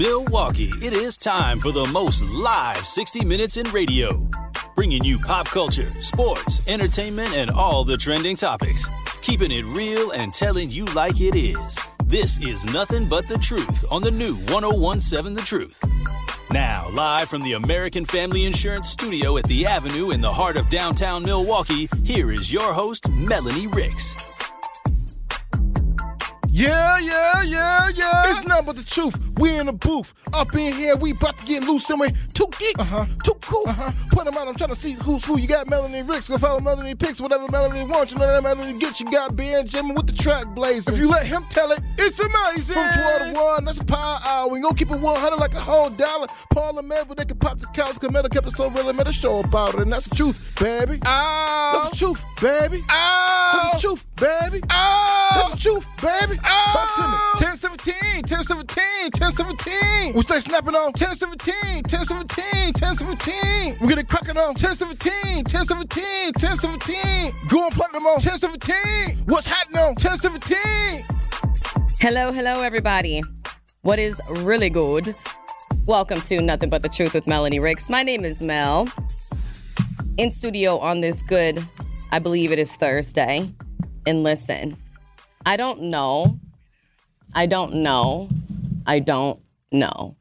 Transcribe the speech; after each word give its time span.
Milwaukee, 0.00 0.72
it 0.80 0.94
is 0.94 1.14
time 1.18 1.60
for 1.60 1.72
the 1.72 1.84
most 1.92 2.24
live 2.32 2.86
60 2.86 3.22
minutes 3.26 3.58
in 3.58 3.70
radio. 3.70 4.18
Bringing 4.74 5.04
you 5.04 5.18
pop 5.18 5.46
culture, 5.46 5.90
sports, 6.00 6.66
entertainment, 6.66 7.36
and 7.36 7.50
all 7.50 7.84
the 7.84 7.98
trending 7.98 8.34
topics. 8.34 8.88
Keeping 9.20 9.52
it 9.52 9.62
real 9.66 10.12
and 10.12 10.32
telling 10.32 10.70
you 10.70 10.86
like 10.94 11.20
it 11.20 11.36
is. 11.36 11.78
This 12.06 12.42
is 12.42 12.64
nothing 12.72 13.10
but 13.10 13.28
the 13.28 13.36
truth 13.36 13.84
on 13.92 14.00
the 14.00 14.10
new 14.10 14.36
1017 14.54 15.34
The 15.34 15.42
Truth. 15.42 15.84
Now, 16.50 16.88
live 16.94 17.28
from 17.28 17.42
the 17.42 17.52
American 17.52 18.06
Family 18.06 18.46
Insurance 18.46 18.88
Studio 18.88 19.36
at 19.36 19.44
the 19.44 19.66
Avenue 19.66 20.12
in 20.12 20.22
the 20.22 20.32
heart 20.32 20.56
of 20.56 20.66
downtown 20.68 21.22
Milwaukee, 21.24 21.90
here 22.04 22.32
is 22.32 22.50
your 22.50 22.72
host, 22.72 23.10
Melanie 23.10 23.66
Ricks. 23.66 24.16
Yeah, 26.60 26.98
yeah, 26.98 27.42
yeah, 27.42 27.88
yeah. 27.94 28.22
It's 28.26 28.44
nothing 28.44 28.66
but 28.66 28.76
the 28.76 28.79
truth. 28.90 29.18
We 29.38 29.58
in 29.58 29.66
the 29.66 29.72
booth. 29.72 30.12
Up 30.34 30.52
in 30.54 30.72
here, 30.74 30.96
we 30.96 31.12
about 31.12 31.38
to 31.38 31.46
get 31.46 31.62
loose 31.62 31.86
somewhere. 31.86 32.10
too 32.34 32.48
geek, 32.58 32.78
uh-huh. 32.78 33.06
too 33.24 33.34
cool. 33.40 33.68
Uh-huh. 33.68 33.90
Put 34.10 34.24
them 34.24 34.36
out. 34.36 34.48
I'm 34.48 34.56
trying 34.56 34.70
to 34.70 34.76
see 34.76 34.92
who's 34.92 35.24
who. 35.24 35.38
You 35.38 35.48
got 35.48 35.68
Melanie 35.68 36.02
Ricks. 36.02 36.28
Go 36.28 36.38
follow 36.38 36.60
Melanie 36.60 36.94
Picks. 36.94 37.20
Whatever 37.20 37.48
Melanie 37.48 37.84
wants. 37.84 38.12
You 38.12 38.18
know 38.18 38.26
that 38.26 38.42
Melanie 38.42 38.78
gets. 38.78 39.00
You 39.00 39.10
got 39.10 39.36
Ben 39.36 39.66
Jimmy 39.66 39.92
with 39.92 40.06
the 40.06 40.12
track 40.12 40.46
blazing. 40.54 40.92
If 40.92 41.00
you 41.00 41.08
let 41.08 41.26
him 41.26 41.44
tell 41.50 41.70
it, 41.72 41.80
it's 41.98 42.18
amazing. 42.18 42.74
From 42.74 42.92
12 42.92 43.34
to 43.34 43.40
1, 43.40 43.64
that's 43.64 43.80
a 43.80 43.84
power 43.84 44.18
hour. 44.26 44.48
We 44.48 44.60
gonna 44.60 44.74
keep 44.74 44.90
it 44.90 45.00
100 45.00 45.36
like 45.36 45.54
a 45.54 45.60
whole 45.60 45.90
dollar. 45.90 46.26
Paul 46.50 46.78
and 46.78 46.88
but 46.88 47.16
they 47.16 47.24
can 47.24 47.38
pop 47.38 47.58
the 47.58 47.66
couch. 47.66 47.98
Cause 48.00 48.10
Mel 48.10 48.22
kept 48.28 48.46
it 48.46 48.56
so 48.56 48.68
real 48.70 48.88
a 48.88 49.12
show 49.12 49.40
about 49.40 49.74
it. 49.74 49.80
And 49.80 49.92
that's 49.92 50.06
the 50.06 50.16
truth, 50.16 50.52
baby. 50.60 51.00
Oh. 51.06 51.70
That's 51.74 51.90
the 51.90 51.96
truth, 51.96 52.24
baby. 52.40 52.82
Oh. 52.90 53.70
That's 53.72 53.82
the 53.82 53.88
truth, 53.88 54.06
baby. 54.20 54.60
Oh. 54.70 55.30
That's 55.34 55.50
the 55.52 55.56
truth, 55.56 55.86
baby. 55.96 56.38
Oh. 56.44 56.70
Talk 56.76 56.94
to 56.94 57.02
me. 57.08 57.16
1017, 57.40 58.28
1017, 58.28 59.10
1017. 59.16 60.12
We 60.14 60.22
stay 60.22 60.40
snapping 60.40 60.76
on 60.76 60.92
1017, 60.92 61.88
1017, 61.88 62.76
1017. 62.76 63.80
We 63.80 63.88
get 63.88 63.98
it 63.98 64.08
cracking 64.08 64.36
on 64.36 64.52
1017, 64.52 65.48
1017, 65.48 66.36
1017. 66.36 67.32
Go 67.48 67.64
and 67.64 67.72
plug 67.74 67.92
them 67.92 68.04
on 68.06 68.20
1017. 68.20 69.24
What's 69.24 69.46
happening 69.46 69.80
on 69.80 69.96
1017? 69.96 71.06
Hello, 71.98 72.30
hello, 72.32 72.60
everybody. 72.60 73.22
What 73.82 73.98
is 73.98 74.20
really 74.28 74.68
good? 74.68 75.14
Welcome 75.88 76.20
to 76.22 76.42
Nothing 76.42 76.68
But 76.68 76.82
the 76.82 76.90
Truth 76.90 77.14
with 77.14 77.26
Melanie 77.26 77.58
Ricks. 77.58 77.88
My 77.88 78.02
name 78.02 78.26
is 78.26 78.42
Mel. 78.42 78.86
In 80.18 80.30
studio 80.30 80.78
on 80.78 81.00
this 81.00 81.22
good, 81.22 81.64
I 82.12 82.18
believe 82.18 82.52
it 82.52 82.58
is 82.58 82.76
Thursday. 82.76 83.50
And 84.10 84.24
listen, 84.24 84.76
I 85.46 85.56
don't 85.56 85.82
know. 85.82 86.40
I 87.32 87.46
don't 87.46 87.74
know. 87.74 88.28
I 88.84 88.98
don't 88.98 89.38
know. 89.70 90.16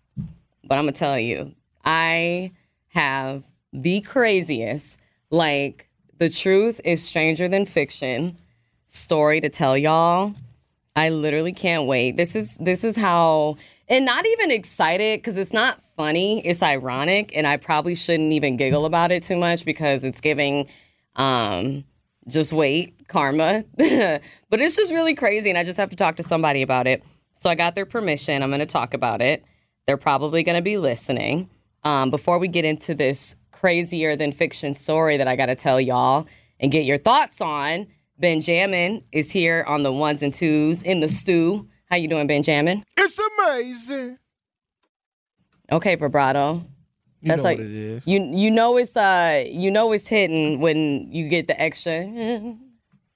But 0.63 0.77
I'm 0.77 0.83
going 0.83 0.93
to 0.93 0.99
tell 0.99 1.17
you, 1.17 1.55
I 1.83 2.51
have 2.89 3.41
the 3.73 4.01
craziest, 4.01 4.99
like, 5.31 5.89
the 6.19 6.29
truth 6.29 6.79
is 6.85 7.03
stranger 7.03 7.47
than 7.47 7.65
fiction 7.65 8.37
story 8.85 9.41
to 9.41 9.49
tell 9.49 9.75
y'all. 9.75 10.35
I 10.95 11.09
literally 11.09 11.53
can't 11.53 11.87
wait. 11.87 12.15
This 12.15 12.35
is 12.35 12.57
this 12.57 12.83
is 12.83 12.95
how 12.95 13.57
and 13.87 14.05
not 14.05 14.27
even 14.27 14.51
excited 14.51 15.17
because 15.17 15.35
it's 15.35 15.53
not 15.53 15.81
funny. 15.97 16.45
It's 16.45 16.61
ironic, 16.61 17.35
and 17.35 17.47
I 17.47 17.57
probably 17.57 17.95
shouldn't 17.95 18.33
even 18.33 18.55
giggle 18.55 18.85
about 18.85 19.11
it 19.11 19.23
too 19.23 19.37
much 19.37 19.65
because 19.65 20.03
it's 20.05 20.21
giving 20.21 20.67
um 21.15 21.85
just 22.27 22.53
wait 22.53 22.98
karma. 23.09 23.65
but 23.77 24.61
it's 24.61 24.77
just 24.77 24.93
really 24.93 25.13
crazy, 25.13 25.49
and 25.49 25.57
I 25.57 25.63
just 25.65 25.77
have 25.77 25.89
to 25.89 25.95
talk 25.95 26.15
to 26.17 26.23
somebody 26.23 26.61
about 26.61 26.87
it. 26.87 27.03
So 27.33 27.49
I 27.49 27.55
got 27.55 27.75
their 27.75 27.85
permission. 27.85 28.41
I'm 28.41 28.49
going 28.49 28.59
to 28.59 28.65
talk 28.65 28.93
about 28.93 29.21
it. 29.21 29.43
They're 29.87 29.97
probably 29.97 30.43
going 30.43 30.57
to 30.57 30.61
be 30.61 30.77
listening. 30.77 31.49
Um, 31.83 32.11
before 32.11 32.39
we 32.39 32.47
get 32.47 32.65
into 32.65 32.93
this 32.93 33.35
crazier 33.51 34.15
than 34.15 34.31
fiction 34.31 34.73
story 34.73 35.17
that 35.17 35.27
I 35.27 35.35
got 35.35 35.47
to 35.47 35.55
tell 35.55 35.79
y'all 35.79 36.27
and 36.59 36.71
get 36.71 36.85
your 36.85 36.97
thoughts 36.97 37.41
on, 37.41 37.87
Benjamin 38.17 39.03
is 39.11 39.31
here 39.31 39.63
on 39.67 39.83
the 39.83 39.91
ones 39.91 40.21
and 40.21 40.33
twos 40.33 40.83
in 40.83 40.99
the 40.99 41.07
stew. 41.07 41.67
How 41.89 41.95
you 41.95 42.07
doing, 42.07 42.27
Benjamin? 42.27 42.83
It's 42.97 43.19
amazing. 43.39 44.17
Okay, 45.71 45.95
vibrato. 45.95 46.65
You 47.21 47.35
know 47.35 47.43
what 47.43 47.59
it 47.59 47.71
is. 47.71 48.07
you 48.07 48.23
you 48.23 48.49
know 48.49 48.77
it's 48.77 48.95
uh 48.95 49.43
you 49.45 49.71
know 49.71 49.91
it's 49.91 50.07
hitting 50.07 50.61
when 50.61 51.11
you 51.11 51.27
get 51.27 51.47
the 51.47 51.61
extra. 51.61 52.05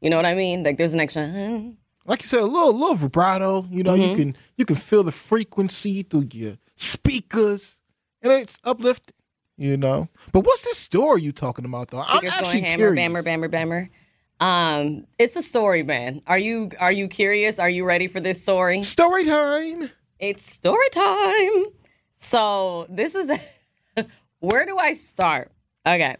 You 0.03 0.09
know 0.09 0.17
what 0.17 0.25
I 0.25 0.33
mean? 0.35 0.63
Like 0.63 0.77
there's 0.77 0.93
an 0.93 0.99
extra. 0.99 1.25
Like 2.05 2.21
you 2.21 2.27
said, 2.27 2.41
a 2.41 2.45
little 2.45 2.73
little 2.73 2.95
vibrato. 2.95 3.65
You 3.71 3.83
know, 3.83 3.93
Mm-hmm. 3.93 4.09
you 4.09 4.15
can 4.17 4.35
you 4.57 4.65
can 4.65 4.75
feel 4.75 5.03
the 5.03 5.11
frequency 5.13 6.03
through 6.03 6.27
your 6.33 6.57
speakers, 6.75 7.79
and 8.21 8.31
it's 8.33 8.59
uplifting. 8.63 9.15
You 9.55 9.77
know, 9.77 10.09
but 10.33 10.41
what's 10.45 10.63
this 10.63 10.77
story 10.77 11.21
you 11.21 11.31
talking 11.31 11.63
about 11.63 11.89
though? 11.89 12.01
I'm 12.01 12.25
actually 12.25 12.61
going 12.61 12.63
hammer, 12.65 12.93
curious. 12.95 13.23
bammer, 13.23 13.23
bammer, 13.23 13.49
bammer. 13.49 13.89
Um, 14.45 15.05
it's 15.19 15.35
a 15.37 15.41
story, 15.41 15.83
man. 15.83 16.21
Are 16.27 16.37
you 16.39 16.71
are 16.79 16.91
you 16.91 17.07
curious? 17.07 17.59
Are 17.59 17.69
you 17.69 17.85
ready 17.85 18.07
for 18.07 18.19
this 18.19 18.41
story? 18.41 18.81
Story 18.81 19.25
time. 19.25 19.89
It's 20.19 20.43
story 20.51 20.89
time. 20.91 21.65
So 22.13 22.87
this 22.89 23.15
is 23.15 23.31
where 24.39 24.65
do 24.65 24.77
I 24.77 24.93
start? 24.93 25.51
Okay. 25.85 26.15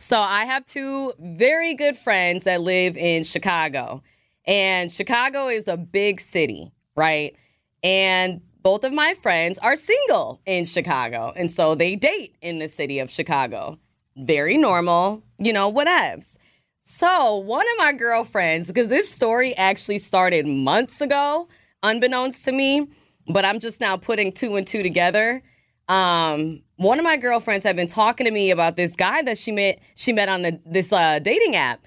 So 0.00 0.16
I 0.20 0.44
have 0.44 0.64
two 0.64 1.12
very 1.18 1.74
good 1.74 1.96
friends 1.96 2.44
that 2.44 2.60
live 2.60 2.96
in 2.96 3.24
Chicago. 3.24 4.04
And 4.46 4.88
Chicago 4.90 5.48
is 5.48 5.66
a 5.66 5.76
big 5.76 6.20
city, 6.20 6.70
right? 6.96 7.34
And 7.82 8.40
both 8.62 8.84
of 8.84 8.92
my 8.92 9.14
friends 9.14 9.58
are 9.58 9.74
single 9.74 10.40
in 10.46 10.66
Chicago. 10.66 11.32
And 11.34 11.50
so 11.50 11.74
they 11.74 11.96
date 11.96 12.36
in 12.40 12.60
the 12.60 12.68
city 12.68 13.00
of 13.00 13.10
Chicago. 13.10 13.80
Very 14.16 14.56
normal, 14.56 15.24
you 15.36 15.52
know, 15.52 15.70
whatevs. 15.70 16.38
So 16.80 17.36
one 17.36 17.66
of 17.66 17.78
my 17.78 17.92
girlfriends, 17.92 18.68
because 18.68 18.88
this 18.88 19.10
story 19.10 19.54
actually 19.56 19.98
started 19.98 20.46
months 20.46 21.00
ago, 21.00 21.48
unbeknownst 21.82 22.44
to 22.44 22.52
me, 22.52 22.86
but 23.26 23.44
I'm 23.44 23.58
just 23.58 23.80
now 23.80 23.96
putting 23.96 24.30
two 24.30 24.54
and 24.54 24.66
two 24.66 24.84
together. 24.84 25.42
Um, 25.88 26.62
one 26.76 26.98
of 26.98 27.04
my 27.04 27.16
girlfriends 27.16 27.64
had 27.64 27.76
been 27.76 27.86
talking 27.86 28.26
to 28.26 28.30
me 28.30 28.50
about 28.50 28.76
this 28.76 28.94
guy 28.94 29.22
that 29.22 29.38
she 29.38 29.52
met 29.52 29.80
she 29.94 30.12
met 30.12 30.28
on 30.28 30.42
the 30.42 30.60
this 30.66 30.92
uh, 30.92 31.18
dating 31.18 31.56
app, 31.56 31.80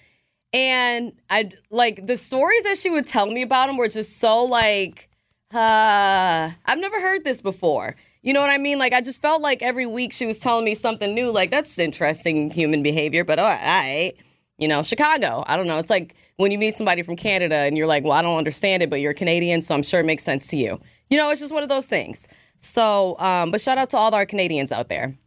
and 0.53 1.13
I 1.29 1.51
like 1.69 2.05
the 2.05 2.17
stories 2.17 2.63
that 2.63 2.77
she 2.77 2.89
would 2.89 3.07
tell 3.07 3.27
me 3.27 3.41
about 3.41 3.69
him 3.69 3.77
were 3.77 3.87
just 3.87 4.19
so 4.19 4.43
like, 4.43 5.07
uh, 5.53 6.51
I've 6.65 6.79
never 6.79 6.99
heard 6.99 7.23
this 7.23 7.41
before. 7.41 7.95
You 8.23 8.33
know 8.33 8.41
what 8.41 8.49
I 8.49 8.57
mean? 8.57 8.79
Like 8.79 8.93
I 8.93 9.01
just 9.01 9.21
felt 9.21 9.41
like 9.41 9.61
every 9.61 9.85
week 9.85 10.13
she 10.13 10.25
was 10.25 10.39
telling 10.39 10.65
me 10.65 10.75
something 10.75 11.13
new. 11.13 11.31
Like 11.31 11.51
that's 11.51 11.77
interesting 11.79 12.49
human 12.49 12.83
behavior, 12.83 13.23
but 13.23 13.39
all 13.39 13.49
right, 13.49 14.13
you 14.57 14.67
know, 14.67 14.83
Chicago. 14.83 15.43
I 15.47 15.57
don't 15.57 15.67
know. 15.67 15.79
It's 15.79 15.89
like 15.89 16.15
when 16.37 16.51
you 16.51 16.57
meet 16.57 16.73
somebody 16.73 17.01
from 17.03 17.15
Canada 17.15 17.55
and 17.55 17.77
you're 17.77 17.87
like, 17.87 18.03
well, 18.03 18.13
I 18.13 18.21
don't 18.21 18.37
understand 18.37 18.83
it, 18.83 18.89
but 18.89 18.99
you're 18.99 19.13
Canadian, 19.13 19.61
so 19.61 19.75
I'm 19.75 19.83
sure 19.83 19.99
it 19.99 20.05
makes 20.05 20.23
sense 20.23 20.47
to 20.47 20.57
you. 20.57 20.79
You 21.09 21.17
know, 21.17 21.29
it's 21.29 21.39
just 21.39 21.53
one 21.53 21.63
of 21.63 21.69
those 21.69 21.87
things. 21.87 22.27
So, 22.61 23.17
um, 23.19 23.51
but 23.51 23.59
shout 23.59 23.77
out 23.77 23.89
to 23.89 23.97
all 23.97 24.13
our 24.13 24.25
Canadians 24.25 24.71
out 24.71 24.87
there. 24.87 25.17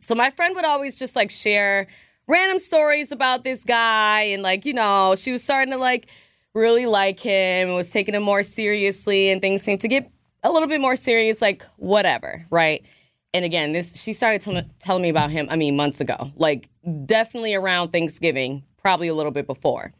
So 0.00 0.14
my 0.14 0.30
friend 0.30 0.54
would 0.56 0.64
always 0.64 0.96
just 0.96 1.14
like 1.14 1.30
share 1.30 1.86
random 2.26 2.58
stories 2.58 3.12
about 3.12 3.44
this 3.44 3.64
guy 3.64 4.22
and 4.22 4.42
like, 4.42 4.64
you 4.64 4.74
know, 4.74 5.14
she 5.16 5.30
was 5.30 5.44
starting 5.44 5.72
to 5.72 5.78
like 5.78 6.08
really 6.52 6.86
like 6.86 7.20
him 7.20 7.68
and 7.68 7.76
was 7.76 7.90
taking 7.90 8.14
him 8.14 8.24
more 8.24 8.42
seriously 8.42 9.30
and 9.30 9.40
things 9.40 9.62
seemed 9.62 9.80
to 9.82 9.88
get 9.88 10.10
a 10.42 10.50
little 10.50 10.68
bit 10.68 10.80
more 10.80 10.96
serious, 10.96 11.40
like 11.40 11.64
whatever, 11.76 12.44
right? 12.50 12.84
And 13.32 13.44
again, 13.44 13.72
this 13.72 14.02
she 14.02 14.12
started 14.12 14.40
tell- 14.40 14.64
telling 14.80 15.02
me 15.02 15.08
about 15.08 15.30
him, 15.30 15.46
I 15.50 15.56
mean, 15.56 15.76
months 15.76 16.00
ago, 16.00 16.32
like 16.34 16.68
definitely 17.06 17.54
around 17.54 17.90
Thanksgiving, 17.92 18.64
probably 18.82 19.06
a 19.06 19.14
little 19.14 19.32
bit 19.32 19.46
before. 19.46 19.92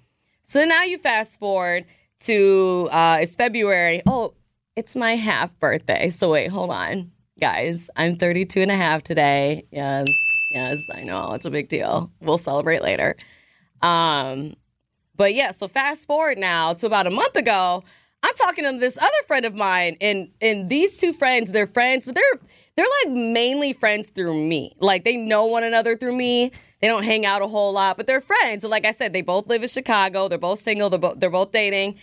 So 0.42 0.64
now 0.64 0.82
you 0.82 0.98
fast 0.98 1.38
forward 1.38 1.84
to 2.20 2.88
uh, 2.90 3.18
it's 3.20 3.36
February. 3.36 4.02
Oh, 4.06 4.34
it's 4.80 4.96
my 4.96 5.14
half 5.14 5.54
birthday. 5.60 6.08
So 6.08 6.30
wait, 6.30 6.50
hold 6.50 6.70
on. 6.70 7.12
Guys, 7.38 7.90
I'm 7.96 8.14
32 8.14 8.62
and 8.62 8.70
a 8.70 8.76
half 8.76 9.02
today. 9.02 9.66
Yes, 9.70 10.08
yes, 10.50 10.88
I 10.90 11.02
know. 11.02 11.32
It's 11.34 11.44
a 11.44 11.50
big 11.50 11.68
deal. 11.68 12.10
We'll 12.22 12.38
celebrate 12.38 12.80
later. 12.80 13.14
Um, 13.82 14.54
but 15.16 15.34
yeah, 15.34 15.50
so 15.50 15.68
fast 15.68 16.06
forward 16.06 16.38
now 16.38 16.72
to 16.72 16.86
about 16.86 17.06
a 17.06 17.10
month 17.10 17.36
ago, 17.36 17.84
I'm 18.22 18.34
talking 18.34 18.64
to 18.64 18.78
this 18.78 18.96
other 18.96 19.22
friend 19.26 19.44
of 19.44 19.54
mine, 19.54 19.98
and 20.00 20.30
and 20.40 20.68
these 20.70 20.96
two 20.98 21.12
friends, 21.12 21.52
they're 21.52 21.66
friends, 21.66 22.06
but 22.06 22.14
they're 22.14 22.40
they're 22.76 22.86
like 23.04 23.14
mainly 23.14 23.74
friends 23.74 24.08
through 24.08 24.34
me. 24.34 24.74
Like 24.80 25.04
they 25.04 25.16
know 25.16 25.44
one 25.44 25.62
another 25.62 25.94
through 25.94 26.16
me. 26.16 26.52
They 26.80 26.88
don't 26.88 27.04
hang 27.04 27.26
out 27.26 27.42
a 27.42 27.48
whole 27.48 27.74
lot, 27.74 27.98
but 27.98 28.06
they're 28.06 28.22
friends. 28.22 28.64
And 28.64 28.70
like 28.70 28.86
I 28.86 28.92
said, 28.92 29.12
they 29.12 29.20
both 29.20 29.46
live 29.46 29.62
in 29.62 29.68
Chicago. 29.68 30.28
They're 30.28 30.38
both 30.38 30.58
single. 30.58 30.88
They're 30.88 30.98
both 30.98 31.20
they're 31.20 31.28
both 31.28 31.52
dating. 31.52 31.96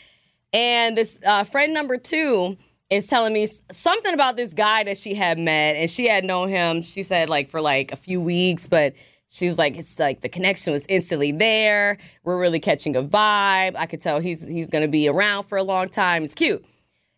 And 0.53 0.95
this 0.95 1.19
uh, 1.25 1.43
friend 1.43 1.73
number 1.73 1.97
two 1.97 2.57
is 2.89 3.07
telling 3.07 3.33
me 3.33 3.47
something 3.71 4.13
about 4.13 4.37
this 4.37 4.53
guy 4.53 4.83
that 4.83 4.97
she 4.97 5.13
had 5.13 5.37
met, 5.37 5.75
and 5.75 5.89
she 5.89 6.07
had 6.07 6.23
known 6.23 6.49
him. 6.49 6.81
She 6.81 7.03
said 7.03 7.29
like 7.29 7.49
for 7.49 7.61
like 7.61 7.91
a 7.91 7.97
few 7.97 8.21
weeks, 8.21 8.67
but 8.67 8.93
she 9.29 9.47
was 9.47 9.57
like, 9.57 9.77
it's 9.77 9.99
like 9.99 10.21
the 10.21 10.29
connection 10.29 10.71
was 10.71 10.85
instantly 10.87 11.31
there. 11.31 11.97
We're 12.23 12.39
really 12.39 12.59
catching 12.59 12.95
a 12.95 13.03
vibe. 13.03 13.75
I 13.75 13.85
could 13.85 14.01
tell 14.01 14.19
he's 14.19 14.45
he's 14.45 14.69
gonna 14.69 14.87
be 14.87 15.07
around 15.07 15.43
for 15.43 15.57
a 15.57 15.63
long 15.63 15.89
time. 15.89 16.23
It's 16.23 16.33
cute. 16.33 16.63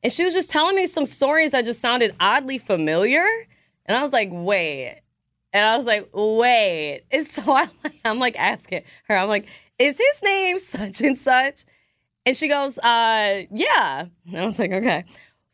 And 0.01 0.11
she 0.11 0.23
was 0.23 0.33
just 0.33 0.49
telling 0.49 0.75
me 0.75 0.85
some 0.85 1.05
stories 1.05 1.51
that 1.51 1.65
just 1.65 1.81
sounded 1.81 2.15
oddly 2.19 2.57
familiar. 2.57 3.25
And 3.85 3.97
I 3.97 4.01
was 4.01 4.13
like, 4.13 4.29
wait. 4.31 5.01
And 5.51 5.65
I 5.65 5.77
was 5.77 5.85
like, 5.85 6.09
wait. 6.13 7.03
And 7.11 7.25
so 7.25 7.41
I'm 7.47 7.69
like, 7.83 7.99
I'm 8.05 8.19
like 8.19 8.39
asking 8.39 8.83
her, 9.07 9.17
I'm 9.17 9.27
like, 9.27 9.47
is 9.77 9.97
his 9.97 10.23
name 10.23 10.57
such 10.59 11.01
and 11.01 11.17
such? 11.17 11.65
And 12.25 12.35
she 12.35 12.47
goes, 12.47 12.77
uh, 12.79 13.43
yeah. 13.51 14.05
And 14.27 14.37
I 14.37 14.45
was 14.45 14.59
like, 14.59 14.71
okay. 14.71 15.05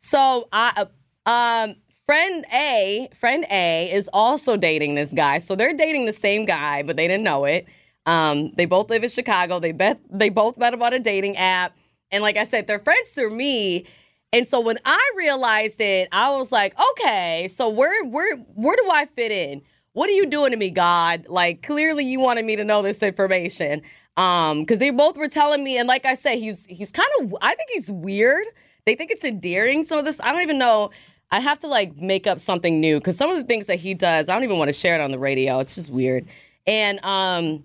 So 0.06 0.48
I, 0.52 0.86
um, 1.26 1.74
friend 2.04 2.44
A, 2.52 3.08
friend 3.12 3.44
A 3.50 3.90
is 3.92 4.08
also 4.12 4.56
dating 4.56 4.94
this 4.94 5.12
guy. 5.12 5.38
So 5.38 5.56
they're 5.56 5.74
dating 5.74 6.06
the 6.06 6.12
same 6.12 6.44
guy, 6.44 6.84
but 6.84 6.94
they 6.94 7.08
didn't 7.08 7.24
know 7.24 7.44
it. 7.44 7.66
Um, 8.06 8.52
they 8.52 8.66
both 8.66 8.88
live 8.88 9.02
in 9.02 9.10
Chicago. 9.10 9.58
They 9.58 9.72
bet 9.72 9.98
they 10.08 10.28
both 10.28 10.58
met 10.58 10.74
about 10.74 10.94
a 10.94 11.00
dating 11.00 11.36
app. 11.36 11.76
And 12.12 12.22
like 12.22 12.36
I 12.36 12.44
said, 12.44 12.68
they're 12.68 12.78
friends 12.78 13.10
through 13.10 13.34
me. 13.34 13.84
And 14.32 14.46
so 14.46 14.60
when 14.60 14.78
I 14.84 15.10
realized 15.16 15.80
it, 15.80 16.08
I 16.12 16.30
was 16.30 16.52
like, 16.52 16.78
okay, 16.92 17.48
so 17.48 17.68
where 17.68 18.04
where 18.04 18.36
where 18.54 18.76
do 18.76 18.88
I 18.88 19.06
fit 19.06 19.32
in? 19.32 19.62
What 19.92 20.08
are 20.08 20.12
you 20.12 20.26
doing 20.26 20.52
to 20.52 20.56
me, 20.56 20.70
God? 20.70 21.26
Like 21.28 21.66
clearly 21.66 22.04
you 22.04 22.20
wanted 22.20 22.44
me 22.44 22.54
to 22.54 22.64
know 22.64 22.80
this 22.80 23.02
information. 23.02 23.82
Um, 24.16 24.60
because 24.60 24.78
they 24.78 24.90
both 24.90 25.18
were 25.18 25.28
telling 25.28 25.64
me, 25.64 25.76
and 25.76 25.88
like 25.88 26.06
I 26.06 26.14
said, 26.14 26.38
he's 26.38 26.64
he's 26.66 26.92
kind 26.92 27.08
of 27.20 27.34
I 27.42 27.56
think 27.56 27.70
he's 27.72 27.90
weird. 27.90 28.46
They 28.86 28.94
think 28.94 29.10
it's 29.10 29.24
endearing. 29.24 29.82
Some 29.82 29.98
of 29.98 30.04
this 30.04 30.20
I 30.20 30.32
don't 30.32 30.42
even 30.42 30.58
know. 30.58 30.90
I 31.30 31.40
have 31.40 31.58
to 31.60 31.66
like 31.66 31.96
make 31.96 32.28
up 32.28 32.38
something 32.38 32.80
new 32.80 32.98
because 32.98 33.16
some 33.16 33.30
of 33.30 33.36
the 33.36 33.42
things 33.42 33.66
that 33.66 33.80
he 33.80 33.94
does, 33.94 34.28
I 34.28 34.34
don't 34.34 34.44
even 34.44 34.58
want 34.58 34.68
to 34.68 34.72
share 34.72 34.94
it 34.94 35.00
on 35.00 35.10
the 35.10 35.18
radio. 35.18 35.58
It's 35.58 35.74
just 35.74 35.90
weird. 35.90 36.26
And 36.66 37.04
um 37.04 37.64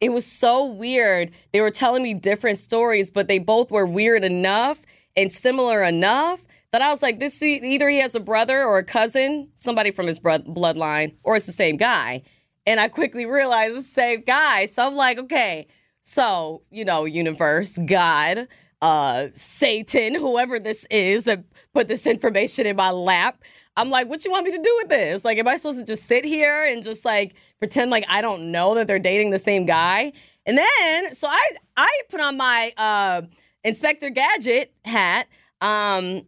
it 0.00 0.12
was 0.12 0.26
so 0.26 0.66
weird. 0.66 1.32
They 1.52 1.60
were 1.60 1.72
telling 1.72 2.02
me 2.02 2.14
different 2.14 2.58
stories, 2.58 3.10
but 3.10 3.26
they 3.26 3.38
both 3.38 3.72
were 3.72 3.86
weird 3.86 4.22
enough 4.22 4.82
and 5.16 5.32
similar 5.32 5.82
enough 5.82 6.46
that 6.72 6.82
I 6.82 6.90
was 6.90 7.02
like, 7.02 7.18
this 7.18 7.42
either 7.42 7.88
he 7.88 7.98
has 7.98 8.14
a 8.14 8.20
brother 8.20 8.62
or 8.62 8.78
a 8.78 8.84
cousin, 8.84 9.48
somebody 9.56 9.90
from 9.90 10.06
his 10.06 10.20
bloodline, 10.20 11.14
or 11.24 11.36
it's 11.36 11.46
the 11.46 11.52
same 11.52 11.78
guy. 11.78 12.22
And 12.66 12.78
I 12.78 12.88
quickly 12.88 13.24
realized 13.24 13.76
it's 13.76 13.86
the 13.86 13.92
same 13.92 14.20
guy. 14.20 14.66
So 14.66 14.86
I'm 14.86 14.94
like, 14.94 15.18
okay, 15.18 15.66
so, 16.02 16.62
you 16.70 16.84
know, 16.84 17.06
universe, 17.06 17.78
God, 17.86 18.46
uh, 18.80 19.28
Satan, 19.34 20.14
whoever 20.14 20.58
this 20.58 20.86
is 20.90 21.24
that 21.24 21.44
put 21.74 21.88
this 21.88 22.06
information 22.06 22.66
in 22.66 22.76
my 22.76 22.90
lap. 22.90 23.42
I'm 23.76 23.90
like, 23.90 24.08
what 24.08 24.24
you 24.24 24.30
want 24.30 24.44
me 24.44 24.52
to 24.52 24.62
do 24.62 24.74
with 24.78 24.88
this? 24.88 25.24
Like, 25.24 25.38
am 25.38 25.46
I 25.48 25.56
supposed 25.56 25.78
to 25.78 25.84
just 25.84 26.06
sit 26.06 26.24
here 26.24 26.64
and 26.64 26.82
just 26.82 27.04
like 27.04 27.34
pretend 27.58 27.90
like 27.90 28.04
I 28.08 28.20
don't 28.20 28.50
know 28.50 28.74
that 28.74 28.86
they're 28.86 28.98
dating 28.98 29.30
the 29.30 29.38
same 29.38 29.66
guy? 29.66 30.12
And 30.46 30.58
then, 30.58 31.14
so 31.14 31.28
I 31.28 31.50
I 31.76 32.00
put 32.08 32.20
on 32.20 32.36
my 32.36 32.72
uh, 32.76 33.22
Inspector 33.64 34.08
Gadget 34.10 34.72
hat, 34.84 35.28
um, 35.60 36.22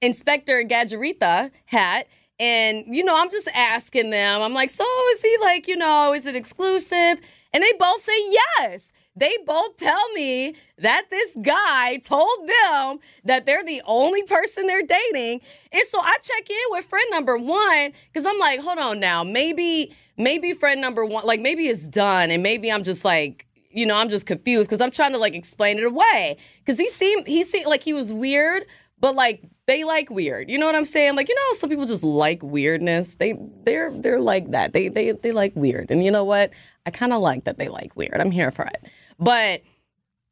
Inspector 0.00 0.64
Gadgetita 0.64 1.50
hat, 1.66 2.08
and 2.40 2.84
you 2.86 3.04
know, 3.04 3.20
I'm 3.20 3.30
just 3.30 3.48
asking 3.54 4.10
them. 4.10 4.42
I'm 4.42 4.54
like, 4.54 4.70
so 4.70 4.84
is 5.12 5.22
he 5.22 5.36
like, 5.40 5.68
you 5.68 5.76
know, 5.76 6.12
is 6.14 6.26
it 6.26 6.34
exclusive? 6.34 7.20
And 7.52 7.62
they 7.62 7.72
both 7.78 8.00
say 8.00 8.18
yes 8.30 8.92
they 9.16 9.36
both 9.46 9.76
tell 9.76 10.12
me 10.12 10.54
that 10.78 11.06
this 11.10 11.36
guy 11.40 11.96
told 12.04 12.46
them 12.46 12.98
that 13.24 13.46
they're 13.46 13.64
the 13.64 13.82
only 13.86 14.22
person 14.22 14.66
they're 14.66 14.82
dating. 14.82 15.40
And 15.72 15.82
so 15.84 15.98
I 16.00 16.18
check 16.22 16.50
in 16.50 16.56
with 16.70 16.84
friend 16.84 17.06
number 17.10 17.38
one 17.38 17.92
because 18.12 18.26
I'm 18.26 18.38
like, 18.38 18.60
hold 18.60 18.78
on 18.78 19.00
now, 19.00 19.24
maybe, 19.24 19.94
maybe 20.18 20.52
friend 20.52 20.80
number 20.80 21.04
one, 21.04 21.24
like 21.24 21.40
maybe 21.40 21.68
it's 21.68 21.88
done, 21.88 22.30
and 22.30 22.42
maybe 22.42 22.70
I'm 22.70 22.82
just 22.82 23.04
like, 23.04 23.46
you 23.70 23.86
know, 23.86 23.96
I'm 23.96 24.08
just 24.08 24.26
confused 24.26 24.68
because 24.68 24.80
I'm 24.80 24.90
trying 24.90 25.12
to 25.12 25.18
like 25.18 25.34
explain 25.34 25.78
it 25.78 25.84
away. 25.84 26.36
Because 26.58 26.78
he 26.78 26.88
seemed 26.88 27.26
he 27.26 27.44
seemed 27.44 27.66
like 27.66 27.82
he 27.82 27.92
was 27.92 28.12
weird, 28.12 28.64
but 28.98 29.14
like 29.14 29.42
they 29.66 29.84
like 29.84 30.10
weird. 30.10 30.48
You 30.48 30.58
know 30.58 30.66
what 30.66 30.74
I'm 30.74 30.84
saying? 30.84 31.16
Like, 31.16 31.28
you 31.28 31.34
know, 31.34 31.52
some 31.52 31.68
people 31.68 31.86
just 31.86 32.04
like 32.04 32.42
weirdness. 32.42 33.16
They 33.16 33.34
they're 33.64 33.92
they're 33.92 34.20
like 34.20 34.52
that. 34.52 34.72
They 34.72 34.88
they 34.88 35.12
they 35.12 35.32
like 35.32 35.54
weird. 35.54 35.90
And 35.90 36.04
you 36.04 36.10
know 36.10 36.24
what? 36.24 36.50
I 36.86 36.90
kind 36.90 37.12
of 37.12 37.20
like 37.20 37.44
that 37.44 37.58
they 37.58 37.68
like 37.68 37.96
weird. 37.96 38.18
I'm 38.18 38.30
here 38.30 38.50
for 38.50 38.64
it. 38.64 38.88
But 39.18 39.62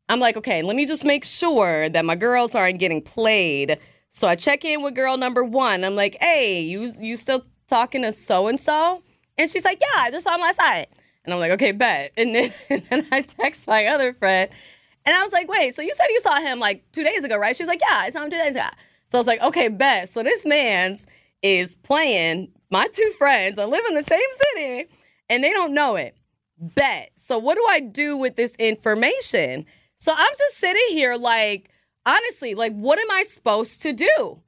I'm 0.08 0.20
like, 0.20 0.36
okay, 0.36 0.62
let 0.62 0.76
me 0.76 0.86
just 0.86 1.04
make 1.04 1.24
sure 1.24 1.88
that 1.88 2.04
my 2.04 2.14
girls 2.14 2.54
aren't 2.54 2.78
getting 2.78 3.02
played. 3.02 3.78
So 4.10 4.28
I 4.28 4.36
check 4.36 4.64
in 4.64 4.82
with 4.82 4.94
girl 4.94 5.16
number 5.16 5.42
one. 5.44 5.84
I'm 5.84 5.96
like, 5.96 6.16
hey, 6.20 6.60
you 6.62 6.92
you 7.00 7.16
still 7.16 7.42
talking 7.68 8.02
to 8.02 8.12
so 8.12 8.46
and 8.46 8.60
so? 8.60 9.02
And 9.38 9.50
she's 9.50 9.64
like, 9.64 9.80
yeah, 9.80 10.02
I 10.02 10.10
just 10.10 10.24
saw 10.24 10.34
him 10.34 10.40
last 10.40 10.58
night. 10.58 10.88
And 11.24 11.32
I'm 11.32 11.40
like, 11.40 11.52
okay, 11.52 11.72
bet. 11.72 12.12
And 12.16 12.34
then, 12.34 12.54
and 12.70 12.84
then 12.90 13.06
I 13.10 13.22
text 13.22 13.66
my 13.66 13.86
other 13.86 14.12
friend, 14.12 14.50
and 15.06 15.16
I 15.16 15.22
was 15.22 15.32
like, 15.32 15.48
wait, 15.48 15.74
so 15.74 15.82
you 15.82 15.92
said 15.94 16.06
you 16.10 16.20
saw 16.20 16.40
him 16.40 16.58
like 16.58 16.84
two 16.92 17.02
days 17.02 17.24
ago, 17.24 17.36
right? 17.36 17.56
She's 17.56 17.66
like, 17.66 17.80
yeah, 17.80 17.98
I 17.98 18.10
saw 18.10 18.22
him 18.22 18.30
two 18.30 18.38
days 18.38 18.56
ago. 18.56 18.68
So 19.06 19.18
I 19.18 19.20
was 19.20 19.26
like, 19.26 19.42
okay, 19.42 19.68
bet. 19.68 20.08
So 20.08 20.22
this 20.22 20.46
man's 20.46 21.06
is 21.42 21.76
playing 21.76 22.52
my 22.70 22.86
two 22.92 23.10
friends. 23.18 23.58
I 23.58 23.64
live 23.64 23.84
in 23.88 23.94
the 23.94 24.02
same 24.02 24.20
city, 24.54 24.86
and 25.28 25.42
they 25.42 25.50
don't 25.50 25.74
know 25.74 25.96
it. 25.96 26.16
Bet. 26.58 27.10
So 27.16 27.38
what 27.38 27.56
do 27.56 27.66
I 27.68 27.80
do 27.80 28.16
with 28.16 28.36
this 28.36 28.54
information? 28.56 29.66
So 29.96 30.12
I'm 30.16 30.32
just 30.38 30.56
sitting 30.56 30.86
here 30.90 31.16
like, 31.16 31.70
honestly, 32.06 32.54
like, 32.54 32.72
what 32.72 32.98
am 32.98 33.10
I 33.10 33.22
supposed 33.22 33.82
to 33.82 33.92
do? 33.92 34.40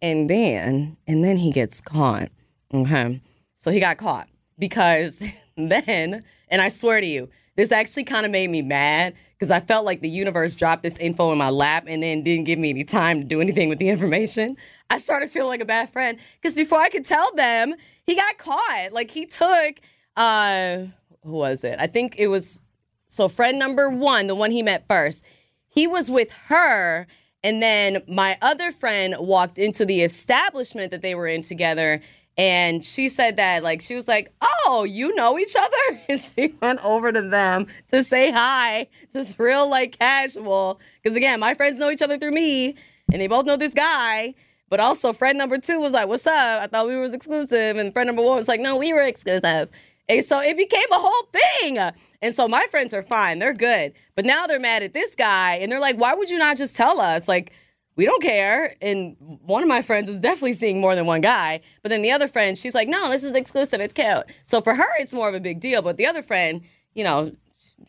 And 0.00 0.30
then, 0.30 0.96
and 1.06 1.24
then 1.24 1.38
he 1.38 1.52
gets 1.52 1.80
caught. 1.80 2.30
Okay. 2.72 3.20
So 3.56 3.70
he 3.70 3.80
got 3.80 3.98
caught 3.98 4.28
because 4.58 5.22
then, 5.56 6.22
and 6.48 6.62
I 6.62 6.68
swear 6.68 7.00
to 7.00 7.06
you, 7.06 7.28
this 7.56 7.72
actually 7.72 8.04
kind 8.04 8.24
of 8.24 8.30
made 8.30 8.50
me 8.50 8.62
mad 8.62 9.14
because 9.32 9.50
I 9.50 9.58
felt 9.58 9.84
like 9.84 10.00
the 10.00 10.08
universe 10.08 10.54
dropped 10.54 10.84
this 10.84 10.96
info 10.98 11.32
in 11.32 11.38
my 11.38 11.50
lap 11.50 11.84
and 11.88 12.02
then 12.02 12.22
didn't 12.22 12.44
give 12.44 12.58
me 12.58 12.70
any 12.70 12.84
time 12.84 13.20
to 13.20 13.24
do 13.24 13.40
anything 13.40 13.68
with 13.68 13.78
the 13.78 13.88
information. 13.88 14.56
I 14.90 14.98
started 14.98 15.30
feeling 15.30 15.48
like 15.48 15.60
a 15.60 15.64
bad 15.64 15.90
friend 15.90 16.18
because 16.40 16.54
before 16.54 16.78
I 16.78 16.88
could 16.88 17.04
tell 17.04 17.34
them, 17.34 17.74
he 18.04 18.14
got 18.14 18.38
caught. 18.38 18.92
Like 18.92 19.10
he 19.10 19.26
took, 19.26 19.80
uh, 20.16 20.84
who 21.22 21.32
was 21.32 21.64
it? 21.64 21.76
I 21.78 21.86
think 21.86 22.16
it 22.18 22.28
was 22.28 22.62
so 23.06 23.28
friend 23.28 23.58
number 23.58 23.88
one, 23.88 24.26
the 24.26 24.34
one 24.34 24.50
he 24.50 24.62
met 24.62 24.86
first. 24.86 25.24
He 25.66 25.86
was 25.86 26.10
with 26.10 26.30
her, 26.48 27.06
and 27.42 27.62
then 27.62 28.02
my 28.08 28.38
other 28.42 28.70
friend 28.72 29.14
walked 29.18 29.58
into 29.58 29.84
the 29.84 30.02
establishment 30.02 30.90
that 30.90 31.02
they 31.02 31.14
were 31.14 31.26
in 31.26 31.42
together. 31.42 32.00
And 32.36 32.84
she 32.84 33.08
said 33.08 33.36
that, 33.36 33.62
like, 33.64 33.80
she 33.80 33.94
was 33.94 34.06
like, 34.06 34.32
Oh, 34.40 34.84
you 34.84 35.14
know 35.14 35.38
each 35.38 35.56
other? 35.56 36.00
And 36.08 36.20
she 36.20 36.54
went 36.62 36.84
over 36.84 37.10
to 37.12 37.22
them 37.22 37.66
to 37.88 38.02
say 38.02 38.30
hi, 38.30 38.88
just 39.12 39.38
real, 39.38 39.68
like, 39.68 39.98
casual. 39.98 40.80
Because 41.02 41.16
again, 41.16 41.40
my 41.40 41.54
friends 41.54 41.78
know 41.78 41.90
each 41.90 42.02
other 42.02 42.18
through 42.18 42.32
me, 42.32 42.76
and 43.12 43.20
they 43.20 43.26
both 43.26 43.44
know 43.46 43.56
this 43.56 43.74
guy. 43.74 44.34
But 44.70 44.80
also, 44.80 45.12
friend 45.12 45.38
number 45.38 45.58
two 45.58 45.80
was 45.80 45.92
like, 45.94 46.08
What's 46.08 46.26
up? 46.26 46.62
I 46.62 46.66
thought 46.66 46.86
we 46.86 46.96
was 46.96 47.14
exclusive. 47.14 47.76
And 47.76 47.92
friend 47.92 48.06
number 48.06 48.22
one 48.22 48.36
was 48.36 48.48
like, 48.48 48.60
No, 48.60 48.76
we 48.76 48.92
were 48.92 49.02
exclusive. 49.02 49.70
And 50.08 50.24
so 50.24 50.40
it 50.40 50.56
became 50.56 50.90
a 50.90 50.98
whole 50.98 51.28
thing. 51.32 51.78
And 52.22 52.34
so 52.34 52.48
my 52.48 52.66
friends 52.70 52.94
are 52.94 53.02
fine. 53.02 53.38
They're 53.38 53.52
good. 53.52 53.92
But 54.14 54.24
now 54.24 54.46
they're 54.46 54.58
mad 54.58 54.82
at 54.82 54.94
this 54.94 55.14
guy 55.14 55.56
and 55.56 55.70
they're 55.70 55.80
like, 55.80 55.96
why 55.96 56.14
would 56.14 56.30
you 56.30 56.38
not 56.38 56.56
just 56.56 56.74
tell 56.76 57.00
us? 57.00 57.28
Like, 57.28 57.52
we 57.94 58.04
don't 58.04 58.22
care. 58.22 58.76
And 58.80 59.16
one 59.18 59.62
of 59.62 59.68
my 59.68 59.82
friends 59.82 60.08
is 60.08 60.20
definitely 60.20 60.52
seeing 60.52 60.80
more 60.80 60.94
than 60.94 61.04
one 61.04 61.20
guy. 61.20 61.60
But 61.82 61.90
then 61.90 62.00
the 62.00 62.12
other 62.12 62.28
friend, 62.28 62.56
she's 62.56 62.74
like, 62.74 62.88
no, 62.88 63.10
this 63.10 63.24
is 63.24 63.34
exclusive. 63.34 63.80
It's 63.80 63.92
cute. 63.92 64.24
So 64.44 64.60
for 64.60 64.74
her, 64.74 64.88
it's 64.98 65.12
more 65.12 65.28
of 65.28 65.34
a 65.34 65.40
big 65.40 65.60
deal. 65.60 65.82
But 65.82 65.96
the 65.96 66.06
other 66.06 66.22
friend, 66.22 66.62
you 66.94 67.04
know, 67.04 67.32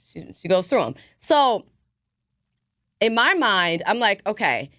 she, 0.08 0.34
she 0.36 0.48
goes 0.48 0.68
through 0.68 0.82
them. 0.82 0.96
So 1.20 1.68
in 3.00 3.14
my 3.14 3.34
mind, 3.36 3.84
I'm 3.86 4.00
like, 4.00 4.28
okay, 4.28 4.72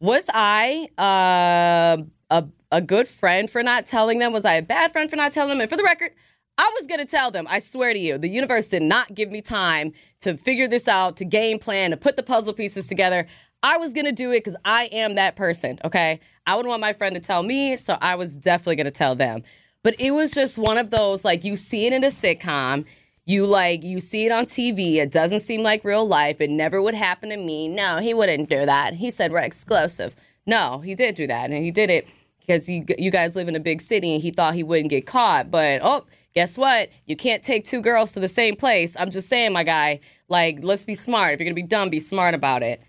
was 0.00 0.28
I 0.32 0.88
uh, 0.98 2.02
a, 2.30 2.48
a 2.72 2.80
good 2.80 3.06
friend 3.06 3.50
for 3.50 3.62
not 3.62 3.86
telling 3.86 4.18
them? 4.18 4.32
Was 4.32 4.44
I 4.44 4.54
a 4.54 4.62
bad 4.62 4.92
friend 4.92 5.10
for 5.10 5.16
not 5.16 5.32
telling 5.32 5.50
them? 5.50 5.60
And 5.60 5.70
for 5.70 5.76
the 5.76 5.84
record, 5.84 6.12
I 6.58 6.70
was 6.78 6.86
going 6.86 7.00
to 7.00 7.06
tell 7.06 7.30
them, 7.30 7.46
I 7.48 7.58
swear 7.58 7.92
to 7.92 7.98
you, 7.98 8.18
the 8.18 8.28
universe 8.28 8.68
did 8.68 8.82
not 8.82 9.14
give 9.14 9.30
me 9.30 9.40
time 9.40 9.92
to 10.20 10.36
figure 10.36 10.68
this 10.68 10.88
out, 10.88 11.16
to 11.16 11.24
game 11.24 11.58
plan, 11.58 11.90
to 11.90 11.96
put 11.96 12.16
the 12.16 12.22
puzzle 12.22 12.52
pieces 12.52 12.86
together. 12.86 13.26
I 13.62 13.76
was 13.76 13.92
going 13.92 14.06
to 14.06 14.12
do 14.12 14.30
it 14.30 14.40
because 14.40 14.56
I 14.64 14.84
am 14.92 15.14
that 15.14 15.36
person, 15.36 15.78
okay? 15.84 16.20
I 16.46 16.56
would 16.56 16.66
want 16.66 16.80
my 16.80 16.92
friend 16.92 17.14
to 17.14 17.20
tell 17.20 17.42
me, 17.42 17.76
so 17.76 17.96
I 18.00 18.14
was 18.14 18.36
definitely 18.36 18.76
going 18.76 18.86
to 18.86 18.90
tell 18.90 19.14
them. 19.14 19.42
But 19.82 19.98
it 19.98 20.10
was 20.10 20.32
just 20.32 20.58
one 20.58 20.78
of 20.78 20.90
those, 20.90 21.24
like, 21.24 21.44
you 21.44 21.56
see 21.56 21.86
it 21.86 21.92
in 21.92 22.04
a 22.04 22.08
sitcom. 22.08 22.84
You 23.26 23.46
like 23.46 23.84
you 23.84 24.00
see 24.00 24.26
it 24.26 24.32
on 24.32 24.44
TV. 24.44 24.96
It 24.96 25.12
doesn't 25.12 25.40
seem 25.40 25.62
like 25.62 25.84
real 25.84 26.06
life. 26.06 26.40
It 26.40 26.50
never 26.50 26.82
would 26.82 26.94
happen 26.94 27.28
to 27.30 27.36
me. 27.36 27.68
No, 27.68 27.98
he 27.98 28.12
wouldn't 28.12 28.48
do 28.48 28.66
that. 28.66 28.94
He 28.94 29.10
said 29.10 29.30
we're 29.30 29.38
exclusive. 29.38 30.16
No, 30.46 30.80
he 30.80 30.94
did 30.94 31.14
do 31.14 31.26
that, 31.26 31.50
and 31.50 31.62
he 31.64 31.70
did 31.70 31.90
it 31.90 32.08
because 32.40 32.66
he, 32.66 32.84
you 32.98 33.10
guys 33.10 33.36
live 33.36 33.46
in 33.46 33.54
a 33.54 33.60
big 33.60 33.82
city, 33.82 34.14
and 34.14 34.22
he 34.22 34.30
thought 34.30 34.54
he 34.54 34.64
wouldn't 34.64 34.90
get 34.90 35.06
caught. 35.06 35.50
But 35.50 35.80
oh, 35.82 36.06
guess 36.34 36.56
what? 36.56 36.90
You 37.06 37.16
can't 37.16 37.42
take 37.42 37.64
two 37.64 37.80
girls 37.80 38.12
to 38.12 38.20
the 38.20 38.28
same 38.28 38.56
place. 38.56 38.96
I'm 38.98 39.10
just 39.10 39.28
saying, 39.28 39.52
my 39.52 39.64
guy, 39.64 40.00
like, 40.28 40.58
let's 40.62 40.84
be 40.84 40.94
smart. 40.94 41.34
If 41.34 41.40
you're 41.40 41.50
to 41.50 41.54
be 41.54 41.62
dumb, 41.62 41.90
be 41.90 42.00
smart 42.00 42.34
about 42.34 42.62
it. 42.62 42.82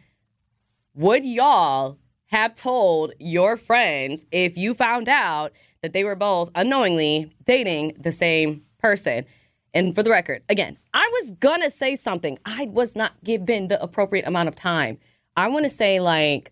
Would 0.94 1.26
y'all 1.26 1.98
have 2.28 2.54
told 2.54 3.14
your 3.20 3.58
friends 3.58 4.26
if 4.32 4.58
you 4.58 4.74
found 4.74 5.10
out 5.10 5.52
that 5.82 5.94
they 5.94 6.04
were 6.04 6.16
both 6.16 6.52
unknowingly 6.56 7.34
dating 7.44 7.96
the 8.00 8.12
same 8.12 8.64
person? 8.78 9.26
And 9.74 9.96
for 9.96 10.04
the 10.04 10.10
record, 10.10 10.44
again, 10.50 10.78
I 10.94 11.10
was 11.14 11.32
gonna 11.32 11.70
say 11.70 11.96
something. 11.96 12.38
I 12.46 12.66
was 12.66 12.96
not 12.96 13.24
given 13.24 13.70
the 13.70 13.82
appropriate 13.82 14.28
amount 14.28 14.50
of 14.50 14.56
time. 14.56 14.98
I 15.38 15.48
wanna 15.48 15.70
say, 15.70 16.00
like, 16.00 16.52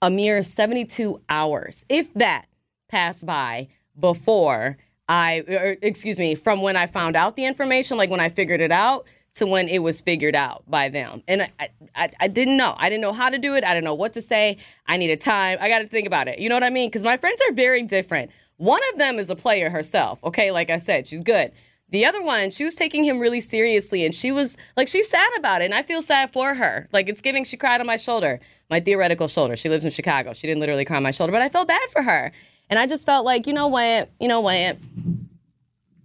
a 0.00 0.10
mere 0.10 0.42
72 0.42 1.20
hours, 1.28 1.84
if 1.88 2.12
that, 2.14 2.46
passed 2.88 3.26
by 3.26 3.68
before 3.98 4.78
I, 5.08 5.44
or, 5.48 5.76
excuse 5.82 6.18
me, 6.18 6.34
from 6.34 6.62
when 6.62 6.76
I 6.76 6.86
found 6.86 7.16
out 7.16 7.36
the 7.36 7.44
information, 7.44 7.96
like 7.96 8.10
when 8.10 8.20
I 8.20 8.28
figured 8.28 8.60
it 8.60 8.72
out, 8.72 9.06
to 9.36 9.46
when 9.46 9.68
it 9.68 9.80
was 9.80 10.00
figured 10.00 10.34
out 10.34 10.64
by 10.66 10.88
them. 10.88 11.22
And 11.28 11.42
I, 11.42 11.68
I, 11.94 12.10
I 12.20 12.28
didn't 12.28 12.56
know. 12.56 12.74
I 12.78 12.88
didn't 12.88 13.02
know 13.02 13.12
how 13.12 13.28
to 13.28 13.38
do 13.38 13.54
it. 13.54 13.64
I 13.64 13.74
didn't 13.74 13.84
know 13.84 13.94
what 13.94 14.14
to 14.14 14.22
say. 14.22 14.56
I 14.86 14.96
needed 14.96 15.20
time. 15.20 15.58
I 15.60 15.68
got 15.68 15.80
to 15.80 15.88
think 15.88 16.06
about 16.06 16.26
it. 16.26 16.38
You 16.38 16.48
know 16.48 16.56
what 16.56 16.64
I 16.64 16.70
mean? 16.70 16.88
Because 16.88 17.04
my 17.04 17.18
friends 17.18 17.40
are 17.46 17.52
very 17.52 17.82
different. 17.82 18.30
One 18.56 18.80
of 18.92 18.98
them 18.98 19.18
is 19.18 19.28
a 19.28 19.36
player 19.36 19.68
herself. 19.68 20.24
Okay, 20.24 20.50
like 20.50 20.70
I 20.70 20.78
said, 20.78 21.06
she's 21.06 21.20
good. 21.20 21.52
The 21.90 22.06
other 22.06 22.22
one, 22.22 22.48
she 22.48 22.64
was 22.64 22.74
taking 22.74 23.04
him 23.04 23.18
really 23.18 23.40
seriously 23.40 24.04
and 24.04 24.14
she 24.14 24.32
was 24.32 24.56
like, 24.76 24.88
she's 24.88 25.08
sad 25.08 25.30
about 25.38 25.60
it. 25.60 25.66
And 25.66 25.74
I 25.74 25.82
feel 25.82 26.00
sad 26.00 26.32
for 26.32 26.54
her. 26.54 26.88
Like, 26.92 27.08
it's 27.08 27.20
giving, 27.20 27.44
she 27.44 27.58
cried 27.58 27.80
on 27.80 27.86
my 27.86 27.98
shoulder, 27.98 28.40
my 28.70 28.80
theoretical 28.80 29.28
shoulder. 29.28 29.54
She 29.54 29.68
lives 29.68 29.84
in 29.84 29.90
Chicago. 29.90 30.32
She 30.32 30.46
didn't 30.46 30.60
literally 30.60 30.86
cry 30.86 30.96
on 30.96 31.02
my 31.02 31.10
shoulder, 31.10 31.30
but 31.30 31.42
I 31.42 31.48
felt 31.48 31.68
bad 31.68 31.90
for 31.90 32.02
her. 32.02 32.32
And 32.68 32.78
I 32.78 32.86
just 32.86 33.06
felt 33.06 33.24
like, 33.24 33.46
you 33.46 33.52
know 33.52 33.68
what? 33.68 34.10
You 34.18 34.28
know 34.28 34.40
what? 34.40 34.78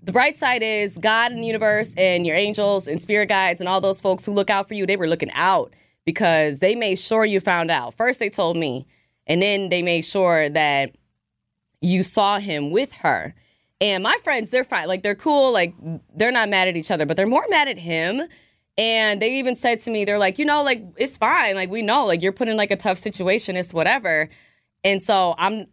the 0.04 0.12
bright 0.12 0.36
side 0.36 0.64
is 0.64 0.98
God 0.98 1.32
and 1.32 1.44
the 1.44 1.48
universe 1.48 1.94
and 1.96 2.26
your 2.26 2.36
angels 2.36 2.88
and 2.88 3.00
spirit 3.00 3.30
guides 3.30 3.62
and 3.62 3.70
all 3.70 3.82
those 3.82 4.02
folks 4.02 4.26
who 4.26 4.34
look 4.34 4.50
out 4.50 4.68
for 4.68 4.74
you, 4.74 4.86
they 4.86 4.96
were 4.96 5.08
looking 5.08 5.32
out 5.34 5.74
because 6.06 6.60
they 6.60 6.74
made 6.74 6.98
sure 6.98 7.24
you 7.24 7.40
found 7.40 7.70
out. 7.70 7.96
First, 7.96 8.20
they 8.20 8.30
told 8.30 8.58
me, 8.58 8.88
and 9.28 9.42
then 9.42 9.70
they 9.70 9.84
made 9.84 10.02
sure 10.02 10.50
that 10.50 10.96
you 11.82 12.02
saw 12.02 12.40
him 12.40 12.72
with 12.72 12.94
her. 12.96 13.36
And 13.80 14.04
my 14.04 14.18
friends, 14.24 14.50
they're 14.50 14.64
fine. 14.64 14.88
Like, 14.88 15.04
they're 15.04 15.16
cool. 15.16 15.54
Like, 15.54 15.76
they're 16.16 16.32
not 16.32 16.50
mad 16.50 16.68
at 16.68 16.78
each 16.78 16.92
other, 16.92 17.06
but 17.06 17.18
they're 17.18 17.28
more 17.28 17.46
mad 17.50 17.68
at 17.68 17.78
him. 17.78 18.24
And 18.78 19.22
they 19.22 19.38
even 19.38 19.56
said 19.56 19.80
to 19.82 19.92
me, 19.92 20.06
they're 20.06 20.18
like, 20.18 20.40
you 20.40 20.46
know, 20.46 20.64
like, 20.64 20.84
it's 20.98 21.18
fine. 21.18 21.56
Like, 21.56 21.70
we 21.70 21.84
know, 21.84 22.06
like, 22.06 22.22
you're 22.22 22.32
put 22.32 22.48
in 22.48 22.58
like 22.58 22.72
a 22.72 22.76
tough 22.76 22.98
situation. 22.98 23.56
It's 23.56 23.74
whatever. 23.74 24.30
And 24.84 25.02
so 25.02 25.36
I'm, 25.38 25.68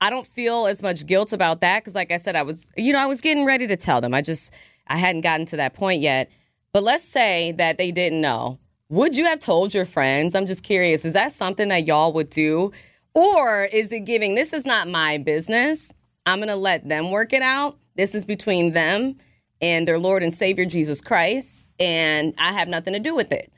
I 0.00 0.10
don't 0.10 0.26
feel 0.26 0.66
as 0.66 0.82
much 0.82 1.06
guilt 1.06 1.32
about 1.32 1.60
that 1.60 1.80
because, 1.80 1.94
like 1.94 2.12
I 2.12 2.18
said, 2.18 2.36
I 2.36 2.42
was, 2.42 2.70
you 2.76 2.92
know, 2.92 3.00
I 3.00 3.06
was 3.06 3.20
getting 3.20 3.44
ready 3.44 3.66
to 3.66 3.76
tell 3.76 4.00
them. 4.00 4.14
I 4.14 4.22
just, 4.22 4.52
I 4.86 4.96
hadn't 4.96 5.22
gotten 5.22 5.46
to 5.46 5.56
that 5.56 5.74
point 5.74 6.00
yet. 6.00 6.30
But 6.72 6.82
let's 6.82 7.04
say 7.04 7.52
that 7.52 7.78
they 7.78 7.90
didn't 7.90 8.20
know. 8.20 8.58
Would 8.90 9.16
you 9.16 9.24
have 9.26 9.40
told 9.40 9.74
your 9.74 9.84
friends? 9.84 10.34
I'm 10.34 10.46
just 10.46 10.62
curious. 10.62 11.04
Is 11.04 11.14
that 11.14 11.32
something 11.32 11.68
that 11.68 11.86
y'all 11.86 12.12
would 12.12 12.30
do? 12.30 12.72
Or 13.14 13.64
is 13.64 13.90
it 13.90 14.00
giving, 14.00 14.34
this 14.34 14.52
is 14.52 14.64
not 14.64 14.86
my 14.88 15.18
business. 15.18 15.92
I'm 16.24 16.38
going 16.38 16.48
to 16.48 16.56
let 16.56 16.88
them 16.88 17.10
work 17.10 17.32
it 17.32 17.42
out. 17.42 17.78
This 17.96 18.14
is 18.14 18.24
between 18.24 18.72
them 18.72 19.16
and 19.60 19.88
their 19.88 19.98
Lord 19.98 20.22
and 20.22 20.32
Savior, 20.32 20.64
Jesus 20.64 21.00
Christ. 21.00 21.64
And 21.80 22.34
I 22.38 22.52
have 22.52 22.68
nothing 22.68 22.92
to 22.92 23.00
do 23.00 23.14
with 23.14 23.32
it 23.32 23.52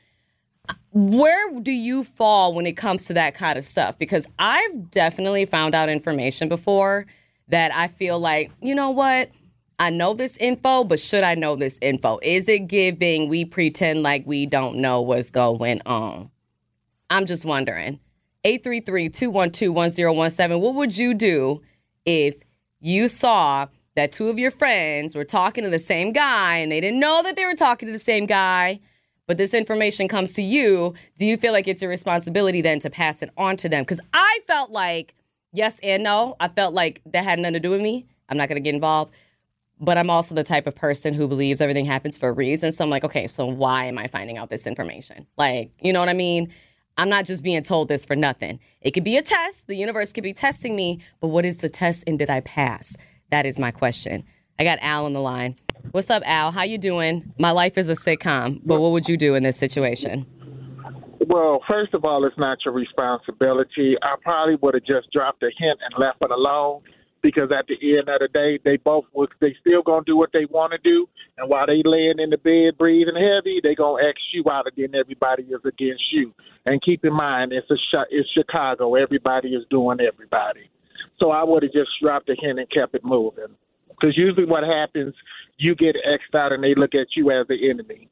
where 0.93 1.61
do 1.61 1.73
you 1.73 2.05
fall 2.05 2.55
when 2.55 2.67
it 2.67 2.77
comes 2.77 3.07
to 3.07 3.15
that 3.15 3.35
kind 3.35 3.59
of 3.59 3.65
stuff? 3.65 3.99
Because 3.99 4.29
I've 4.39 4.91
definitely 4.91 5.45
found 5.45 5.75
out 5.75 5.89
information 5.89 6.49
before 6.49 7.07
that 7.49 7.75
I 7.75 7.89
feel 7.89 8.19
like, 8.19 8.51
you 8.61 8.75
know 8.75 8.91
what? 8.91 9.31
I 9.79 9.91
know 9.91 10.15
this 10.15 10.37
info, 10.37 10.85
but 10.85 11.01
should 11.01 11.25
I 11.25 11.35
know 11.35 11.57
this 11.57 11.79
info? 11.81 12.19
Is 12.23 12.49
it 12.49 12.69
giving 12.69 13.29
we 13.29 13.45
pretend 13.45 14.03
like 14.03 14.25
we 14.27 14.47
don't 14.47 14.77
know 14.77 15.01
what's 15.01 15.31
going 15.31 15.81
on? 15.87 16.31
I'm 17.09 17.27
just 17.27 17.45
wondering. 17.45 17.99
833-212-1017. 18.45 20.61
What 20.61 20.75
would 20.75 20.97
you 20.97 21.15
do 21.15 21.63
if 22.05 22.43
you 22.81 23.09
saw 23.09 23.67
that 23.97 24.13
two 24.13 24.29
of 24.29 24.39
your 24.39 24.51
friends 24.51 25.15
were 25.15 25.25
talking 25.25 25.65
to 25.65 25.71
the 25.71 25.79
same 25.79 26.13
guy 26.13 26.59
and 26.59 26.71
they 26.71 26.81
didn't 26.81 27.01
know 27.01 27.23
that 27.23 27.37
they 27.37 27.45
were 27.45 27.55
talking 27.55 27.87
to 27.87 27.93
the 27.93 27.99
same 27.99 28.27
guy? 28.27 28.81
But 29.31 29.37
this 29.37 29.55
information 29.55 30.09
comes 30.09 30.33
to 30.33 30.43
you, 30.43 30.93
do 31.17 31.25
you 31.25 31.37
feel 31.37 31.53
like 31.53 31.69
it's 31.69 31.81
your 31.81 31.89
responsibility 31.89 32.63
then 32.63 32.81
to 32.81 32.91
pass 32.91 33.23
it 33.23 33.31
on 33.37 33.57
to 33.59 33.69
them? 33.69 33.83
Because 33.83 34.01
I 34.13 34.41
felt 34.49 34.73
like 34.73 35.15
yes 35.53 35.79
and 35.85 36.03
no. 36.03 36.35
I 36.41 36.49
felt 36.49 36.75
like 36.75 37.01
that 37.07 37.23
had 37.23 37.39
nothing 37.39 37.53
to 37.53 37.61
do 37.61 37.71
with 37.71 37.81
me. 37.81 38.07
I'm 38.29 38.37
not 38.37 38.49
going 38.49 38.57
to 38.57 38.61
get 38.61 38.75
involved. 38.75 39.15
But 39.79 39.99
I'm 39.99 40.11
also 40.11 40.35
the 40.35 40.43
type 40.43 40.67
of 40.67 40.75
person 40.75 41.15
who 41.15 41.29
believes 41.29 41.61
everything 41.61 41.85
happens 41.85 42.19
for 42.19 42.31
a 42.31 42.33
reason. 42.33 42.73
So 42.73 42.83
I'm 42.83 42.91
like, 42.91 43.05
okay, 43.05 43.29
so 43.29 43.47
why 43.47 43.85
am 43.85 43.99
I 43.99 44.09
finding 44.09 44.37
out 44.37 44.51
this 44.51 44.67
information? 44.67 45.29
Like, 45.39 45.71
you 45.81 45.93
know 45.93 46.01
what 46.01 46.09
I 46.09 46.15
mean? 46.15 46.53
I'm 46.99 47.09
not 47.09 47.25
just 47.25 47.45
being 47.45 47.63
told 47.63 47.87
this 47.87 48.05
for 48.05 48.17
nothing. 48.17 48.59
It 48.81 48.91
could 48.91 49.05
be 49.05 49.17
a 49.17 49.23
test. 49.23 49.69
The 49.69 49.77
universe 49.77 50.13
could 50.13 50.25
be 50.25 50.33
testing 50.33 50.75
me, 50.75 50.99
but 51.21 51.29
what 51.29 51.45
is 51.45 51.59
the 51.59 51.69
test 51.69 52.03
and 52.09 52.19
did 52.19 52.31
I 52.31 52.41
pass? 52.41 52.97
That 53.31 53.47
is 53.47 53.61
my 53.61 53.71
question. 53.71 54.25
I 54.59 54.65
got 54.65 54.81
Al 54.83 55.07
on 55.07 55.13
the 55.13 55.21
line. 55.21 55.55
What's 55.93 56.11
up, 56.11 56.23
Al? 56.25 56.53
How 56.53 56.63
you 56.63 56.79
doing? 56.79 57.33
My 57.39 57.51
life 57.51 57.77
is 57.77 57.89
a 57.89 57.95
sitcom, 57.95 58.61
but 58.65 58.81
what 58.81 58.93
would 58.93 59.09
you 59.09 59.17
do 59.17 59.35
in 59.35 59.43
this 59.43 59.57
situation? 59.57 60.27
Well, 61.27 61.61
first 61.69 61.95
of 61.95 62.05
all, 62.05 62.25
it's 62.25 62.39
not 62.39 62.59
your 62.65 62.75
responsibility. 62.75 63.97
I 64.03 64.15
probably 64.23 64.57
would 64.57 64.75
have 64.75 64.85
just 64.85 65.13
dropped 65.13 65.43
a 65.43 65.51
hint 65.57 65.79
and 65.85 65.95
left 65.99 66.19
it 66.23 66.31
alone 66.31 66.83
because 67.23 67.51
at 67.57 67.67
the 67.67 67.99
end 67.99 68.09
of 68.09 68.21
the 68.21 68.29
day, 68.33 68.59
they 68.65 68.77
both 68.77 69.05
would 69.13 69.31
they 69.41 69.55
still 69.61 69.83
gonna 69.83 70.05
do 70.07 70.17
what 70.17 70.31
they 70.33 70.47
want 70.47 70.73
to 70.73 70.79
do, 70.79 71.09
and 71.39 71.49
while 71.49 71.67
they 71.67 71.83
laying 71.85 72.19
in 72.19 72.31
the 72.31 72.39
bed 72.39 72.79
breathing 72.79 73.17
heavy, 73.17 73.61
they 73.63 73.75
gonna 73.75 74.07
X 74.09 74.21
you 74.33 74.45
out, 74.51 74.67
then 74.77 74.95
everybody 74.95 75.43
is 75.45 75.61
against 75.65 76.05
you. 76.13 76.33
And 76.67 76.81
keep 76.83 77.05
in 77.05 77.13
mind, 77.13 77.53
it's 77.53 77.71
a 77.71 77.77
it's 78.11 78.31
Chicago. 78.33 78.95
Everybody 78.95 79.51
is 79.51 79.65
doing 79.71 79.99
everybody. 80.01 80.71
So 81.21 81.31
I 81.31 81.45
would 81.45 81.63
have 81.63 81.73
just 81.73 81.91
dropped 82.03 82.31
a 82.31 82.37
hint 82.39 82.59
and 82.59 82.71
kept 82.71 82.95
it 82.95 83.05
moving. 83.05 83.55
Because 84.01 84.17
usually 84.17 84.47
what 84.47 84.65
happens, 84.65 85.15
you 85.59 85.75
get 85.75 85.97
X'd 86.05 86.35
out 86.35 86.53
and 86.53 86.65
they 86.65 86.75
look 86.75 86.95
at 86.95 87.09
you 87.17 87.31
as 87.31 87.47
the 87.49 87.69
enemy. 87.69 88.09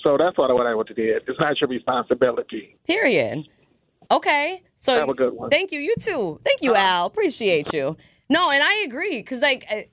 So 0.00 0.16
that's 0.18 0.36
what, 0.36 0.54
what 0.54 0.66
I 0.66 0.74
would 0.74 0.88
have 0.88 0.96
did. 0.96 1.22
It's 1.26 1.40
not 1.40 1.60
your 1.60 1.68
responsibility. 1.68 2.76
Period. 2.86 3.48
Okay. 4.10 4.62
So 4.74 4.94
have 4.98 5.08
a 5.08 5.14
good 5.14 5.32
one. 5.32 5.50
Thank 5.50 5.72
you. 5.72 5.80
You 5.80 5.94
too. 5.98 6.40
Thank 6.44 6.62
you, 6.62 6.74
uh, 6.74 6.78
Al. 6.78 7.06
Appreciate 7.06 7.72
you. 7.72 7.96
No, 8.28 8.50
and 8.50 8.62
I 8.62 8.82
agree 8.86 9.18
because 9.18 9.42
like 9.42 9.66
I, 9.70 9.88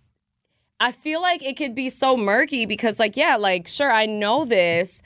I 0.79 0.91
feel 0.91 1.21
like 1.21 1.43
it 1.43 1.57
could 1.57 1.73
be 1.73 1.89
so 1.89 2.15
murky 2.17 2.65
because 2.65 2.99
like 2.99 3.17
yeah, 3.17 3.35
like 3.37 3.67
sure 3.67 3.91
I 3.91 4.05
know 4.05 4.45
this. 4.45 5.01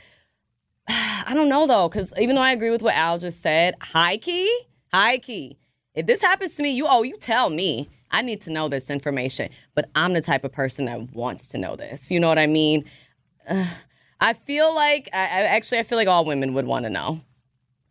I 0.89 1.31
don't 1.33 1.49
know 1.49 1.65
though 1.65 1.87
because 1.87 2.13
even 2.19 2.35
though 2.35 2.41
I 2.41 2.51
agree 2.51 2.71
with 2.71 2.81
what 2.81 2.95
Al 2.95 3.19
just 3.19 3.41
said, 3.41 3.75
high 3.81 4.17
key, 4.17 4.51
high 4.91 5.19
key. 5.19 5.57
If 5.99 6.05
this 6.05 6.21
happens 6.21 6.55
to 6.55 6.63
me, 6.63 6.71
you 6.71 6.87
oh 6.87 7.03
you 7.03 7.17
tell 7.17 7.49
me. 7.49 7.89
I 8.11 8.21
need 8.21 8.41
to 8.41 8.51
know 8.51 8.69
this 8.69 8.89
information. 8.89 9.49
But 9.75 9.89
I'm 9.93 10.13
the 10.13 10.21
type 10.21 10.43
of 10.43 10.51
person 10.51 10.85
that 10.85 11.13
wants 11.13 11.47
to 11.49 11.57
know 11.57 11.75
this. 11.75 12.09
You 12.09 12.19
know 12.19 12.27
what 12.27 12.39
I 12.39 12.47
mean? 12.47 12.85
Uh, 13.47 13.67
I 14.19 14.33
feel 14.33 14.73
like, 14.73 15.09
I, 15.13 15.17
I, 15.17 15.41
actually, 15.43 15.79
I 15.79 15.83
feel 15.83 15.97
like 15.97 16.07
all 16.07 16.25
women 16.25 16.53
would 16.53 16.65
want 16.65 16.85
to 16.85 16.89
know. 16.89 17.21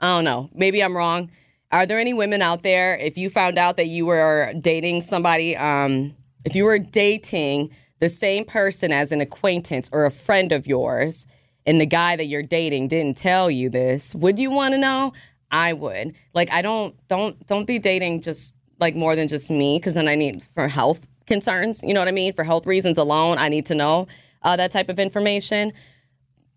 I 0.01 0.07
don't 0.17 0.25
know. 0.25 0.51
Maybe 0.53 0.83
I'm 0.83 0.97
wrong. 0.97 1.31
Are 1.71 1.87
there 1.87 1.99
any 1.99 2.15
women 2.15 2.43
out 2.43 2.63
there, 2.63 2.97
if 2.97 3.17
you 3.17 3.31
found 3.31 3.59
out 3.59 3.77
that 3.77 3.87
you 3.87 4.07
were 4.07 4.53
dating 4.61 5.03
somebody, 5.03 5.57
um, 5.57 6.15
if 6.45 6.57
you 6.57 6.65
were 6.65 6.79
dating 6.79 7.71
the 8.01 8.09
same 8.09 8.45
person 8.45 8.91
as 8.91 9.13
an 9.13 9.21
acquaintance 9.21 9.89
or 9.93 10.05
a 10.05 10.11
friend 10.11 10.51
of 10.51 10.67
yours, 10.67 11.27
and 11.67 11.79
the 11.79 11.87
guy 11.87 12.17
that 12.17 12.25
you're 12.25 12.43
dating 12.43 12.89
didn't 12.89 13.19
tell 13.19 13.51
you 13.51 13.69
this, 13.69 14.15
would 14.15 14.39
you 14.39 14.51
want 14.51 14.73
to 14.73 14.79
know? 14.79 15.13
I 15.51 15.73
would. 15.73 16.15
Like 16.35 16.53
I 16.53 16.63
don't 16.63 16.95
don't 17.09 17.47
don't 17.47 17.67
be 17.67 17.79
dating 17.79 18.23
just 18.23 18.53
like 18.81 18.95
more 18.95 19.17
than 19.17 19.29
just 19.29 19.51
me 19.51 19.79
because 19.79 19.95
then 19.95 20.09
I 20.09 20.15
need 20.15 20.43
for 20.43 20.69
health 20.69 21.07
concerns. 21.27 21.83
You 21.83 21.95
know 21.95 22.01
what 22.01 22.09
I 22.09 22.13
mean? 22.13 22.33
For 22.33 22.45
health 22.45 22.67
reasons 22.67 22.99
alone, 22.99 23.39
I 23.39 23.49
need 23.49 23.67
to 23.67 23.75
know 23.75 24.07
uh, 24.43 24.57
that 24.57 24.71
type 24.71 24.89
of 24.89 24.99
information. 24.99 25.73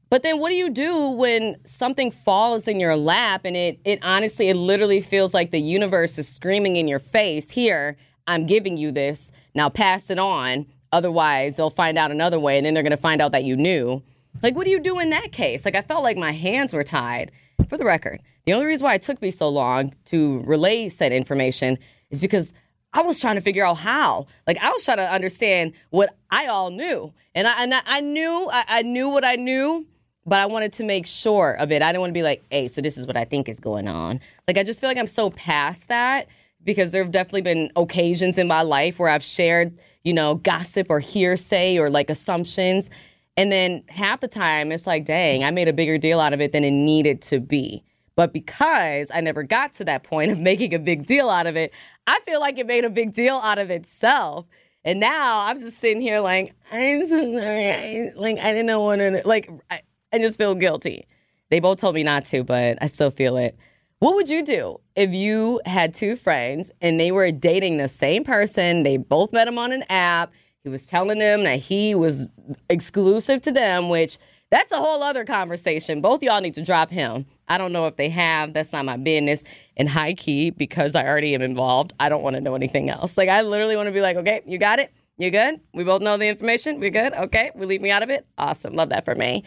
But 0.10 0.24
then 0.24 0.40
what 0.40 0.50
do 0.50 0.56
you 0.56 0.70
do 0.70 1.10
when 1.10 1.56
something 1.66 2.12
falls 2.12 2.68
in 2.68 2.80
your 2.80 2.98
lap 2.98 3.42
and 3.46 3.56
it 3.56 3.80
it 3.86 4.00
honestly 4.02 4.50
it 4.50 4.56
literally 4.56 5.00
feels 5.00 5.34
like 5.34 5.52
the 5.52 5.62
universe 5.62 6.18
is 6.18 6.28
screaming 6.28 6.76
in 6.76 6.88
your 6.88 7.00
face, 7.00 7.52
"Here, 7.52 7.96
I'm 8.28 8.46
giving 8.46 8.78
you 8.78 8.92
this. 8.92 9.32
Now 9.56 9.70
pass 9.70 10.10
it 10.10 10.20
on. 10.20 10.66
Otherwise, 10.92 11.56
they'll 11.56 11.70
find 11.70 11.98
out 11.98 12.12
another 12.12 12.40
way 12.40 12.58
and 12.58 12.66
then 12.66 12.74
they're 12.74 12.84
going 12.84 12.92
to 12.92 12.98
find 12.98 13.22
out 13.22 13.32
that 13.32 13.46
you 13.46 13.56
knew." 13.56 14.04
Like 14.44 14.56
what 14.56 14.66
do 14.66 14.72
you 14.72 14.80
do 14.80 15.00
in 15.00 15.10
that 15.12 15.32
case? 15.32 15.64
Like 15.64 15.76
I 15.76 15.82
felt 15.82 16.04
like 16.04 16.18
my 16.18 16.32
hands 16.32 16.74
were 16.74 16.84
tied. 16.84 17.32
For 17.70 17.78
the 17.78 17.86
record, 17.86 18.22
the 18.46 18.54
only 18.54 18.66
reason 18.66 18.86
why 18.86 18.96
it 18.96 19.02
took 19.02 19.22
me 19.22 19.32
so 19.32 19.50
long 19.50 19.94
to 20.06 20.42
relay 20.42 20.90
said 20.90 21.12
information 21.12 21.78
is 22.10 22.22
because 22.22 22.54
I 22.94 23.02
was 23.02 23.20
trying 23.20 23.36
to 23.36 23.42
figure 23.42 23.66
out 23.66 23.78
how. 23.78 24.28
Like 24.46 24.58
I 24.62 24.72
was 24.72 24.84
trying 24.84 24.98
to 24.98 25.12
understand 25.12 25.74
what 25.90 26.16
I 26.30 26.48
all 26.48 26.72
knew, 26.72 27.14
and 27.34 27.48
I 27.48 27.64
and 27.64 27.74
I, 27.74 27.82
I 27.86 28.02
knew 28.02 28.50
I, 28.52 28.64
I, 28.68 28.82
knew 28.82 29.10
what 29.10 29.24
I 29.24 29.36
knew, 29.36 29.86
but 30.26 30.40
I 30.40 30.46
wanted 30.46 30.74
to 30.74 30.84
make 30.84 31.08
sure 31.08 31.54
of 31.54 31.72
it. 31.72 31.82
I 31.82 31.92
didn't 31.92 32.02
want 32.02 32.10
to 32.10 32.18
be 32.18 32.24
like, 32.24 32.44
"Hey, 32.50 32.68
so 32.68 32.82
this 32.82 32.98
is 32.98 33.08
what 33.08 33.16
I 33.16 33.24
think 33.24 33.48
is 33.48 33.60
going 33.60 33.88
on." 33.88 34.20
Like 34.48 34.58
I 34.58 34.64
just 34.64 34.82
feel 34.82 34.90
like 34.90 34.98
I'm 34.98 35.08
so 35.08 35.30
past 35.30 35.88
that 35.88 36.28
because 36.64 36.92
there 36.92 37.02
have 37.02 37.12
definitely 37.12 37.42
been 37.42 37.72
occasions 37.76 38.38
in 38.38 38.48
my 38.48 38.62
life 38.62 39.00
where 39.00 39.10
I've 39.10 39.24
shared, 39.24 39.80
you 40.04 40.14
know, 40.14 40.36
gossip 40.36 40.88
or 40.90 41.00
hearsay 41.00 41.78
or 41.78 41.90
like 41.90 42.10
assumptions, 42.10 42.90
and 43.38 43.52
then 43.52 43.84
half 43.88 44.20
the 44.20 44.28
time 44.28 44.74
it's 44.74 44.86
like, 44.86 45.06
"Dang, 45.06 45.46
I 45.46 45.52
made 45.52 45.70
a 45.70 45.74
bigger 45.74 45.98
deal 45.98 46.20
out 46.20 46.34
of 46.34 46.42
it 46.42 46.52
than 46.52 46.66
it 46.66 46.72
needed 46.72 47.22
to 47.24 47.40
be." 47.40 47.86
But 48.16 48.34
because 48.34 49.10
I 49.14 49.22
never 49.22 49.44
got 49.44 49.74
to 49.74 49.86
that 49.86 50.04
point 50.04 50.32
of 50.32 50.40
making 50.40 50.74
a 50.74 50.80
big 50.80 51.06
deal 51.06 51.30
out 51.30 51.48
of 51.48 51.56
it, 51.56 51.74
I 52.08 52.20
feel 52.26 52.40
like 52.40 52.58
it 52.60 52.68
made 52.68 52.86
a 52.86 52.90
big 52.90 53.14
deal 53.14 53.38
out 53.38 53.58
of 53.58 53.70
itself. 53.70 54.46
And 54.84 55.00
now 55.00 55.46
I'm 55.46 55.60
just 55.60 55.78
sitting 55.78 56.02
here 56.02 56.20
like, 56.20 56.54
I'm 56.72 57.06
so 57.06 57.18
sorry. 57.40 57.72
I, 57.72 58.12
like, 58.16 58.40
I 58.40 58.54
didn't 58.54 58.80
want 58.80 59.00
to, 59.00 59.22
like, 59.26 59.50
I, 59.70 59.82
I 60.12 60.18
just 60.18 60.38
feel 60.38 60.56
guilty. 60.56 61.08
They 61.50 61.60
both 61.60 61.80
told 61.80 61.96
me 61.96 62.04
not 62.04 62.26
to, 62.26 62.44
but 62.44 62.78
I 62.82 62.88
still 62.88 63.12
feel 63.12 63.38
it. 63.38 63.58
What 64.00 64.16
would 64.16 64.30
you 64.30 64.44
do 64.44 64.80
if 64.96 65.12
you 65.14 65.62
had 65.66 65.94
two 65.94 66.16
friends 66.16 66.72
and 66.82 67.00
they 67.00 67.12
were 67.12 67.32
dating 67.32 67.78
the 67.78 67.88
same 67.88 68.24
person? 68.24 68.84
They 68.84 68.98
both 68.98 69.32
met 69.32 69.48
him 69.48 69.60
on 69.60 69.72
an 69.72 69.84
app. 69.90 70.32
He 70.64 70.70
was 70.70 70.88
telling 70.88 71.20
them 71.20 71.44
that 71.44 71.60
he 71.60 71.94
was 71.94 72.30
exclusive 72.70 73.42
to 73.44 73.52
them, 73.52 73.90
which 73.90 74.18
that's 74.52 74.74
a 74.74 74.78
whole 74.78 75.02
other 75.02 75.24
conversation. 75.24 76.02
Both 76.02 76.22
y'all 76.22 76.42
need 76.42 76.54
to 76.56 76.64
drop 76.64 76.92
him. 76.92 77.26
I 77.48 77.58
don't 77.58 77.72
know 77.72 77.88
if 77.88 77.96
they 77.96 78.10
have. 78.10 78.54
That's 78.54 78.74
not 78.74 78.86
my 78.86 78.98
business. 78.98 79.44
And 79.78 79.90
high 79.90 80.14
key, 80.14 80.50
because 80.50 80.94
I 80.94 81.08
already 81.08 81.34
am 81.34 81.42
involved, 81.42 81.94
I 82.00 82.10
don't 82.10 82.22
want 82.22 82.36
to 82.36 82.42
know 82.42 82.54
anything 82.54 82.90
else. 82.90 83.18
Like, 83.18 83.30
I 83.30 83.42
literally 83.42 83.78
want 83.78 83.88
to 83.88 83.94
be 83.94 84.02
like, 84.02 84.18
okay, 84.18 84.42
you 84.46 84.58
got 84.58 84.80
it? 84.80 84.94
You 85.18 85.32
good? 85.32 85.62
We 85.74 85.84
both 85.84 86.02
know 86.02 86.18
the 86.18 86.28
information? 86.28 86.80
We 86.80 86.90
good? 86.90 87.14
Okay. 87.14 87.52
We 87.56 87.66
leave 87.66 87.82
me 87.82 87.92
out 87.92 88.04
of 88.04 88.10
it? 88.10 88.26
Awesome. 88.38 88.74
Love 88.74 88.90
that 88.90 89.06
for 89.06 89.16
me. 89.16 89.44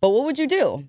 But 0.00 0.10
what 0.10 0.24
would 0.24 0.38
you 0.38 0.46
do? 0.46 0.84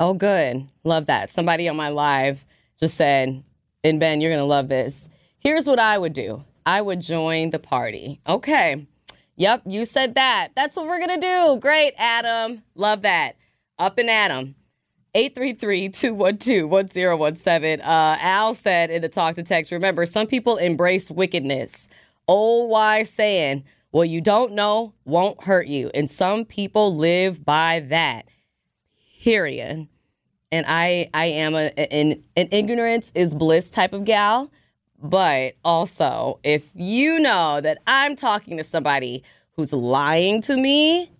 Oh, 0.00 0.14
good. 0.14 0.66
Love 0.82 1.06
that. 1.06 1.30
Somebody 1.30 1.68
on 1.68 1.76
my 1.76 1.90
live 1.90 2.44
just 2.78 2.96
said, 2.96 3.44
and 3.84 4.00
Ben, 4.00 4.20
you're 4.20 4.30
going 4.30 4.40
to 4.40 4.44
love 4.44 4.68
this. 4.68 5.08
Here's 5.38 5.66
what 5.66 5.78
I 5.78 5.98
would 5.98 6.14
do 6.14 6.44
I 6.66 6.80
would 6.80 7.00
join 7.00 7.50
the 7.50 7.58
party. 7.58 8.20
Okay. 8.26 8.86
Yep, 9.40 9.62
you 9.64 9.84
said 9.86 10.14
that. 10.16 10.50
That's 10.54 10.76
what 10.76 10.86
we're 10.86 10.98
going 10.98 11.18
to 11.18 11.26
do. 11.26 11.56
Great, 11.60 11.94
Adam. 11.96 12.62
Love 12.74 13.00
that. 13.00 13.36
Up 13.78 13.96
and 13.96 14.10
Adam. 14.10 14.54
833-212-1017. 15.14 17.80
Uh, 17.80 18.18
Al 18.20 18.52
said 18.52 18.90
in 18.90 19.00
the 19.00 19.08
talk 19.08 19.36
to 19.36 19.42
text, 19.42 19.72
remember, 19.72 20.04
some 20.04 20.26
people 20.26 20.58
embrace 20.58 21.10
wickedness. 21.10 21.88
Old 22.28 22.68
wise 22.68 23.08
saying, 23.08 23.64
well, 23.92 24.04
you 24.04 24.20
don't 24.20 24.52
know 24.52 24.92
won't 25.06 25.44
hurt 25.44 25.68
you. 25.68 25.90
And 25.94 26.10
some 26.10 26.44
people 26.44 26.94
live 26.94 27.42
by 27.42 27.80
that. 27.88 28.26
Period. 29.22 29.88
And 30.52 30.66
I 30.68 31.08
I 31.14 31.24
am 31.26 31.54
a, 31.54 31.70
an, 31.78 32.24
an 32.36 32.48
ignorance 32.52 33.10
is 33.14 33.32
bliss 33.32 33.70
type 33.70 33.94
of 33.94 34.04
gal. 34.04 34.50
But 35.02 35.54
also, 35.64 36.38
if 36.42 36.68
you 36.74 37.18
know 37.18 37.60
that 37.60 37.78
I'm 37.86 38.16
talking 38.16 38.56
to 38.58 38.64
somebody 38.64 39.22
who's 39.56 39.72
lying 39.72 40.42
to 40.42 40.56
me, 40.56 41.10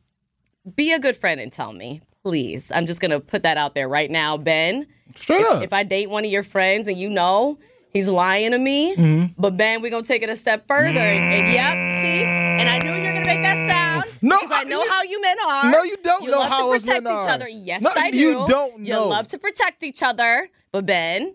be 0.77 0.93
a 0.93 0.99
good 0.99 1.17
friend 1.17 1.41
and 1.41 1.51
tell 1.51 1.73
me, 1.73 2.03
please. 2.23 2.71
I'm 2.75 2.87
just 2.87 3.01
gonna 3.01 3.21
put 3.21 3.43
that 3.45 3.57
out 3.57 3.75
there 3.75 3.89
right 3.89 4.11
now, 4.11 4.37
Ben. 4.37 4.87
Straight 5.17 5.41
if, 5.41 5.51
up. 5.51 5.63
If 5.63 5.73
I 5.73 5.83
date 5.83 6.11
one 6.11 6.25
of 6.25 6.31
your 6.31 6.43
friends 6.43 6.87
and 6.87 6.97
you 6.99 7.09
know 7.09 7.59
he's 7.93 8.07
lying 8.07 8.51
to 8.53 8.59
me, 8.59 8.95
Mm-hmm. 8.95 9.33
but 9.41 9.57
Ben, 9.57 9.81
we're 9.81 9.91
gonna 9.91 10.03
take 10.05 10.23
it 10.23 10.29
a 10.29 10.37
step 10.37 10.67
further. 10.69 10.89
And, 11.01 11.35
and 11.35 11.53
yep, 11.53 11.73
see, 12.03 12.23
and 12.23 12.69
I 12.69 12.79
knew 12.79 12.93
you 12.93 13.07
were 13.09 13.15
gonna 13.15 13.27
make 13.27 13.43
that 13.43 13.71
sound. 14.05 14.19
No, 14.23 14.39
because 14.41 14.51
I 14.55 14.61
I- 14.61 14.65
know 14.65 14.83
you- 14.83 14.91
how 14.91 15.03
you 15.03 15.21
men 15.23 15.37
are. 15.49 15.71
No, 15.73 15.83
you 15.83 15.97
don't 16.03 16.23
You 16.25 16.31
know 16.31 16.39
love 16.41 16.49
how 16.51 16.73
to 16.73 16.79
protect 16.81 17.03
each 17.03 17.09
are. 17.09 17.29
other. 17.29 17.49
Yes, 17.49 17.81
No, 17.83 17.91
I 17.97 18.11
do. 18.11 18.19
you 18.19 18.45
don't 18.47 18.85
You 18.85 18.97
love 18.99 19.27
to 19.29 19.39
protect 19.39 19.83
each 19.83 20.03
other, 20.03 20.51
but 20.71 20.85
Ben, 20.85 21.35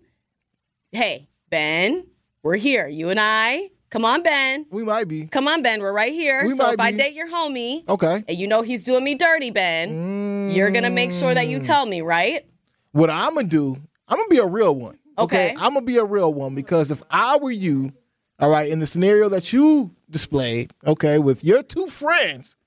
hey, 0.92 1.28
Ben, 1.50 2.06
we're 2.46 2.56
here. 2.58 2.88
You 2.88 3.10
and 3.10 3.20
I. 3.20 3.72
Come 3.90 4.06
on, 4.06 4.22
Ben. 4.22 4.68
We 4.70 4.84
might 4.84 5.08
be. 5.08 5.26
Come 5.26 5.48
on, 5.48 5.64
Ben. 5.64 5.82
We're 5.82 5.92
right 5.94 6.14
here. 6.14 6.44
We 6.46 6.54
so 6.56 6.70
if 6.72 6.80
I 6.80 6.92
date 6.92 7.14
your 7.16 7.28
homie, 7.28 7.88
Okay. 7.90 8.24
and 8.28 8.38
you 8.38 8.46
know 8.48 8.62
he's 8.62 8.84
doing 8.84 9.04
me 9.04 9.16
dirty, 9.16 9.50
Ben, 9.50 10.52
you're 10.52 10.70
gonna 10.70 10.90
make 10.92 11.12
sure 11.12 11.34
that 11.34 11.48
Mm. 11.48 11.50
you 11.50 11.60
tell 11.60 11.86
me, 11.88 12.02
right? 12.02 12.46
What 12.92 13.10
I'm 13.10 13.34
gonna 13.36 13.48
do, 13.48 13.78
I'm 14.08 14.18
gonna 14.18 14.30
be 14.30 14.38
a 14.38 14.46
real 14.46 14.76
one. 14.76 15.00
Okay. 15.18 15.56
I'm 15.58 15.74
gonna 15.74 15.82
be 15.86 15.98
a 15.98 16.04
real 16.06 16.32
one 16.34 16.54
because 16.56 16.92
if 16.92 17.02
I 17.10 17.38
were 17.38 17.52
you, 17.52 17.94
all 18.40 18.50
right, 18.50 18.70
in 18.70 18.80
the 18.80 18.86
scenario 18.88 19.28
that 19.30 19.52
you 19.52 19.96
displayed, 20.12 20.72
okay, 20.86 21.18
with 21.18 21.44
your 21.44 21.64
two 21.64 21.88
friends, 21.88 22.58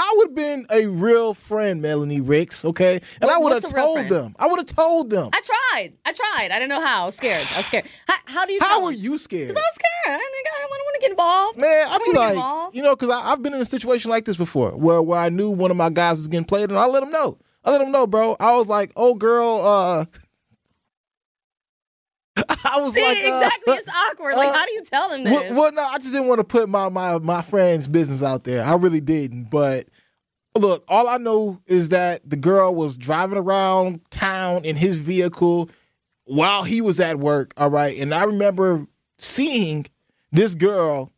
I 0.00 0.14
would 0.16 0.28
have 0.28 0.34
been 0.36 0.64
a 0.70 0.86
real 0.86 1.34
friend, 1.34 1.82
Melanie 1.82 2.20
Ricks, 2.20 2.64
okay, 2.64 3.00
and 3.20 3.28
What- 3.28 3.30
I 3.30 3.38
would 3.38 3.52
have 3.52 3.62
what's 3.64 3.72
a 3.72 3.76
real 3.76 3.94
told 3.96 4.08
them. 4.08 4.36
I 4.38 4.46
would 4.46 4.58
have 4.60 4.66
told 4.66 5.10
them. 5.10 5.30
I 5.32 5.40
tried. 5.40 5.92
I 6.06 6.12
tried. 6.12 6.50
I 6.52 6.58
didn't 6.60 6.68
know 6.68 6.80
how. 6.84 7.02
I 7.02 7.06
was 7.06 7.16
scared. 7.16 7.46
I 7.52 7.56
was 7.58 7.66
scared. 7.66 7.84
How, 8.06 8.14
how 8.26 8.46
do 8.46 8.52
you? 8.52 8.60
How 8.62 8.88
him? 8.88 8.94
you 8.96 9.18
scared? 9.18 9.48
'Cause 9.48 9.56
I 9.56 9.60
was 9.60 9.74
scared. 9.74 10.14
I 10.14 10.18
didn't, 10.18 10.46
I 10.46 10.58
didn't 10.60 10.70
want 10.70 10.94
to 10.94 11.00
get 11.00 11.10
involved. 11.10 11.58
Man, 11.58 11.88
I'd 11.88 11.98
be 11.98 12.12
don't 12.12 12.36
like, 12.36 12.74
you 12.74 12.82
know, 12.82 12.94
because 12.96 13.10
I've 13.10 13.42
been 13.42 13.54
in 13.54 13.60
a 13.60 13.64
situation 13.64 14.10
like 14.10 14.24
this 14.24 14.36
before, 14.36 14.70
where 14.76 15.02
where 15.02 15.18
I 15.18 15.28
knew 15.30 15.50
one 15.50 15.70
of 15.72 15.76
my 15.76 15.90
guys 15.90 16.18
was 16.18 16.28
getting 16.28 16.44
played, 16.46 16.70
and 16.70 16.78
I 16.78 16.86
let 16.86 17.02
him 17.02 17.10
know. 17.10 17.38
I 17.64 17.72
let 17.72 17.80
him 17.80 17.90
know, 17.90 18.06
bro. 18.06 18.36
I 18.40 18.56
was 18.56 18.68
like, 18.68 18.92
oh, 18.96 19.14
girl, 19.14 19.60
uh, 19.62 20.04
I 22.64 22.80
was 22.80 22.94
See, 22.94 23.02
like, 23.02 23.18
uh, 23.18 23.20
exactly. 23.36 23.74
It's 23.74 23.88
awkward. 23.88 24.36
Like, 24.36 24.48
uh, 24.48 24.52
how 24.52 24.64
do 24.66 24.72
you 24.72 24.84
tell 24.84 25.08
them 25.08 25.24
this? 25.24 25.50
Well, 25.50 25.54
well, 25.60 25.72
no, 25.72 25.82
I 25.82 25.98
just 25.98 26.12
didn't 26.12 26.28
want 26.28 26.38
to 26.38 26.44
put 26.44 26.68
my 26.68 26.88
my 26.88 27.18
my 27.18 27.42
friend's 27.42 27.88
business 27.88 28.22
out 28.22 28.44
there. 28.44 28.64
I 28.64 28.74
really 28.74 29.00
didn't. 29.00 29.50
But 29.50 29.86
look, 30.56 30.84
all 30.88 31.08
I 31.08 31.16
know 31.18 31.60
is 31.66 31.90
that 31.90 32.28
the 32.28 32.36
girl 32.36 32.74
was 32.74 32.96
driving 32.96 33.38
around 33.38 34.00
town 34.10 34.64
in 34.64 34.76
his 34.76 34.96
vehicle 34.96 35.70
while 36.24 36.64
he 36.64 36.80
was 36.80 37.00
at 37.00 37.18
work. 37.18 37.52
All 37.56 37.70
right, 37.70 37.98
and 37.98 38.14
I 38.14 38.24
remember 38.24 38.86
seeing 39.18 39.86
this 40.32 40.54
girl 40.54 41.10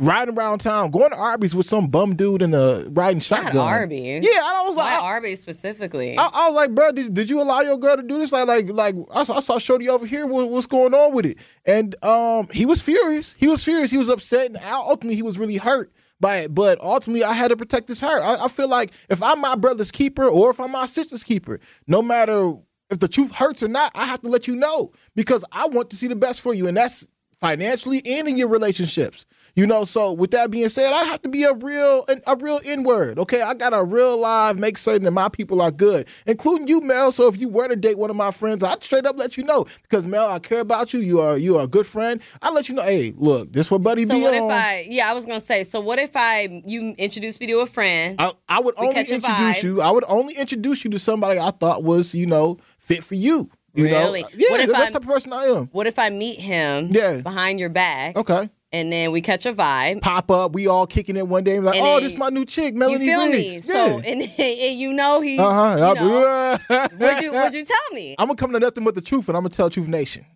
riding 0.00 0.36
around 0.38 0.58
town, 0.60 0.90
going 0.92 1.10
to 1.10 1.16
Arby's 1.16 1.56
with 1.56 1.66
some 1.66 1.88
bum 1.88 2.14
dude 2.14 2.40
in 2.42 2.54
a 2.54 2.84
riding 2.90 3.16
Not 3.18 3.22
shotgun. 3.24 3.56
Arby's. 3.56 4.24
Yeah, 4.24 4.40
I 4.44 4.64
was 4.68 4.76
Why 4.76 4.94
like, 4.94 5.02
I- 5.02 5.06
Arby's 5.06 5.40
specifically? 5.40 6.16
I, 6.16 6.22
I 6.32 6.46
was 6.48 6.54
like, 6.54 6.72
bro, 6.74 6.92
did, 6.92 7.14
did 7.14 7.28
you 7.30 7.40
allow 7.42 7.62
your 7.62 7.76
girl 7.78 7.96
to 7.96 8.02
do 8.04 8.18
this? 8.18 8.30
Like, 8.30 8.46
like, 8.46 8.68
like 8.68 8.94
I 9.12 9.24
saw, 9.24 9.38
I 9.38 9.40
saw 9.40 9.58
Shorty 9.58 9.88
over 9.88 10.06
here. 10.06 10.26
What, 10.26 10.50
what's 10.50 10.66
going 10.66 10.94
on 10.94 11.14
with 11.14 11.26
it? 11.26 11.38
And 11.64 11.96
um, 12.04 12.48
he 12.52 12.64
was 12.64 12.80
furious. 12.80 13.34
He 13.38 13.48
was 13.48 13.64
furious. 13.64 13.90
He 13.90 13.98
was 13.98 14.08
upset, 14.08 14.46
and 14.48 14.58
ultimately, 14.62 15.16
he 15.16 15.22
was 15.22 15.36
really 15.38 15.56
hurt 15.56 15.92
by 16.20 16.38
it. 16.38 16.54
But 16.54 16.80
ultimately, 16.80 17.24
I 17.24 17.32
had 17.32 17.48
to 17.48 17.56
protect 17.56 17.88
his 17.88 18.00
heart. 18.00 18.22
I, 18.22 18.44
I 18.44 18.48
feel 18.48 18.68
like 18.68 18.92
if 19.08 19.22
I'm 19.22 19.40
my 19.40 19.54
brother's 19.54 19.90
keeper 19.90 20.24
or 20.24 20.50
if 20.50 20.60
I'm 20.60 20.72
my 20.72 20.86
sister's 20.86 21.24
keeper, 21.24 21.60
no 21.86 22.02
matter 22.02 22.54
if 22.90 22.98
the 22.98 23.08
truth 23.08 23.34
hurts 23.34 23.62
or 23.62 23.68
not, 23.68 23.92
I 23.94 24.06
have 24.06 24.22
to 24.22 24.28
let 24.28 24.48
you 24.48 24.56
know 24.56 24.92
because 25.14 25.44
I 25.52 25.66
want 25.68 25.90
to 25.90 25.96
see 25.96 26.06
the 26.06 26.16
best 26.16 26.40
for 26.40 26.54
you, 26.54 26.66
and 26.66 26.76
that's 26.76 27.08
financially 27.38 28.02
and 28.04 28.28
in 28.28 28.36
your 28.36 28.48
relationships. 28.48 29.24
You 29.54 29.66
know, 29.66 29.84
so 29.84 30.12
with 30.12 30.30
that 30.32 30.52
being 30.52 30.68
said, 30.68 30.92
I 30.92 31.02
have 31.04 31.22
to 31.22 31.28
be 31.28 31.42
a 31.42 31.52
real 31.52 32.04
a 32.28 32.36
real 32.36 32.60
N 32.64 32.84
word. 32.84 33.18
Okay, 33.18 33.42
I 33.42 33.54
got 33.54 33.70
to 33.70 33.82
real 33.82 34.16
live 34.16 34.56
make 34.56 34.78
certain 34.78 35.02
that 35.02 35.10
my 35.10 35.28
people 35.28 35.60
are 35.60 35.72
good, 35.72 36.06
including 36.26 36.68
you, 36.68 36.80
Mel. 36.80 37.10
So 37.10 37.26
if 37.26 37.40
you 37.40 37.48
were 37.48 37.66
to 37.66 37.74
date 37.74 37.98
one 37.98 38.08
of 38.08 38.14
my 38.14 38.30
friends, 38.30 38.62
I'd 38.62 38.84
straight 38.84 39.04
up 39.04 39.18
let 39.18 39.36
you 39.36 39.42
know 39.42 39.66
because 39.82 40.06
Mel, 40.06 40.28
I 40.28 40.38
care 40.38 40.60
about 40.60 40.94
you. 40.94 41.00
You 41.00 41.20
are 41.20 41.36
you 41.36 41.56
are 41.56 41.64
a 41.64 41.66
good 41.66 41.86
friend. 41.86 42.20
I 42.40 42.52
let 42.52 42.68
you 42.68 42.76
know. 42.76 42.82
Hey, 42.82 43.12
look, 43.16 43.52
this 43.52 43.68
what 43.68 43.82
Buddy 43.82 44.04
so 44.04 44.14
be 44.14 44.22
what 44.22 44.34
on. 44.34 44.44
if 44.44 44.50
I? 44.50 44.86
Yeah, 44.88 45.10
I 45.10 45.12
was 45.12 45.26
gonna 45.26 45.40
say. 45.40 45.64
So 45.64 45.80
what 45.80 45.98
if 45.98 46.14
I? 46.14 46.62
You 46.64 46.94
introduce 46.96 47.40
me 47.40 47.48
to 47.48 47.58
a 47.58 47.66
friend. 47.66 48.20
I, 48.20 48.32
I 48.48 48.60
would 48.60 48.74
only 48.76 49.00
introduce 49.00 49.24
vibe. 49.26 49.62
you. 49.64 49.80
I 49.80 49.90
would 49.90 50.04
only 50.06 50.36
introduce 50.36 50.84
you 50.84 50.90
to 50.90 51.00
somebody 51.00 51.40
I 51.40 51.50
thought 51.50 51.82
was 51.82 52.14
you 52.14 52.26
know 52.26 52.58
fit 52.78 53.02
for 53.02 53.16
you. 53.16 53.50
You 53.78 53.84
Really? 53.84 54.22
know, 54.22 54.28
yeah, 54.34 54.50
What 54.50 54.60
if 54.60 54.70
that's 54.70 54.82
I'm- 54.82 54.92
the 54.92 55.00
person 55.00 55.32
I 55.32 55.44
am. 55.46 55.66
what 55.72 55.86
if 55.86 55.98
I 55.98 56.10
meet 56.10 56.40
him? 56.40 56.88
Yeah. 56.90 57.18
Behind 57.22 57.60
your 57.60 57.68
back. 57.68 58.16
Okay. 58.16 58.50
And 58.70 58.92
then 58.92 59.12
we 59.12 59.22
catch 59.22 59.46
a 59.46 59.52
vibe. 59.54 60.02
Pop 60.02 60.30
up, 60.30 60.52
we 60.52 60.66
all 60.66 60.86
kicking 60.86 61.16
it 61.16 61.26
one 61.26 61.42
day. 61.44 61.56
and 61.56 61.64
Like, 61.64 61.76
And 61.76 61.86
oh, 61.86 61.94
then- 61.94 62.02
this 62.02 62.12
is 62.12 62.18
my 62.18 62.28
new 62.28 62.44
chick, 62.44 62.74
You 62.74 62.78
Melanie 62.80 63.06
feel 63.06 63.26
me? 63.26 63.54
Ricks. 63.54 63.66
So 63.68 63.74
Yeah. 63.86 64.02
and, 64.04 64.22
and 64.38 64.78
you 64.80 64.92
know 64.92 65.20
he's. 65.20 65.38
Uh 65.40 65.94
You 65.94 65.94
know, 66.00 66.58
huh. 66.68 66.88
would 66.98 67.22
you 67.22 67.32
would 67.32 67.54
you 67.54 67.64
tell 67.64 67.76
me? 67.94 68.14
I'm 68.18 68.26
gonna 68.26 68.36
come 68.36 68.52
to 68.52 68.58
nothing 68.60 68.84
but 68.84 68.94
the 68.94 69.00
truth, 69.00 69.28
and 69.28 69.36
I'm 69.36 69.42
gonna 69.44 69.54
tell 69.54 69.70
Truth 69.70 69.88
Nation. 69.88 70.26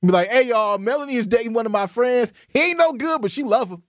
Be 0.00 0.08
like, 0.08 0.28
hey 0.28 0.42
y'all, 0.48 0.78
Melanie 0.78 1.16
is 1.16 1.26
dating 1.26 1.52
one 1.52 1.66
of 1.66 1.72
my 1.72 1.86
friends. 1.86 2.32
He 2.54 2.60
ain't 2.60 2.78
no 2.78 2.92
good, 2.94 3.20
but 3.20 3.30
she 3.30 3.42
love 3.42 3.68
him. 3.70 3.82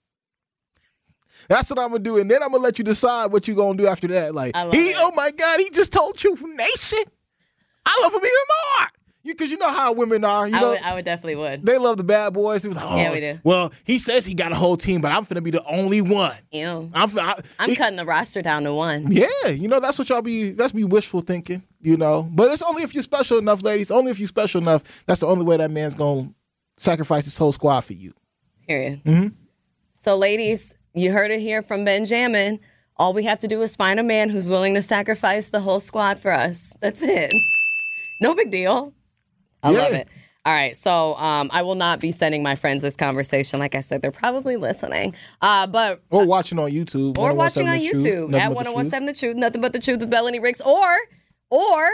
That's 1.48 1.70
what 1.70 1.80
I'm 1.80 1.90
gonna 1.92 2.00
do, 2.04 2.18
and 2.18 2.30
then 2.30 2.44
I'm 2.44 2.52
gonna 2.52 2.64
let 2.64 2.78
you 2.78 2.84
decide 2.84 3.32
what 3.32 3.48
you 3.48 3.56
gonna 3.56 3.78
do 3.78 3.88
after 3.88 4.08
that. 4.10 4.36
Like, 4.36 4.56
I 4.56 4.64
love 4.64 4.74
he, 4.74 4.90
it. 4.90 4.96
oh 5.00 5.12
my 5.16 5.32
god, 5.32 5.60
he 5.60 5.70
just 5.70 5.92
told 5.92 6.18
Truth 6.18 6.44
Nation. 6.44 7.04
I 7.86 8.00
love 8.04 8.13
him 8.13 8.20
even 8.20 8.32
more. 8.32 8.88
You, 9.22 9.36
cause 9.36 9.52
you 9.52 9.58
know 9.58 9.70
how 9.70 9.92
women 9.94 10.24
are. 10.24 10.48
You 10.48 10.56
I 10.56 10.62
know, 10.62 10.70
would 10.70 10.82
I 10.82 10.96
would 10.96 11.04
definitely 11.06 11.36
would. 11.36 11.65
they 11.65 11.78
love 11.78 11.98
the 11.98 12.06
bad 12.06 12.34
boys. 12.34 12.62
They 12.62 12.70
was 12.70 12.78
like, 12.78 12.89
oh, 12.89 12.96
Yeah, 12.98 13.12
we 13.12 13.20
do. 13.20 13.39
Well, 13.44 13.74
he 13.84 13.98
says 13.98 14.26
he 14.26 14.34
got 14.34 14.54
a 14.54 14.56
whole 14.56 14.78
team, 14.78 15.02
but 15.02 15.12
I'm 15.12 15.26
finna 15.26 15.44
be 15.44 15.52
the 15.52 15.63
only 15.65 16.02
one. 16.02 16.36
Ew. 16.52 16.89
I'm, 16.94 17.20
I, 17.20 17.36
I'm 17.60 17.70
he- 17.70 17.76
cutting 17.76 17.98
the 17.98 18.06
roster 18.06 18.42
down 18.42 18.63
to 18.63 18.74
one. 18.74 19.12
yeah, 19.12 19.48
you 19.50 19.68
know 19.68 19.82
that's 19.82 20.00
what 20.00 20.08
y'all 20.10 20.22
be. 20.22 20.52
That's 20.52 20.72
be 20.72 20.86
wishful 20.86 21.20
thinking, 21.22 21.63
you 21.82 21.98
know. 21.98 22.28
But 22.32 22.52
it's 22.52 22.62
only 22.62 22.84
if 22.84 22.94
you're 22.94 23.04
special 23.04 23.38
enough, 23.38 23.62
ladies. 23.62 23.92
Only 23.92 24.10
if 24.12 24.20
you're 24.20 24.28
special 24.28 24.62
enough. 24.62 25.04
That's 25.06 25.20
the 25.20 25.28
only 25.28 25.44
way 25.44 25.58
that 25.58 25.70
man's 25.70 25.96
gonna 25.96 26.34
sacrifice 26.78 27.26
his 27.26 27.38
whole 27.38 27.52
squad 27.52 27.82
for 27.82 27.94
you. 27.94 28.13
Period. 28.68 29.04
Mm-hmm. 29.04 29.28
So, 29.94 30.15
ladies, 30.18 30.76
you 30.94 31.12
heard 31.12 31.30
it 31.30 31.42
here 31.42 31.62
from 31.62 31.84
Benjamin. 31.84 32.62
All 32.96 33.13
we 33.13 33.24
have 33.26 33.39
to 33.39 33.48
do 33.50 33.62
is 33.62 33.76
find 33.76 34.00
a 34.00 34.04
man 34.04 34.30
who's 34.30 34.48
willing 34.48 34.76
to 34.76 34.82
sacrifice 34.82 35.50
the 35.50 35.60
whole 35.60 35.82
squad 35.82 36.20
for 36.20 36.32
us. 36.32 36.76
That's 36.82 37.02
it. 37.02 37.34
No 38.22 38.36
big 38.36 38.52
deal. 38.52 38.94
I 39.64 39.70
love 39.72 39.94
it. 39.94 40.08
All 40.46 40.54
right, 40.54 40.76
so 40.76 41.16
um, 41.16 41.50
I 41.54 41.62
will 41.62 41.76
not 41.76 42.00
be 42.00 42.12
sending 42.12 42.42
my 42.42 42.56
friends 42.56 42.82
this 42.82 42.96
conversation. 42.96 43.60
Like 43.60 43.76
I 43.76 43.82
said, 43.82 44.02
they're 44.02 44.10
probably 44.12 44.56
listening. 44.56 45.14
Uh, 45.42 45.68
but 45.68 46.02
Or 46.10 46.26
watching 46.26 46.58
on 46.60 46.72
YouTube. 46.72 47.18
or 47.18 47.34
1017 47.34 47.38
watching 47.38 47.68
on 47.68 47.80
Truth, 47.80 48.06
YouTube 48.06 48.30
Nothing 48.30 48.42
at 48.42 48.50
But 48.50 48.58
the 48.58 48.64
Truth. 48.64 48.76
1017 48.76 49.06
The 49.06 49.14
Truth, 49.14 49.36
Nothing 49.38 49.62
But 49.62 49.74
the 49.74 49.80
Truth 49.80 50.00
with 50.00 50.10
Melanie 50.10 50.40
Ricks, 50.40 50.62
or 50.62 50.98
or 51.50 51.90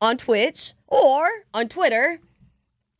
on 0.00 0.16
Twitch, 0.18 0.74
or 0.86 1.26
on 1.54 1.68
Twitter, 1.68 2.20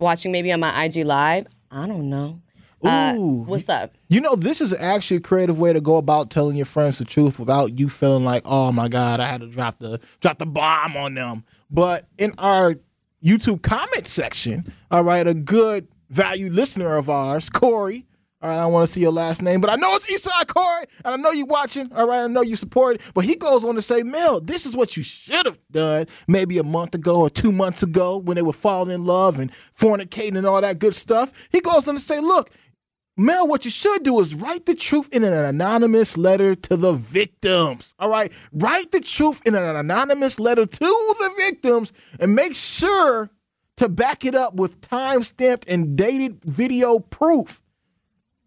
watching 0.00 0.32
maybe 0.32 0.50
on 0.50 0.60
my 0.60 0.84
IG 0.84 1.04
Live. 1.04 1.46
I 1.70 1.86
don't 1.86 2.08
know. 2.08 2.40
Uh, 2.82 3.14
Ooh. 3.16 3.44
what's 3.44 3.68
up? 3.68 3.94
You 4.08 4.20
know, 4.20 4.34
this 4.36 4.60
is 4.60 4.72
actually 4.72 5.16
a 5.18 5.20
creative 5.20 5.58
way 5.58 5.72
to 5.72 5.80
go 5.80 5.96
about 5.96 6.30
telling 6.30 6.56
your 6.56 6.66
friends 6.66 6.98
the 6.98 7.04
truth 7.04 7.38
without 7.38 7.78
you 7.78 7.88
feeling 7.88 8.24
like, 8.24 8.42
oh 8.44 8.70
my 8.70 8.88
God, 8.88 9.18
I 9.20 9.26
had 9.26 9.40
to 9.40 9.46
drop 9.48 9.78
the 9.78 10.00
drop 10.20 10.38
the 10.38 10.46
bomb 10.46 10.96
on 10.96 11.14
them. 11.14 11.44
But 11.70 12.06
in 12.18 12.32
our 12.38 12.76
YouTube 13.26 13.62
comment 13.62 14.06
section. 14.06 14.72
All 14.90 15.02
right, 15.02 15.26
a 15.26 15.34
good 15.34 15.88
valued 16.10 16.52
listener 16.52 16.96
of 16.96 17.10
ours, 17.10 17.50
Corey. 17.50 18.06
All 18.42 18.50
right, 18.50 18.58
I 18.58 18.66
want 18.66 18.86
to 18.86 18.92
see 18.92 19.00
your 19.00 19.12
last 19.12 19.42
name, 19.42 19.60
but 19.62 19.70
I 19.70 19.76
know 19.76 19.96
it's 19.96 20.04
Eastside 20.06 20.46
Corey, 20.46 20.84
and 21.04 21.14
I 21.14 21.16
know 21.16 21.32
you 21.32 21.46
watching. 21.46 21.90
All 21.92 22.06
right, 22.06 22.22
I 22.22 22.26
know 22.26 22.42
you 22.42 22.54
support 22.54 22.96
it. 22.96 23.02
But 23.14 23.24
he 23.24 23.34
goes 23.34 23.64
on 23.64 23.74
to 23.76 23.82
say, 23.82 24.02
Mel, 24.02 24.40
this 24.40 24.66
is 24.66 24.76
what 24.76 24.96
you 24.96 25.02
should 25.02 25.46
have 25.46 25.58
done 25.72 26.06
maybe 26.28 26.58
a 26.58 26.62
month 26.62 26.94
ago 26.94 27.20
or 27.20 27.30
two 27.30 27.50
months 27.50 27.82
ago 27.82 28.18
when 28.18 28.36
they 28.36 28.42
were 28.42 28.52
falling 28.52 28.94
in 28.94 29.02
love 29.02 29.38
and 29.38 29.50
fornicating 29.50 30.36
and 30.36 30.46
all 30.46 30.60
that 30.60 30.78
good 30.78 30.94
stuff. 30.94 31.48
He 31.50 31.60
goes 31.60 31.88
on 31.88 31.94
to 31.94 32.00
say, 32.00 32.20
look, 32.20 32.50
Mel, 33.18 33.48
what 33.48 33.64
you 33.64 33.70
should 33.70 34.02
do 34.02 34.20
is 34.20 34.34
write 34.34 34.66
the 34.66 34.74
truth 34.74 35.08
in 35.10 35.24
an 35.24 35.32
anonymous 35.32 36.18
letter 36.18 36.54
to 36.54 36.76
the 36.76 36.92
victims. 36.92 37.94
All 37.98 38.10
right. 38.10 38.30
Write 38.52 38.92
the 38.92 39.00
truth 39.00 39.40
in 39.46 39.54
an 39.54 39.76
anonymous 39.76 40.38
letter 40.38 40.66
to 40.66 40.78
the 40.78 41.30
victims 41.38 41.94
and 42.20 42.34
make 42.34 42.54
sure 42.54 43.30
to 43.78 43.88
back 43.88 44.26
it 44.26 44.34
up 44.34 44.54
with 44.54 44.82
time 44.82 45.22
stamped 45.22 45.66
and 45.66 45.96
dated 45.96 46.44
video 46.44 46.98
proof. 46.98 47.62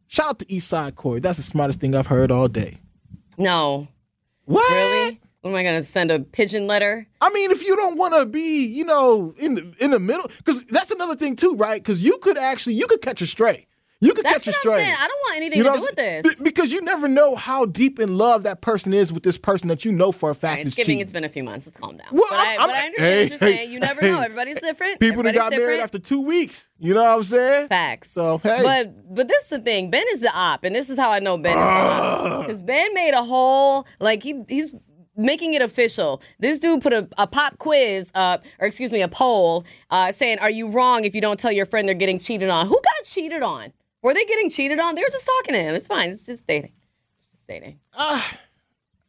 Shout 0.07 0.29
out 0.29 0.39
to 0.39 0.45
Eastside 0.45 0.95
Corey. 0.95 1.19
That's 1.19 1.37
the 1.37 1.43
smartest 1.43 1.79
thing 1.79 1.95
I've 1.95 2.07
heard 2.07 2.31
all 2.31 2.47
day. 2.47 2.77
No. 3.39 3.87
What? 4.45 4.69
Really? 4.69 5.19
What 5.41 5.51
am 5.51 5.55
I 5.55 5.63
gonna 5.63 5.83
send 5.83 6.11
a 6.11 6.19
pigeon 6.19 6.67
letter? 6.67 7.07
I 7.21 7.29
mean, 7.29 7.49
if 7.49 7.65
you 7.65 7.75
don't 7.75 7.97
want 7.97 8.13
to 8.15 8.25
be, 8.25 8.65
you 8.65 8.83
know, 8.83 9.33
in 9.37 9.53
the 9.53 9.73
in 9.79 9.91
the 9.91 9.99
middle, 9.99 10.29
because 10.37 10.65
that's 10.65 10.91
another 10.91 11.15
thing 11.15 11.35
too, 11.35 11.55
right? 11.55 11.81
Because 11.81 12.03
you 12.03 12.17
could 12.17 12.37
actually 12.37 12.73
you 12.73 12.87
could 12.87 13.01
catch 13.01 13.21
a 13.21 13.27
stray. 13.27 13.65
You 14.01 14.13
could 14.13 14.23
That's 14.23 14.45
catch 14.45 14.55
a 14.55 14.57
stray. 14.59 14.73
I'm 14.73 14.79
saying. 14.79 14.95
I 14.97 15.07
don't 15.07 15.19
want 15.25 15.37
anything 15.37 15.57
You 15.57 15.63
know 15.65 15.73
to 15.73 15.79
do 15.79 15.85
with 15.85 15.95
this. 16.23 16.41
because 16.41 16.71
you 16.71 16.79
never 16.81 17.09
know 17.09 17.35
how 17.35 17.65
deep 17.65 17.99
in 17.99 18.17
love 18.17 18.43
that 18.43 18.61
person 18.61 18.93
is 18.93 19.11
with 19.11 19.23
this 19.23 19.37
person 19.37 19.67
that 19.67 19.83
you 19.83 19.91
know 19.91 20.13
for 20.13 20.29
a 20.29 20.35
fact 20.35 20.61
It's 20.61 20.69
is 20.69 20.75
cheating. 20.75 20.99
It's 21.01 21.11
been 21.11 21.25
a 21.25 21.29
few 21.29 21.43
months. 21.43 21.67
Let's 21.67 21.75
calm 21.77 21.97
down. 21.97 22.07
Well, 22.11 22.23
but, 22.29 22.39
I, 22.39 22.55
I'm- 22.55 22.67
but 22.69 22.75
I 22.75 22.85
understand 22.85 22.97
hey, 23.13 23.23
what 23.23 23.29
you're 23.29 23.37
saying. 23.39 23.71
You 23.71 23.79
never 23.81 23.99
hey. 24.01 24.11
know. 24.11 24.21
Everybody's 24.21 24.61
different. 24.61 25.01
People 25.01 25.23
that 25.23 25.35
got 25.35 25.51
married 25.51 25.59
different. 25.63 25.81
after 25.81 25.99
two 25.99 26.21
weeks. 26.21 26.69
You 26.79 26.93
know 26.93 27.01
what 27.03 27.09
I'm 27.09 27.23
saying? 27.23 27.67
Facts. 27.67 28.11
So, 28.11 28.37
hey. 28.37 28.61
But 28.63 29.13
but 29.15 29.27
this 29.27 29.43
is 29.43 29.49
the 29.49 29.59
thing. 29.59 29.89
Ben 29.91 30.05
is 30.11 30.21
the 30.21 30.31
op, 30.33 30.63
and 30.63 30.73
this 30.73 30.89
is 30.89 30.97
how 30.97 31.11
I 31.11 31.19
know 31.19 31.37
Ben 31.37 31.57
is 31.57 31.63
the 31.63 31.69
op. 31.69 32.47
Because 32.47 32.63
Ben 32.63 32.93
made 32.93 33.13
a 33.13 33.23
whole 33.23 33.85
like 33.99 34.23
he 34.23 34.43
he's 34.47 34.73
making 35.17 35.55
it 35.55 35.61
official. 35.61 36.21
This 36.39 36.59
dude 36.59 36.81
put 36.81 36.93
a, 36.93 37.09
a 37.17 37.27
pop 37.27 37.57
quiz 37.57 38.13
up, 38.15 38.45
or 38.59 38.67
excuse 38.67 38.93
me, 38.93 39.01
a 39.01 39.09
poll, 39.09 39.65
uh, 39.91 40.13
saying, 40.13 40.39
"Are 40.39 40.49
you 40.49 40.69
wrong 40.69 41.03
if 41.03 41.13
you 41.13 41.19
don't 41.19 41.37
tell 41.37 41.51
your 41.51 41.65
friend 41.65 41.85
they're 41.85 41.95
getting 41.95 42.19
cheated 42.19 42.49
on?" 42.49 42.67
Who 42.67 42.75
got 42.81 43.03
cheated 43.05 43.43
on? 43.43 43.73
Were 44.01 44.13
they 44.13 44.25
getting 44.25 44.49
cheated 44.49 44.79
on? 44.79 44.95
They 44.95 45.01
were 45.01 45.09
just 45.09 45.25
talking 45.27 45.53
to 45.55 45.61
him. 45.61 45.75
It's 45.75 45.87
fine. 45.87 46.09
It's 46.09 46.23
just 46.23 46.47
dating. 46.47 46.71
It's 47.15 47.31
just 47.31 47.47
dating. 47.47 47.79
Ah. 47.93 48.37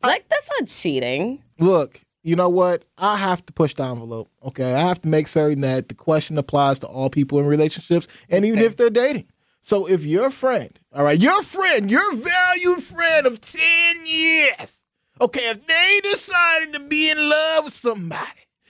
like 0.03 0.29
that's 0.29 0.49
not 0.59 0.69
cheating. 0.69 1.43
Look, 1.59 2.01
you 2.23 2.37
know 2.37 2.49
what? 2.49 2.85
I 2.99 3.17
have 3.17 3.45
to 3.47 3.53
push 3.53 3.75
the 3.75 3.85
envelope. 3.85 4.31
Okay, 4.45 4.75
I 4.75 4.81
have 4.81 5.01
to 5.03 5.09
make 5.09 5.29
certain 5.29 5.61
that 5.63 5.89
the 5.89 5.95
question 5.95 6.37
applies 6.39 6.79
to 6.81 6.87
all 6.87 7.11
people 7.11 7.39
in 7.39 7.47
relationships, 7.47 8.09
and 8.29 8.45
even 8.45 8.59
fair. 8.59 8.67
if 8.67 8.77
they're 8.77 8.91
dating. 8.91 9.27
So 9.63 9.87
if 9.87 10.05
your 10.05 10.31
friend, 10.31 10.79
all 10.95 11.05
right, 11.05 11.21
your 11.21 11.43
friend, 11.43 11.91
your 11.91 12.15
valued 12.17 12.83
friend 12.83 13.27
of 13.27 13.41
ten 13.41 13.97
years, 14.07 14.83
okay, 15.21 15.51
if 15.51 15.67
they 15.67 16.01
decided 16.03 16.73
to 16.73 16.81
be 16.81 17.11
in 17.11 17.19
love 17.19 17.65
with 17.65 17.75
somebody. 17.75 18.27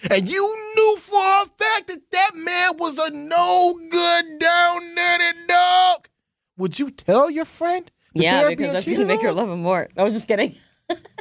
And 0.08 0.30
you 0.30 0.72
knew 0.76 0.96
for 0.98 1.20
a 1.20 1.46
fact 1.46 1.88
that 1.88 2.10
that 2.12 2.30
man 2.34 2.76
was 2.78 2.98
a 2.98 3.10
no 3.10 3.74
good, 3.90 4.38
down 4.38 4.94
dirty 4.94 5.46
dog. 5.48 6.08
Would 6.56 6.78
you 6.78 6.90
tell 6.90 7.30
your 7.30 7.44
friend? 7.44 7.90
that 8.14 8.22
Yeah, 8.22 8.48
because 8.48 8.56
being 8.56 8.72
that's 8.72 8.90
gonna 8.90 9.04
make 9.04 9.22
her 9.22 9.32
love 9.32 9.48
him 9.48 9.62
more. 9.62 9.88
I 9.96 10.04
was 10.04 10.14
just 10.14 10.28
kidding. 10.28 10.54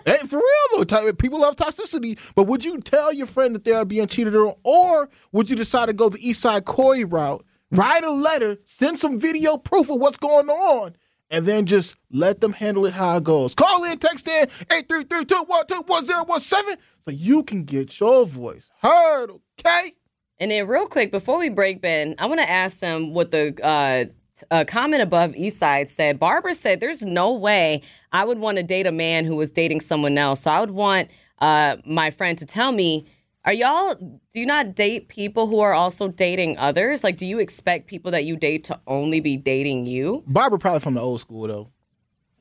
Hey, 0.06 0.18
for 0.26 0.38
real 0.38 0.86
though, 0.86 1.14
people 1.14 1.42
love 1.42 1.56
toxicity. 1.56 2.18
But 2.34 2.46
would 2.46 2.66
you 2.66 2.80
tell 2.80 3.14
your 3.14 3.28
friend 3.28 3.54
that 3.54 3.66
they 3.66 3.74
are 3.74 3.86
being 3.86 4.08
cheated 4.08 4.36
on, 4.36 4.56
or 4.64 5.10
would 5.32 5.50
you 5.50 5.56
decide 5.56 5.88
to 5.88 5.94
go 5.94 6.10
the 6.10 6.18
East 6.22 6.42
Side 6.42 6.66
Corey 6.66 7.04
route, 7.04 7.46
write 7.70 8.04
a 8.04 8.12
letter, 8.12 8.58
send 8.66 8.98
some 8.98 9.20
video 9.20 9.58
proof 9.58 9.92
of 9.92 10.00
what's 10.00 10.18
going 10.18 10.50
on, 10.50 10.96
and 11.32 11.46
then 11.46 11.66
just 11.66 11.96
let 12.12 12.42
them 12.42 12.54
handle 12.54 12.86
it 12.86 12.94
how 12.94 13.18
it 13.18 13.24
goes? 13.24 13.54
Call 13.54 13.84
in, 13.86 13.98
text 13.98 14.28
in 14.28 14.48
eight 14.72 14.88
three 14.90 15.04
three 15.04 15.26
two 15.26 15.44
one 15.48 15.66
two 15.68 15.84
one 15.86 16.06
zero 16.06 16.24
one 16.26 16.40
seven, 16.40 16.76
so 17.02 17.12
you 17.12 17.44
can 17.44 17.64
get 17.64 18.00
your 18.00 18.26
voice 18.26 18.72
heard. 18.82 19.32
Okay. 19.60 19.92
And 20.40 20.52
then, 20.52 20.68
real 20.68 20.88
quick, 20.88 21.12
before 21.12 21.38
we 21.38 21.50
break, 21.50 21.82
Ben, 21.82 22.16
I 22.18 22.26
want 22.26 22.40
to 22.40 22.50
ask 22.50 22.80
them 22.80 23.14
what 23.14 23.32
the 23.32 23.54
uh, 23.62 24.06
uh, 24.50 24.64
comment 24.66 25.04
above 25.04 25.34
Eastside 25.34 25.90
said. 25.90 26.20
Barbara 26.20 26.54
said, 26.54 26.80
"There's 26.80 27.04
no 27.04 27.34
way 27.34 27.82
I 28.12 28.24
would 28.24 28.40
want 28.40 28.58
to 28.58 28.64
date 28.64 28.88
a 28.88 28.92
man 28.92 29.26
who 29.26 29.36
was 29.36 29.52
dating 29.52 29.82
someone 29.82 30.18
else. 30.18 30.42
So 30.42 30.52
I 30.52 30.62
would 30.62 30.72
want 30.72 31.10
uh, 31.40 31.78
my 31.86 32.10
friend 32.12 32.38
to 32.38 32.46
tell 32.46 32.72
me." 32.72 33.08
Are 33.50 33.54
y'all, 33.54 33.96
do 33.96 34.40
you 34.40 34.46
not 34.46 34.76
date 34.76 35.08
people 35.08 35.48
who 35.48 35.60
are 35.60 35.74
also 35.74 36.08
dating 36.08 36.60
others? 36.60 37.04
Like, 37.04 37.18
do 37.18 37.26
you 37.26 37.40
expect 37.40 37.88
people 37.88 38.12
that 38.12 38.24
you 38.24 38.38
date 38.38 38.64
to 38.66 38.80
only 38.86 39.22
be 39.22 39.38
dating 39.38 39.88
you? 39.88 40.24
Barbara 40.28 40.60
probably 40.60 40.82
from 40.82 40.94
the 40.94 41.02
old 41.02 41.20
school 41.20 41.48
though. 41.48 41.72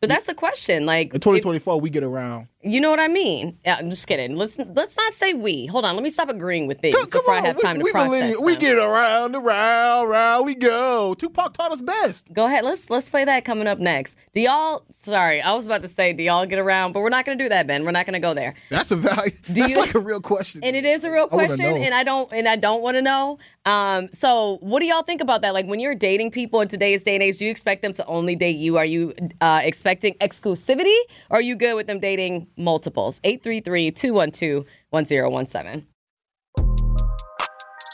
But 0.00 0.10
that's 0.10 0.26
the 0.26 0.34
question. 0.34 0.84
Like, 0.84 1.08
In 1.08 1.16
if- 1.16 1.22
2024, 1.22 1.80
we 1.80 1.88
get 1.88 2.02
around. 2.04 2.48
You 2.62 2.80
know 2.80 2.90
what 2.90 2.98
I 2.98 3.06
mean? 3.08 3.58
Yeah, 3.64 3.76
I'm 3.78 3.88
just 3.88 4.06
kidding. 4.08 4.34
Let's 4.36 4.58
let's 4.58 4.96
not 4.96 5.14
say 5.14 5.32
we. 5.32 5.66
Hold 5.66 5.84
on. 5.84 5.94
Let 5.94 6.02
me 6.02 6.10
stop 6.10 6.28
agreeing 6.28 6.66
with 6.66 6.80
things 6.80 6.96
come 6.96 7.08
before 7.10 7.34
on, 7.34 7.44
I 7.44 7.46
have 7.46 7.56
we, 7.56 7.62
time 7.62 7.78
we 7.78 7.84
to 7.84 7.92
process. 7.92 8.10
millennial- 8.10 8.42
we 8.44 8.56
get 8.56 8.78
around, 8.78 9.36
around, 9.36 10.06
around. 10.08 10.44
We 10.44 10.54
go. 10.56 11.14
Tupac 11.14 11.52
taught 11.54 11.70
us 11.70 11.80
best. 11.80 12.32
Go 12.32 12.46
ahead. 12.46 12.64
Let's 12.64 12.90
let's 12.90 13.08
play 13.08 13.24
that 13.24 13.44
coming 13.44 13.68
up 13.68 13.78
next. 13.78 14.18
Do 14.32 14.40
y'all? 14.40 14.84
Sorry, 14.90 15.40
I 15.40 15.54
was 15.54 15.66
about 15.66 15.82
to 15.82 15.88
say, 15.88 16.12
do 16.12 16.22
y'all 16.24 16.46
get 16.46 16.58
around? 16.58 16.92
But 16.94 17.00
we're 17.02 17.10
not 17.10 17.24
going 17.24 17.38
to 17.38 17.44
do 17.44 17.48
that, 17.48 17.66
Ben. 17.68 17.84
We're 17.84 17.92
not 17.92 18.06
going 18.06 18.14
to 18.14 18.18
go 18.20 18.34
there. 18.34 18.54
That's 18.70 18.90
a 18.90 18.96
value. 18.96 19.30
Do 19.46 19.54
That's 19.54 19.74
you- 19.74 19.80
like 19.80 19.94
a 19.94 20.00
real 20.00 20.20
question. 20.20 20.60
And 20.64 20.74
it 20.74 20.84
is 20.84 21.04
a 21.04 21.10
real 21.12 21.28
question, 21.28 21.64
know. 21.64 21.76
and 21.76 21.94
I 21.94 22.02
don't 22.02 22.32
and 22.32 22.48
I 22.48 22.56
don't 22.56 22.82
want 22.82 22.96
to 22.96 23.02
know. 23.02 23.38
Um, 23.66 24.08
so 24.12 24.58
what 24.62 24.80
do 24.80 24.86
y'all 24.86 25.02
think 25.02 25.20
about 25.20 25.42
that? 25.42 25.54
Like 25.54 25.66
when 25.66 25.78
you're 25.78 25.94
dating 25.94 26.32
people 26.32 26.60
in 26.60 26.68
today's 26.68 27.04
day 27.04 27.14
and 27.14 27.22
age, 27.22 27.38
do 27.38 27.44
you 27.44 27.50
expect 27.50 27.82
them 27.82 27.92
to 27.94 28.06
only 28.06 28.34
date 28.34 28.56
you? 28.56 28.78
Are 28.78 28.84
you 28.84 29.12
uh, 29.40 29.60
expecting 29.62 30.14
exclusivity, 30.14 30.96
or 31.30 31.38
are 31.38 31.40
you 31.40 31.54
good 31.54 31.74
with 31.74 31.86
them 31.86 32.00
dating 32.00 32.46
multiples? 32.58 33.20
833-212-1017. 33.20 35.84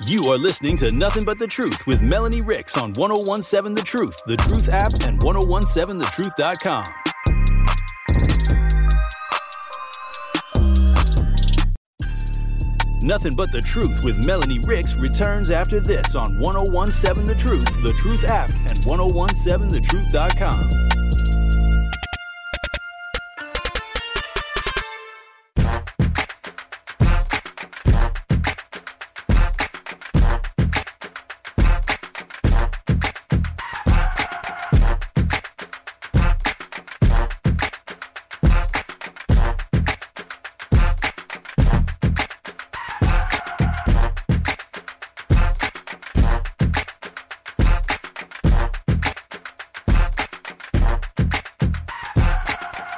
You 0.07 0.27
are 0.27 0.37
listening 0.37 0.77
to 0.79 0.91
Nothing 0.91 1.25
But 1.25 1.39
the 1.39 1.47
Truth 1.47 1.87
with 1.87 2.03
Melanie 2.03 2.41
Ricks 2.41 2.77
on 2.77 2.93
1017 2.95 3.75
The 3.75 3.83
Truth, 3.83 4.21
The 4.27 4.37
Truth 4.37 4.69
app, 4.69 4.93
and 5.05 5.21
1017thetruth.com. 5.21 6.85
Nothing 13.05 13.37
But 13.37 13.53
the 13.53 13.61
Truth 13.61 14.03
with 14.03 14.27
Melanie 14.27 14.59
Ricks 14.67 14.97
returns 14.97 15.51
after 15.51 15.79
this 15.79 16.17
on 16.17 16.41
1017 16.41 17.27
The 17.27 17.35
Truth, 17.35 17.67
The 17.83 17.93
Truth 17.93 18.25
app, 18.25 18.49
and 18.51 18.81
1017thetruth.com. 18.81 20.71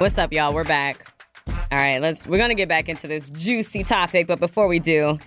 What's 0.07 0.17
up, 0.17 0.31
y'all? 0.31 0.53
We're 0.53 0.63
back. 0.63 1.05
All 1.49 1.65
right, 1.73 1.99
let's. 2.01 2.25
We're 2.25 2.37
gonna 2.37 2.55
get 2.55 2.69
back 2.69 2.87
into 2.87 3.09
this 3.09 3.29
juicy 3.29 3.83
topic, 3.83 4.25
but 4.25 4.39
before 4.39 4.69
we 4.69 4.79
do, 4.79 5.19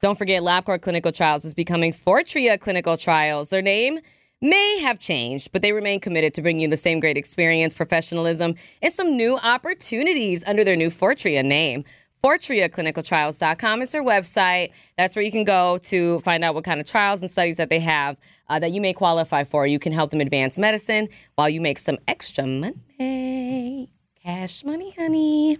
don't 0.00 0.16
forget 0.16 0.40
LabCorp 0.40 0.82
Clinical 0.82 1.10
Trials 1.10 1.44
is 1.44 1.52
becoming 1.52 1.92
Fortrea 1.92 2.60
Clinical 2.60 2.96
Trials. 2.96 3.50
Their 3.50 3.60
name 3.60 3.98
may 4.40 4.78
have 4.82 5.00
changed, 5.00 5.50
but 5.50 5.62
they 5.62 5.72
remain 5.72 5.98
committed 5.98 6.32
to 6.34 6.42
bringing 6.42 6.62
you 6.62 6.68
the 6.68 6.76
same 6.76 7.00
great 7.00 7.16
experience, 7.16 7.74
professionalism, 7.74 8.54
and 8.80 8.92
some 8.92 9.16
new 9.16 9.36
opportunities 9.38 10.44
under 10.46 10.62
their 10.62 10.76
new 10.76 10.90
Fortrea 10.90 11.44
name. 11.44 11.82
FortreaClinicalTrials.com 12.22 13.82
is 13.82 13.90
their 13.90 14.04
website. 14.04 14.70
That's 14.96 15.16
where 15.16 15.24
you 15.24 15.32
can 15.32 15.42
go 15.42 15.76
to 15.78 16.20
find 16.20 16.44
out 16.44 16.54
what 16.54 16.62
kind 16.62 16.80
of 16.80 16.86
trials 16.86 17.22
and 17.22 17.28
studies 17.28 17.56
that 17.56 17.68
they 17.68 17.80
have 17.80 18.16
uh, 18.48 18.60
that 18.60 18.70
you 18.70 18.80
may 18.80 18.92
qualify 18.92 19.42
for. 19.42 19.66
You 19.66 19.80
can 19.80 19.90
help 19.90 20.12
them 20.12 20.20
advance 20.20 20.56
medicine 20.56 21.08
while 21.34 21.48
you 21.48 21.60
make 21.60 21.80
some 21.80 21.98
extra 22.06 22.46
money. 22.46 23.90
Cash 24.30 24.64
money, 24.64 24.92
honey. 24.92 25.58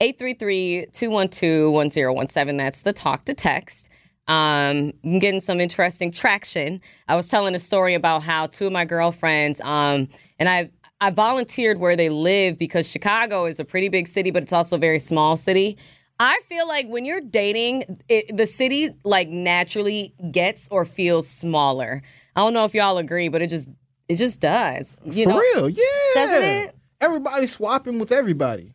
833-212-1017. 0.00 2.56
That's 2.56 2.80
the 2.80 2.94
talk 2.94 3.26
to 3.26 3.34
text. 3.34 3.90
Um, 4.26 4.94
I'm 5.04 5.18
getting 5.18 5.40
some 5.40 5.60
interesting 5.60 6.10
traction. 6.10 6.80
I 7.06 7.16
was 7.16 7.28
telling 7.28 7.54
a 7.54 7.58
story 7.58 7.92
about 7.92 8.22
how 8.22 8.46
two 8.46 8.68
of 8.68 8.72
my 8.72 8.86
girlfriends, 8.86 9.60
um, 9.60 10.08
and 10.38 10.48
I 10.48 10.70
I 11.02 11.10
volunteered 11.10 11.78
where 11.78 11.96
they 11.96 12.08
live 12.08 12.58
because 12.58 12.90
Chicago 12.90 13.44
is 13.44 13.60
a 13.60 13.64
pretty 13.66 13.90
big 13.90 14.08
city, 14.08 14.30
but 14.30 14.42
it's 14.42 14.54
also 14.54 14.76
a 14.76 14.78
very 14.78 14.98
small 14.98 15.36
city. 15.36 15.76
I 16.18 16.40
feel 16.46 16.66
like 16.66 16.88
when 16.88 17.04
you're 17.04 17.20
dating, 17.20 17.98
it, 18.08 18.34
the 18.34 18.46
city 18.46 18.88
like 19.04 19.28
naturally 19.28 20.14
gets 20.30 20.66
or 20.70 20.86
feels 20.86 21.28
smaller. 21.28 22.00
I 22.36 22.40
don't 22.40 22.54
know 22.54 22.64
if 22.64 22.72
y'all 22.72 22.96
agree, 22.96 23.28
but 23.28 23.42
it 23.42 23.50
just 23.50 23.68
it 24.08 24.16
just 24.16 24.40
does. 24.40 24.96
You 25.04 25.24
For 25.24 25.30
know, 25.30 25.40
real, 25.40 25.68
yeah. 25.68 25.84
Doesn't 26.14 26.42
it? 26.42 26.74
Everybody's 27.00 27.52
swapping 27.52 27.98
with 27.98 28.12
everybody. 28.12 28.74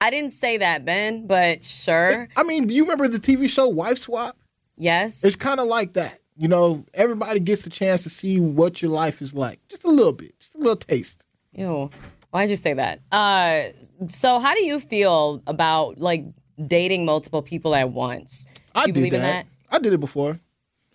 I 0.00 0.10
didn't 0.10 0.32
say 0.32 0.58
that, 0.58 0.84
Ben, 0.84 1.26
but 1.26 1.64
sure. 1.64 2.28
I 2.36 2.42
mean, 2.42 2.66
do 2.66 2.74
you 2.74 2.82
remember 2.82 3.08
the 3.08 3.18
TV 3.18 3.48
show 3.48 3.68
Wife 3.68 3.98
Swap? 3.98 4.36
Yes. 4.76 5.24
It's 5.24 5.36
kind 5.36 5.58
of 5.58 5.66
like 5.66 5.94
that. 5.94 6.20
You 6.36 6.48
know, 6.48 6.84
everybody 6.92 7.40
gets 7.40 7.62
the 7.62 7.70
chance 7.70 8.02
to 8.02 8.10
see 8.10 8.38
what 8.38 8.82
your 8.82 8.90
life 8.90 9.22
is 9.22 9.32
like. 9.32 9.58
Just 9.68 9.84
a 9.84 9.90
little 9.90 10.12
bit, 10.12 10.38
just 10.38 10.54
a 10.54 10.58
little 10.58 10.76
taste. 10.76 11.24
Ew. 11.54 11.90
Why'd 12.30 12.50
you 12.50 12.56
say 12.56 12.74
that? 12.74 13.00
Uh, 13.10 13.62
so 14.08 14.38
how 14.38 14.54
do 14.54 14.62
you 14.62 14.78
feel 14.78 15.42
about 15.46 15.98
like 15.98 16.26
dating 16.66 17.06
multiple 17.06 17.40
people 17.40 17.74
at 17.74 17.90
once? 17.90 18.44
Do 18.44 18.60
I 18.74 18.80
you 18.82 18.86
did 18.88 18.94
believe 18.94 19.12
that. 19.12 19.16
in 19.16 19.22
that? 19.22 19.46
I 19.70 19.78
did 19.78 19.94
it 19.94 20.00
before. 20.00 20.38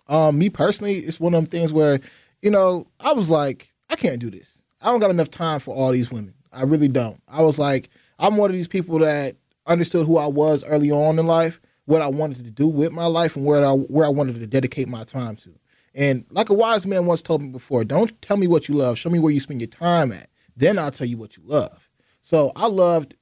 Um, 0.06 0.38
me 0.38 0.48
personally, 0.48 0.98
it's 0.98 1.18
one 1.18 1.34
of 1.34 1.42
them 1.42 1.50
things 1.50 1.72
where, 1.72 1.98
you 2.40 2.50
know, 2.50 2.86
I 3.00 3.12
was 3.12 3.28
like, 3.28 3.68
I 3.90 3.96
can't 3.96 4.20
do 4.20 4.30
this. 4.30 4.58
I 4.80 4.86
don't 4.90 5.00
got 5.00 5.10
enough 5.10 5.30
time 5.30 5.58
for 5.58 5.74
all 5.74 5.90
these 5.90 6.12
women. 6.12 6.34
I 6.52 6.62
really 6.64 6.88
don't. 6.88 7.20
I 7.28 7.42
was 7.42 7.58
like, 7.58 7.88
I'm 8.18 8.36
one 8.36 8.50
of 8.50 8.56
these 8.56 8.68
people 8.68 8.98
that 9.00 9.36
understood 9.66 10.06
who 10.06 10.18
I 10.18 10.26
was 10.26 10.64
early 10.64 10.90
on 10.90 11.18
in 11.18 11.26
life, 11.26 11.60
what 11.86 12.02
I 12.02 12.08
wanted 12.08 12.44
to 12.44 12.50
do 12.50 12.66
with 12.68 12.92
my 12.92 13.06
life, 13.06 13.36
and 13.36 13.44
where 13.44 13.64
I 13.64 13.72
where 13.72 14.06
I 14.06 14.10
wanted 14.10 14.36
to 14.36 14.46
dedicate 14.46 14.88
my 14.88 15.04
time 15.04 15.36
to. 15.36 15.50
And 15.94 16.24
like 16.30 16.48
a 16.48 16.54
wise 16.54 16.86
man 16.86 17.06
once 17.06 17.22
told 17.22 17.42
me 17.42 17.48
before, 17.48 17.84
don't 17.84 18.20
tell 18.22 18.36
me 18.36 18.46
what 18.46 18.68
you 18.68 18.74
love. 18.74 18.98
Show 18.98 19.10
me 19.10 19.18
where 19.18 19.32
you 19.32 19.40
spend 19.40 19.60
your 19.60 19.68
time 19.68 20.12
at. 20.12 20.30
Then 20.56 20.78
I'll 20.78 20.90
tell 20.90 21.06
you 21.06 21.18
what 21.18 21.36
you 21.36 21.42
love. 21.46 21.88
So 22.22 22.52
I 22.56 22.66
loved 22.66 23.16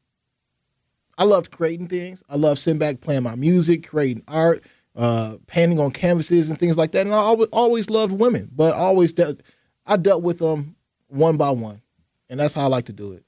I 1.21 1.25
loved 1.25 1.51
creating 1.51 1.89
things. 1.89 2.23
I 2.31 2.37
loved 2.37 2.61
sitting 2.61 2.79
back 2.79 3.03
playing 3.03 3.25
my 3.25 3.35
music, 3.35 3.87
creating 3.87 4.23
art, 4.27 4.65
uh, 4.97 5.37
painting 5.47 5.79
on 5.79 5.91
canvases 5.91 6.49
and 6.49 6.59
things 6.59 6.79
like 6.79 6.93
that. 6.93 7.07
And 7.07 7.15
I 7.15 7.19
always, 7.19 7.49
always 7.53 7.91
loved 7.91 8.13
women, 8.13 8.49
but 8.55 8.75
always 8.75 9.13
dealt, 9.13 9.43
I 9.87 9.99
dealt 9.99 10.23
with 10.23 10.39
them 10.39 10.77
one 11.09 11.37
by 11.37 11.51
one, 11.51 11.83
and 12.31 12.41
that's 12.41 12.55
how 12.55 12.63
I 12.63 12.67
like 12.69 12.87
to 12.87 12.93
do 12.93 13.13
it. 13.13 13.25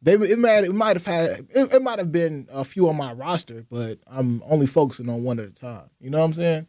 They 0.00 0.14
it 0.14 0.38
might 0.38 0.64
it 0.64 0.74
might 0.74 0.96
have 0.96 1.04
had 1.04 1.46
it, 1.50 1.74
it 1.74 1.82
might 1.82 1.98
have 1.98 2.12
been 2.12 2.46
a 2.50 2.64
few 2.64 2.88
on 2.88 2.96
my 2.96 3.12
roster, 3.12 3.66
but 3.70 3.98
I'm 4.06 4.42
only 4.46 4.66
focusing 4.66 5.08
on 5.08 5.24
one 5.24 5.38
at 5.38 5.48
a 5.48 5.50
time. 5.50 5.90
You 6.00 6.10
know 6.10 6.20
what 6.20 6.26
I'm 6.26 6.34
saying? 6.34 6.66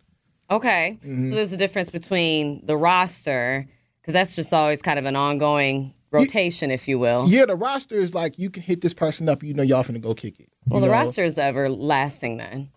Okay. 0.50 0.97
Mm-hmm. 1.02 1.30
So 1.30 1.36
there's 1.36 1.52
a 1.52 1.58
difference 1.58 1.89
between 1.89 2.65
the 2.65 2.76
roster, 2.76 3.67
because 4.02 4.13
that's 4.13 4.36
just 4.36 4.54
always 4.54 4.82
kind 4.82 4.97
of 4.97 5.06
an 5.06 5.15
ongoing 5.15 5.93
rotation, 6.10 6.71
if 6.71 6.88
you 6.88 6.97
will. 6.97 7.26
Yeah, 7.28 7.45
the 7.45 7.56
roster 7.56 7.95
is 7.95 8.15
like 8.15 8.39
you 8.39 8.50
can 8.50 8.63
hit 8.63 8.82
this 8.82 8.93
person 8.93 9.30
up, 9.30 9.43
you 9.43 9.54
know 9.54 9.63
y'all 9.63 9.84
finna 9.84 10.02
go 10.02 10.15
kick 10.15 10.39
it. 10.39 10.50
well, 10.67 10.80
the 10.80 10.88
know? 10.88 10.93
roster 10.93 11.23
is 11.23 11.38
everlasting 11.38 12.38
then, 12.38 12.69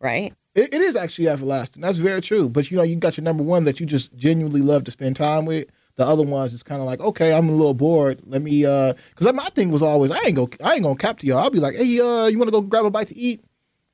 right? 0.00 0.34
It, 0.54 0.72
it 0.72 0.82
is 0.82 0.94
actually 0.94 1.28
everlasting. 1.28 1.82
That's 1.82 1.98
very 1.98 2.20
true. 2.20 2.48
But 2.48 2.70
you 2.70 2.76
know, 2.76 2.84
you 2.84 2.96
got 2.96 3.16
your 3.16 3.24
number 3.24 3.42
one 3.42 3.64
that 3.64 3.80
you 3.80 3.86
just 3.86 4.14
genuinely 4.14 4.60
love 4.60 4.84
to 4.84 4.90
spend 4.90 5.16
time 5.16 5.46
with. 5.46 5.66
The 5.96 6.06
other 6.06 6.24
ones 6.24 6.52
is 6.52 6.62
kind 6.62 6.80
of 6.80 6.86
like, 6.86 7.00
okay, 7.00 7.32
I'm 7.32 7.48
a 7.48 7.52
little 7.52 7.74
bored. 7.74 8.20
Let 8.26 8.42
me, 8.42 8.64
uh, 8.64 8.94
because 9.10 9.32
my 9.32 9.48
thing 9.50 9.70
was 9.70 9.82
always, 9.82 10.10
I 10.10 10.18
ain't 10.20 10.34
go, 10.34 10.48
I 10.62 10.74
ain't 10.74 10.82
gonna 10.82 10.96
cap 10.96 11.18
to 11.18 11.26
y'all. 11.26 11.38
I'll 11.38 11.50
be 11.50 11.60
like, 11.60 11.76
hey, 11.76 12.00
uh, 12.00 12.26
you 12.26 12.38
want 12.38 12.48
to 12.48 12.52
go 12.52 12.60
grab 12.60 12.84
a 12.84 12.90
bite 12.90 13.08
to 13.08 13.16
eat? 13.16 13.44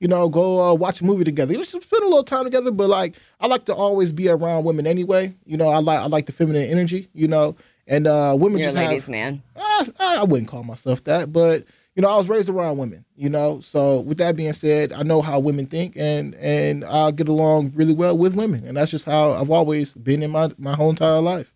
You 0.00 0.08
know, 0.08 0.30
go 0.30 0.70
uh, 0.70 0.74
watch 0.74 1.02
a 1.02 1.04
movie 1.04 1.24
together. 1.24 1.52
You 1.52 1.58
Just 1.58 1.72
spend 1.72 2.02
a 2.02 2.06
little 2.08 2.24
time 2.24 2.44
together. 2.44 2.70
But 2.70 2.88
like, 2.88 3.16
I 3.38 3.46
like 3.46 3.66
to 3.66 3.74
always 3.74 4.12
be 4.12 4.30
around 4.30 4.64
women 4.64 4.86
anyway. 4.86 5.34
You 5.44 5.58
know, 5.58 5.68
I 5.68 5.78
like, 5.78 6.00
I 6.00 6.06
like 6.06 6.24
the 6.24 6.32
feminine 6.32 6.70
energy. 6.70 7.08
You 7.12 7.28
know, 7.28 7.54
and 7.86 8.06
uh, 8.06 8.34
women 8.38 8.60
You're 8.60 8.68
just 8.68 8.76
ladies' 8.76 9.02
have. 9.02 9.10
man. 9.10 9.42
I, 9.56 9.86
I 10.00 10.24
wouldn't 10.24 10.48
call 10.48 10.62
myself 10.62 11.04
that, 11.04 11.32
but 11.32 11.64
you 11.94 12.02
know, 12.02 12.08
I 12.08 12.16
was 12.16 12.28
raised 12.28 12.48
around 12.48 12.78
women. 12.78 13.04
You 13.16 13.28
know, 13.28 13.60
so 13.60 14.00
with 14.00 14.16
that 14.18 14.36
being 14.36 14.52
said, 14.54 14.92
I 14.92 15.02
know 15.02 15.20
how 15.20 15.38
women 15.38 15.66
think, 15.66 15.96
and 15.96 16.34
and 16.36 16.84
I 16.84 17.10
get 17.10 17.28
along 17.28 17.72
really 17.74 17.92
well 17.92 18.16
with 18.16 18.34
women, 18.34 18.64
and 18.66 18.78
that's 18.78 18.90
just 18.90 19.04
how 19.04 19.32
I've 19.32 19.50
always 19.50 19.92
been 19.92 20.22
in 20.22 20.30
my 20.30 20.50
my 20.56 20.74
whole 20.74 20.90
entire 20.90 21.20
life. 21.20 21.52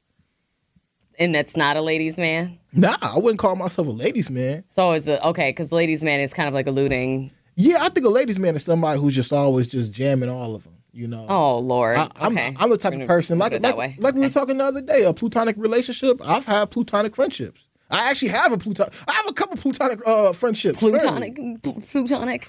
And 1.18 1.34
that's 1.34 1.56
not 1.56 1.76
a 1.76 1.80
ladies' 1.80 2.18
man. 2.18 2.58
Nah, 2.72 2.96
I 3.00 3.18
wouldn't 3.18 3.38
call 3.38 3.56
myself 3.56 3.86
a 3.86 3.90
ladies 3.90 4.30
man. 4.30 4.64
So 4.66 4.92
is 4.92 5.06
it 5.06 5.22
okay? 5.24 5.50
Because 5.50 5.70
ladies' 5.72 6.02
man 6.02 6.20
is 6.20 6.34
kind 6.34 6.48
of 6.48 6.54
like 6.54 6.66
alluding. 6.66 7.30
Yeah, 7.56 7.78
I 7.80 7.88
think 7.88 8.04
a 8.06 8.10
ladies 8.10 8.38
man 8.38 8.56
is 8.56 8.64
somebody 8.64 8.98
who's 9.00 9.14
just 9.14 9.32
always 9.32 9.68
just 9.68 9.92
jamming 9.92 10.28
all 10.28 10.54
of 10.54 10.64
them. 10.64 10.74
You 10.92 11.08
know. 11.08 11.26
Oh 11.28 11.58
Lord. 11.58 11.96
I, 11.96 12.08
I'm, 12.16 12.32
okay. 12.32 12.54
I'm 12.56 12.70
the 12.70 12.78
type 12.78 12.94
of 12.94 13.06
person 13.06 13.38
like 13.38 13.52
like, 13.52 13.62
that 13.62 13.76
way. 13.76 13.96
like 13.98 14.14
we 14.14 14.20
were 14.20 14.30
talking 14.30 14.58
the 14.58 14.64
other 14.64 14.80
day. 14.80 15.04
A 15.04 15.12
plutonic 15.12 15.56
relationship. 15.58 16.20
I've 16.24 16.46
had 16.46 16.70
plutonic 16.70 17.16
friendships. 17.16 17.66
I 17.90 18.10
actually 18.10 18.28
have 18.28 18.52
a 18.52 18.58
plutonic. 18.58 18.92
I 19.06 19.12
have 19.12 19.26
a 19.28 19.32
couple 19.32 19.56
plutonic 19.56 20.00
uh, 20.06 20.32
friendships. 20.32 20.78
Plutonic. 20.78 21.36
pl- 21.62 21.80
Plutonic. 21.80 22.46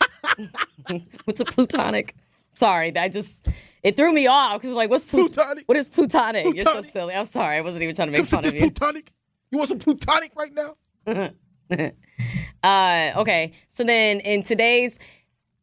What's 1.25 1.39
a 1.39 1.45
plutonic? 1.45 2.15
Sorry, 2.56 2.91
that 2.91 3.12
just 3.12 3.48
it 3.84 3.96
threw 3.98 4.12
me 4.13 4.28
off 4.28 4.62
because 4.62 4.74
like, 4.74 4.89
what's 4.89 5.04
plut- 5.04 5.34
Plutonic. 5.34 5.63
What 5.68 5.78
is 5.78 5.88
plutonic? 5.88 6.56
You're 6.56 6.63
so 6.65 6.82
silly. 6.82 7.13
I'm 7.13 7.26
sorry. 7.26 7.58
I 7.58 7.62
wasn't 7.62 7.84
even 7.84 7.96
trying 7.96 8.08
to 8.08 8.12
make 8.13 8.26
sit 8.26 8.36
fun 8.38 8.46
of 8.46 8.54
you. 8.54 8.62
plutonic. 8.62 9.12
You 9.52 9.58
want 9.58 9.70
some 9.70 9.80
plutonic 9.80 10.32
right 10.36 10.52
now? 10.54 10.76
Uh, 12.63 13.12
okay. 13.18 13.52
So 13.68 13.84
then 13.84 14.20
in 14.22 14.41
today's, 14.41 14.98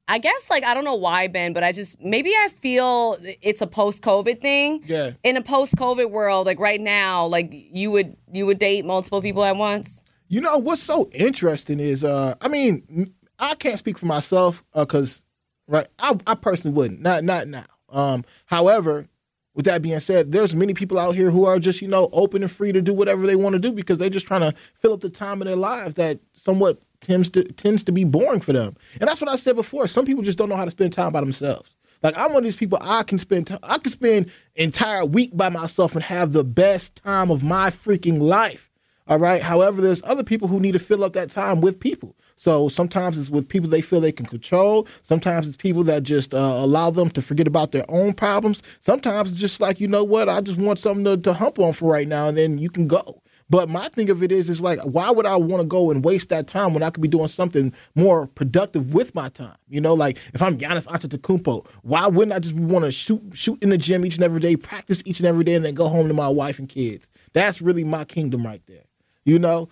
I 0.06 0.18
guess 0.18 0.48
like 0.50 0.62
I 0.64 0.72
don't 0.74 0.84
know 0.84 0.94
why 0.94 1.26
Ben, 1.26 1.52
but 1.52 1.64
I 1.64 1.72
just 1.72 2.00
maybe 2.00 2.30
I 2.30 2.48
feel 2.48 3.16
it's 3.40 3.60
a 3.60 3.66
post-COVID 3.66 4.40
thing. 4.40 4.84
Yeah. 4.86 5.12
In 5.24 5.36
a 5.36 5.42
post-COVID 5.42 6.10
world, 6.10 6.46
like 6.46 6.60
right 6.60 6.80
now, 6.80 7.26
like 7.26 7.48
you 7.50 7.90
would 7.90 8.16
you 8.30 8.46
would 8.46 8.58
date 8.60 8.84
multiple 8.84 9.20
people 9.20 9.42
at 9.44 9.56
once. 9.56 10.04
You 10.28 10.40
know 10.40 10.58
what's 10.58 10.82
so 10.82 11.10
interesting 11.12 11.80
is, 11.80 12.04
uh, 12.04 12.34
I 12.40 12.48
mean, 12.48 13.12
I 13.38 13.54
can't 13.56 13.78
speak 13.78 13.98
for 13.98 14.06
myself 14.06 14.62
because, 14.74 15.21
right, 15.66 15.88
I, 15.98 16.18
I 16.26 16.34
personally 16.34 16.76
wouldn't, 16.76 17.00
not 17.00 17.24
not 17.24 17.48
now. 17.48 17.64
Um, 17.88 18.24
however, 18.46 19.06
with 19.54 19.66
that 19.66 19.82
being 19.82 20.00
said, 20.00 20.32
there's 20.32 20.54
many 20.54 20.72
people 20.74 20.98
out 20.98 21.14
here 21.14 21.30
who 21.30 21.44
are 21.44 21.58
just 21.58 21.82
you 21.82 21.88
know 21.88 22.08
open 22.12 22.42
and 22.42 22.50
free 22.50 22.72
to 22.72 22.80
do 22.80 22.92
whatever 22.92 23.26
they 23.26 23.36
want 23.36 23.54
to 23.54 23.58
do 23.58 23.72
because 23.72 23.98
they're 23.98 24.10
just 24.10 24.26
trying 24.26 24.40
to 24.40 24.54
fill 24.74 24.92
up 24.92 25.00
the 25.00 25.10
time 25.10 25.42
in 25.42 25.46
their 25.46 25.56
lives 25.56 25.94
that 25.94 26.20
somewhat 26.32 26.80
tends 27.00 27.28
to 27.30 27.44
tends 27.44 27.84
to 27.84 27.92
be 27.92 28.04
boring 28.04 28.40
for 28.40 28.52
them. 28.52 28.76
And 29.00 29.08
that's 29.08 29.20
what 29.20 29.30
I 29.30 29.36
said 29.36 29.56
before. 29.56 29.86
Some 29.86 30.06
people 30.06 30.22
just 30.22 30.38
don't 30.38 30.48
know 30.48 30.56
how 30.56 30.64
to 30.64 30.70
spend 30.70 30.92
time 30.92 31.12
by 31.12 31.20
themselves. 31.20 31.76
Like 32.02 32.16
I'm 32.16 32.32
one 32.32 32.38
of 32.38 32.44
these 32.44 32.56
people. 32.56 32.78
I 32.80 33.02
can 33.02 33.18
spend 33.18 33.48
ti- 33.48 33.58
I 33.62 33.78
can 33.78 33.90
spend 33.90 34.32
entire 34.54 35.04
week 35.04 35.36
by 35.36 35.48
myself 35.50 35.94
and 35.94 36.02
have 36.04 36.32
the 36.32 36.44
best 36.44 36.96
time 36.96 37.30
of 37.30 37.42
my 37.42 37.70
freaking 37.70 38.20
life. 38.20 38.70
All 39.08 39.18
right. 39.18 39.42
However, 39.42 39.82
there's 39.82 40.02
other 40.04 40.22
people 40.22 40.46
who 40.48 40.60
need 40.60 40.72
to 40.72 40.78
fill 40.78 41.02
up 41.02 41.12
that 41.14 41.30
time 41.30 41.60
with 41.60 41.80
people. 41.80 42.16
So 42.36 42.68
sometimes 42.68 43.18
it's 43.18 43.30
with 43.30 43.48
people 43.48 43.68
they 43.68 43.80
feel 43.80 44.00
they 44.00 44.12
can 44.12 44.26
control. 44.26 44.86
Sometimes 45.02 45.48
it's 45.48 45.56
people 45.56 45.82
that 45.84 46.04
just 46.04 46.32
uh, 46.34 46.38
allow 46.38 46.90
them 46.90 47.10
to 47.10 47.22
forget 47.22 47.46
about 47.46 47.72
their 47.72 47.84
own 47.88 48.14
problems. 48.14 48.62
Sometimes 48.80 49.32
it's 49.32 49.40
just 49.40 49.60
like, 49.60 49.80
you 49.80 49.88
know 49.88 50.04
what? 50.04 50.28
I 50.28 50.40
just 50.40 50.58
want 50.58 50.78
something 50.78 51.04
to, 51.04 51.16
to 51.16 51.32
hump 51.32 51.58
on 51.58 51.72
for 51.72 51.90
right 51.90 52.06
now, 52.06 52.28
and 52.28 52.38
then 52.38 52.58
you 52.58 52.70
can 52.70 52.86
go. 52.86 53.22
But 53.50 53.68
my 53.68 53.88
thing 53.88 54.08
of 54.08 54.22
it 54.22 54.32
is, 54.32 54.48
is 54.48 54.62
like, 54.62 54.78
why 54.80 55.10
would 55.10 55.26
I 55.26 55.36
want 55.36 55.60
to 55.60 55.66
go 55.66 55.90
and 55.90 56.02
waste 56.02 56.30
that 56.30 56.46
time 56.46 56.72
when 56.72 56.82
I 56.82 56.88
could 56.88 57.02
be 57.02 57.08
doing 57.08 57.28
something 57.28 57.72
more 57.94 58.26
productive 58.26 58.94
with 58.94 59.14
my 59.14 59.28
time? 59.28 59.56
You 59.68 59.80
know, 59.80 59.92
like 59.92 60.16
if 60.32 60.40
I'm 60.40 60.56
Giannis 60.56 60.86
Antetokounmpo, 60.86 61.66
why 61.82 62.06
wouldn't 62.06 62.32
I 62.34 62.38
just 62.38 62.54
want 62.54 62.86
to 62.86 62.92
shoot 62.92 63.20
shoot 63.34 63.62
in 63.62 63.68
the 63.68 63.76
gym 63.76 64.06
each 64.06 64.14
and 64.14 64.24
every 64.24 64.40
day, 64.40 64.56
practice 64.56 65.02
each 65.04 65.20
and 65.20 65.26
every 65.26 65.44
day, 65.44 65.54
and 65.54 65.64
then 65.64 65.74
go 65.74 65.88
home 65.88 66.08
to 66.08 66.14
my 66.14 66.28
wife 66.28 66.58
and 66.58 66.68
kids? 66.68 67.10
That's 67.34 67.60
really 67.60 67.84
my 67.84 68.04
kingdom 68.04 68.46
right 68.46 68.62
there. 68.66 68.84
You 69.24 69.38
know, 69.38 69.68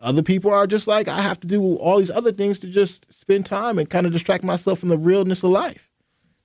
other 0.00 0.22
people 0.22 0.52
are 0.52 0.66
just 0.66 0.86
like 0.86 1.08
I 1.08 1.20
have 1.20 1.40
to 1.40 1.46
do 1.46 1.76
all 1.76 1.98
these 1.98 2.10
other 2.10 2.32
things 2.32 2.58
to 2.60 2.68
just 2.68 3.12
spend 3.12 3.46
time 3.46 3.78
and 3.78 3.88
kind 3.88 4.06
of 4.06 4.12
distract 4.12 4.44
myself 4.44 4.80
from 4.80 4.88
the 4.88 4.98
realness 4.98 5.42
of 5.42 5.50
life. 5.50 5.90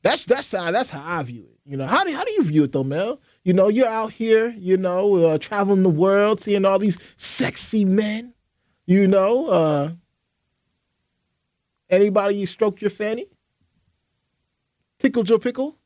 That's 0.04 0.26
that's 0.26 0.52
how 0.52 0.72
that's 0.72 0.89
how 0.91 1.04
I 1.04 1.24
view 1.24 1.48
it. 1.52 1.60
You 1.65 1.76
know, 1.78 1.88
how 1.88 2.04
do 2.04 2.13
how 2.13 2.24
do 2.24 2.32
you 2.32 2.43
view 2.43 2.63
it 2.63 2.72
though, 2.72 2.84
Mel? 2.84 3.20
You 3.43 3.54
know, 3.54 3.67
you're 3.67 3.88
out 3.88 4.12
here, 4.13 4.54
you 4.58 4.78
know, 4.78 5.15
uh, 5.15 5.38
traveling 5.38 5.84
the 5.84 5.89
world, 5.89 6.39
seeing 6.39 6.65
all 6.65 6.80
these 6.80 7.00
sexy 7.15 7.84
men. 7.84 8.34
You 8.86 9.08
know, 9.08 9.48
uh, 9.48 9.91
anybody 11.89 12.36
you 12.36 12.46
stroke 12.46 12.80
your 12.80 12.89
fanny, 12.89 13.28
tickled 15.00 15.30
your 15.30 15.39
pickle. 15.39 15.77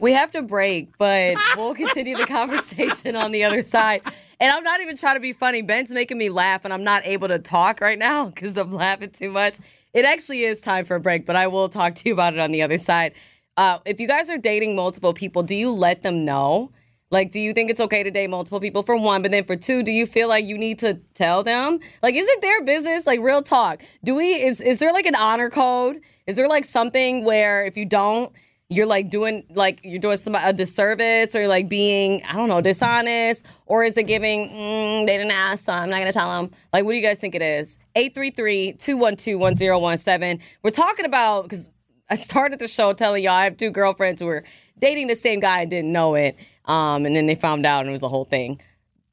We 0.00 0.12
have 0.12 0.32
to 0.32 0.42
break, 0.42 0.96
but 0.98 1.36
we'll 1.56 1.74
continue 1.74 2.16
the 2.16 2.26
conversation 2.26 3.16
on 3.16 3.32
the 3.32 3.44
other 3.44 3.62
side. 3.62 4.02
And 4.40 4.50
I'm 4.50 4.64
not 4.64 4.80
even 4.80 4.96
trying 4.96 5.16
to 5.16 5.20
be 5.20 5.32
funny. 5.32 5.60
Ben's 5.60 5.90
making 5.90 6.16
me 6.16 6.30
laugh, 6.30 6.64
and 6.64 6.72
I'm 6.72 6.84
not 6.84 7.06
able 7.06 7.28
to 7.28 7.38
talk 7.38 7.80
right 7.80 7.98
now 7.98 8.26
because 8.34 8.56
I'm 8.56 8.72
laughing 8.72 9.10
too 9.10 9.30
much. 9.30 9.58
It 9.92 10.04
actually 10.04 10.44
is 10.44 10.60
time 10.60 10.84
for 10.84 10.94
a 10.94 11.00
break, 11.00 11.26
but 11.26 11.36
I 11.36 11.46
will 11.48 11.68
talk 11.68 11.94
to 11.96 12.08
you 12.08 12.14
about 12.14 12.32
it 12.32 12.40
on 12.40 12.52
the 12.52 12.62
other 12.62 12.78
side. 12.78 13.12
Uh, 13.56 13.78
if 13.84 14.00
you 14.00 14.08
guys 14.08 14.30
are 14.30 14.38
dating 14.38 14.74
multiple 14.74 15.12
people, 15.12 15.42
do 15.42 15.54
you 15.54 15.70
let 15.70 16.00
them 16.00 16.24
know? 16.24 16.72
Like, 17.10 17.32
do 17.32 17.40
you 17.40 17.52
think 17.52 17.70
it's 17.70 17.80
okay 17.80 18.04
to 18.04 18.10
date 18.10 18.28
multiple 18.30 18.60
people 18.60 18.84
for 18.84 18.96
one, 18.96 19.20
but 19.20 19.32
then 19.32 19.44
for 19.44 19.56
two, 19.56 19.82
do 19.82 19.92
you 19.92 20.06
feel 20.06 20.28
like 20.28 20.44
you 20.44 20.56
need 20.56 20.78
to 20.78 20.94
tell 21.14 21.42
them? 21.42 21.80
Like, 22.02 22.14
is 22.14 22.26
it 22.26 22.40
their 22.40 22.64
business? 22.64 23.04
Like, 23.06 23.18
real 23.20 23.42
talk. 23.42 23.82
Do 24.04 24.14
we? 24.14 24.34
Is 24.34 24.60
is 24.60 24.78
there 24.78 24.92
like 24.92 25.06
an 25.06 25.16
honor 25.16 25.50
code? 25.50 26.00
Is 26.28 26.36
there 26.36 26.46
like 26.46 26.64
something 26.64 27.24
where 27.24 27.66
if 27.66 27.76
you 27.76 27.84
don't, 27.84 28.32
you're 28.70 28.86
like 28.86 29.10
doing 29.10 29.44
like 29.50 29.80
you're 29.82 29.98
doing 29.98 30.16
some 30.16 30.36
a 30.36 30.52
disservice 30.52 31.34
or 31.34 31.48
like 31.48 31.68
being 31.68 32.22
I 32.24 32.34
don't 32.34 32.48
know 32.48 32.60
dishonest? 32.60 33.44
Or 33.66 33.82
is 33.82 33.96
it 33.96 34.04
giving 34.04 34.48
mm, 34.48 35.06
they 35.06 35.18
didn't 35.18 35.32
ask 35.32 35.64
so 35.64 35.72
I'm 35.72 35.90
not 35.90 35.98
gonna 35.98 36.12
tell 36.12 36.40
them 36.40 36.52
like 36.72 36.84
what 36.84 36.92
do 36.92 36.96
you 36.96 37.02
guys 37.02 37.18
think 37.20 37.34
it 37.34 37.42
is? 37.42 37.78
833-212-1017 37.96 40.40
we're 40.62 40.70
talking 40.70 41.04
about 41.04 41.42
because 41.42 41.68
I 42.08 42.14
started 42.14 42.60
the 42.60 42.68
show 42.68 42.92
telling 42.92 43.24
y'all 43.24 43.34
I 43.34 43.42
have 43.44 43.56
two 43.56 43.70
girlfriends 43.70 44.20
who 44.20 44.26
were 44.26 44.44
dating 44.78 45.08
the 45.08 45.16
same 45.16 45.40
guy 45.40 45.62
and 45.62 45.70
didn't 45.70 45.90
know 45.92 46.14
it 46.14 46.36
um, 46.66 47.04
and 47.04 47.16
then 47.16 47.26
they 47.26 47.34
found 47.34 47.66
out 47.66 47.80
and 47.80 47.88
it 47.88 47.92
was 47.92 48.04
a 48.04 48.08
whole 48.08 48.24
thing. 48.24 48.60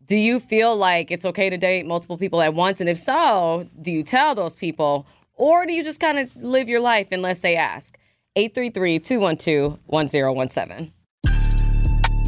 Do 0.06 0.16
you 0.16 0.40
feel 0.40 0.78
like 0.78 1.10
it's 1.12 1.26
okay 1.26 1.50
to 1.50 1.58
date 1.58 1.88
multiple 1.88 2.18
people 2.18 2.42
at 2.42 2.54
once? 2.54 2.80
And 2.80 2.90
if 2.90 3.00
so 3.00 3.68
do 3.82 3.92
you 3.92 4.04
tell 4.04 4.36
those 4.36 4.56
people? 4.56 5.08
Or 5.34 5.66
do 5.66 5.74
you 5.74 5.84
just 5.84 6.00
kind 6.00 6.20
of 6.20 6.30
live 6.36 6.70
your 6.70 6.80
life 6.80 7.08
unless 7.12 7.40
they 7.42 7.56
ask 7.56 7.98
833 8.38 9.00
212 9.00 9.80
1017. 9.88 10.94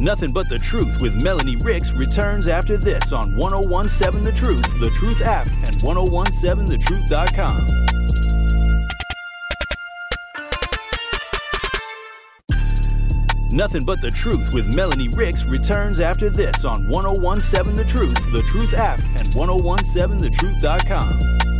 Nothing 0.00 0.32
but 0.32 0.48
the 0.48 0.58
truth 0.58 1.00
with 1.00 1.22
Melanie 1.22 1.54
Ricks 1.62 1.92
returns 1.92 2.48
after 2.48 2.76
this 2.76 3.12
on 3.12 3.36
1017 3.36 4.22
The 4.22 4.32
Truth, 4.32 4.62
The 4.80 4.90
Truth 4.90 5.22
app, 5.22 5.46
and 5.46 5.76
1017thetruth.com. 5.86 7.66
Nothing 13.52 13.84
but 13.84 14.00
the 14.00 14.10
truth 14.10 14.52
with 14.52 14.74
Melanie 14.74 15.08
Ricks 15.08 15.44
returns 15.44 16.00
after 16.00 16.30
this 16.30 16.64
on 16.64 16.88
1017 16.88 17.74
The 17.74 17.84
Truth, 17.84 18.14
The 18.32 18.42
Truth 18.42 18.74
app, 18.74 18.98
and 19.00 19.28
1017thetruth.com. 19.28 21.59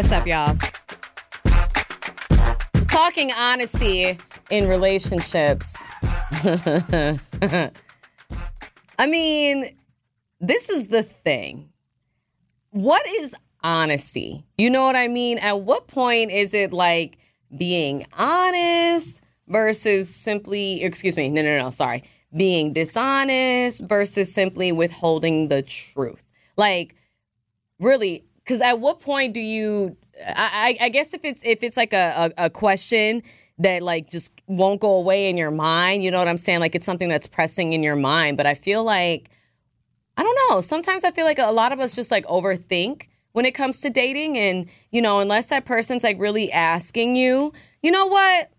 What's 0.00 0.12
up, 0.12 0.26
y'all? 0.26 0.56
Talking 2.88 3.32
honesty 3.32 4.18
in 4.48 4.66
relationships. 4.66 5.76
I 6.32 7.20
mean, 9.06 9.76
this 10.40 10.70
is 10.70 10.88
the 10.88 11.02
thing. 11.02 11.68
What 12.70 13.06
is 13.06 13.34
honesty? 13.62 14.46
You 14.56 14.70
know 14.70 14.84
what 14.84 14.96
I 14.96 15.06
mean? 15.06 15.36
At 15.36 15.60
what 15.60 15.86
point 15.86 16.30
is 16.30 16.54
it 16.54 16.72
like 16.72 17.18
being 17.54 18.06
honest 18.14 19.20
versus 19.48 20.08
simply, 20.08 20.82
excuse 20.82 21.18
me, 21.18 21.28
no, 21.28 21.42
no, 21.42 21.58
no, 21.58 21.68
sorry, 21.68 22.04
being 22.34 22.72
dishonest 22.72 23.84
versus 23.84 24.32
simply 24.32 24.72
withholding 24.72 25.48
the 25.48 25.60
truth? 25.60 26.24
Like, 26.56 26.94
really, 27.78 28.24
because 28.44 28.60
at 28.60 28.80
what 28.80 29.00
point 29.00 29.34
do 29.34 29.40
you 29.40 29.96
I, 30.26 30.76
I, 30.80 30.88
guess 30.88 31.14
if 31.14 31.24
it's 31.24 31.42
if 31.44 31.62
it's 31.62 31.76
like 31.76 31.92
a, 31.92 32.32
a, 32.36 32.46
a, 32.46 32.50
question 32.50 33.22
that 33.58 33.82
like 33.82 34.08
just 34.08 34.32
won't 34.46 34.80
go 34.80 34.92
away 34.92 35.28
in 35.28 35.36
your 35.36 35.50
mind, 35.50 36.02
you 36.02 36.10
know 36.10 36.18
what 36.18 36.28
I'm 36.28 36.36
saying? 36.36 36.60
Like 36.60 36.74
it's 36.74 36.86
something 36.86 37.08
that's 37.08 37.26
pressing 37.26 37.72
in 37.72 37.82
your 37.82 37.96
mind. 37.96 38.36
But 38.36 38.46
I 38.46 38.54
feel 38.54 38.84
like 38.84 39.30
I 40.16 40.22
don't 40.22 40.38
know. 40.50 40.60
Sometimes 40.60 41.04
I 41.04 41.10
feel 41.10 41.24
like 41.24 41.38
a 41.38 41.50
lot 41.50 41.72
of 41.72 41.80
us 41.80 41.94
just 41.94 42.10
like 42.10 42.26
overthink 42.26 43.06
when 43.32 43.46
it 43.46 43.52
comes 43.52 43.80
to 43.80 43.90
dating, 43.90 44.36
and 44.36 44.66
you 44.90 45.00
know, 45.00 45.20
unless 45.20 45.48
that 45.48 45.64
person's 45.64 46.04
like 46.04 46.18
really 46.18 46.50
asking 46.52 47.16
you, 47.16 47.52
you 47.82 47.90
know 47.90 48.06
what? 48.06 48.50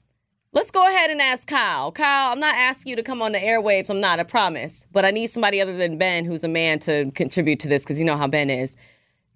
Let's 0.54 0.72
go 0.72 0.86
ahead 0.86 1.12
and 1.12 1.22
ask 1.22 1.48
Kyle. 1.48 1.94
Kyle, 1.94 2.32
I'm 2.32 2.40
not 2.40 2.56
asking 2.56 2.90
you 2.90 2.96
to 2.98 3.04
come 3.04 3.22
on 3.22 3.32
the 3.32 3.40
airwaves. 3.40 3.90
I'm 3.90 4.02
not, 4.02 4.20
I 4.20 4.24
promise. 4.24 4.86
But 4.92 5.06
I 5.06 5.12
need 5.12 5.28
somebody 5.28 5.62
other 5.62 5.78
than 5.78 5.98
Ben, 5.98 6.26
who's 6.26 6.44
a 6.44 6.50
man, 6.50 6.80
to 6.80 7.10
contribute 7.12 7.62
to 7.62 7.70
this 7.70 7.84
because 7.84 8.00
you 8.00 8.06
know 8.06 8.18
how 8.18 8.28
Ben 8.28 8.50
is. 8.50 8.76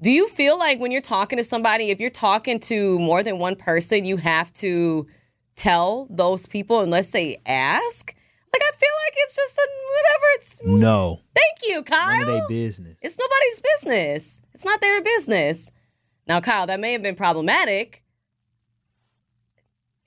Do 0.05 0.11
you 0.11 0.29
feel 0.29 0.59
like 0.59 0.79
when 0.79 0.91
you're 0.91 1.01
talking 1.01 1.37
to 1.37 1.43
somebody, 1.43 1.89
if 1.89 1.99
you're 1.99 2.11
talking 2.11 2.59
to 2.59 2.99
more 2.99 3.23
than 3.23 3.39
one 3.39 3.55
person, 3.55 4.05
you 4.05 4.17
have 4.17 4.53
to 4.53 5.07
tell 5.55 6.05
those 6.11 6.45
people 6.45 6.81
unless 6.81 7.11
they 7.11 7.41
ask? 7.47 8.15
Like 8.53 8.61
I 8.61 8.71
feel 8.75 8.89
like 9.03 9.13
it's 9.15 9.35
just 9.35 9.57
a 9.57 9.67
whatever. 9.95 10.25
It's 10.35 10.61
no. 10.63 11.21
Thank 11.33 11.67
you, 11.67 11.81
Kyle. 11.81 12.19
None 12.19 12.21
of 12.21 12.27
their 12.27 12.47
business. 12.47 12.99
It's 13.01 13.17
nobody's 13.17 13.61
business. 13.61 14.41
It's 14.53 14.63
not 14.63 14.79
their 14.79 15.01
business. 15.01 15.71
Now, 16.27 16.39
Kyle, 16.39 16.67
that 16.67 16.79
may 16.79 16.91
have 16.91 17.01
been 17.01 17.15
problematic. 17.15 18.03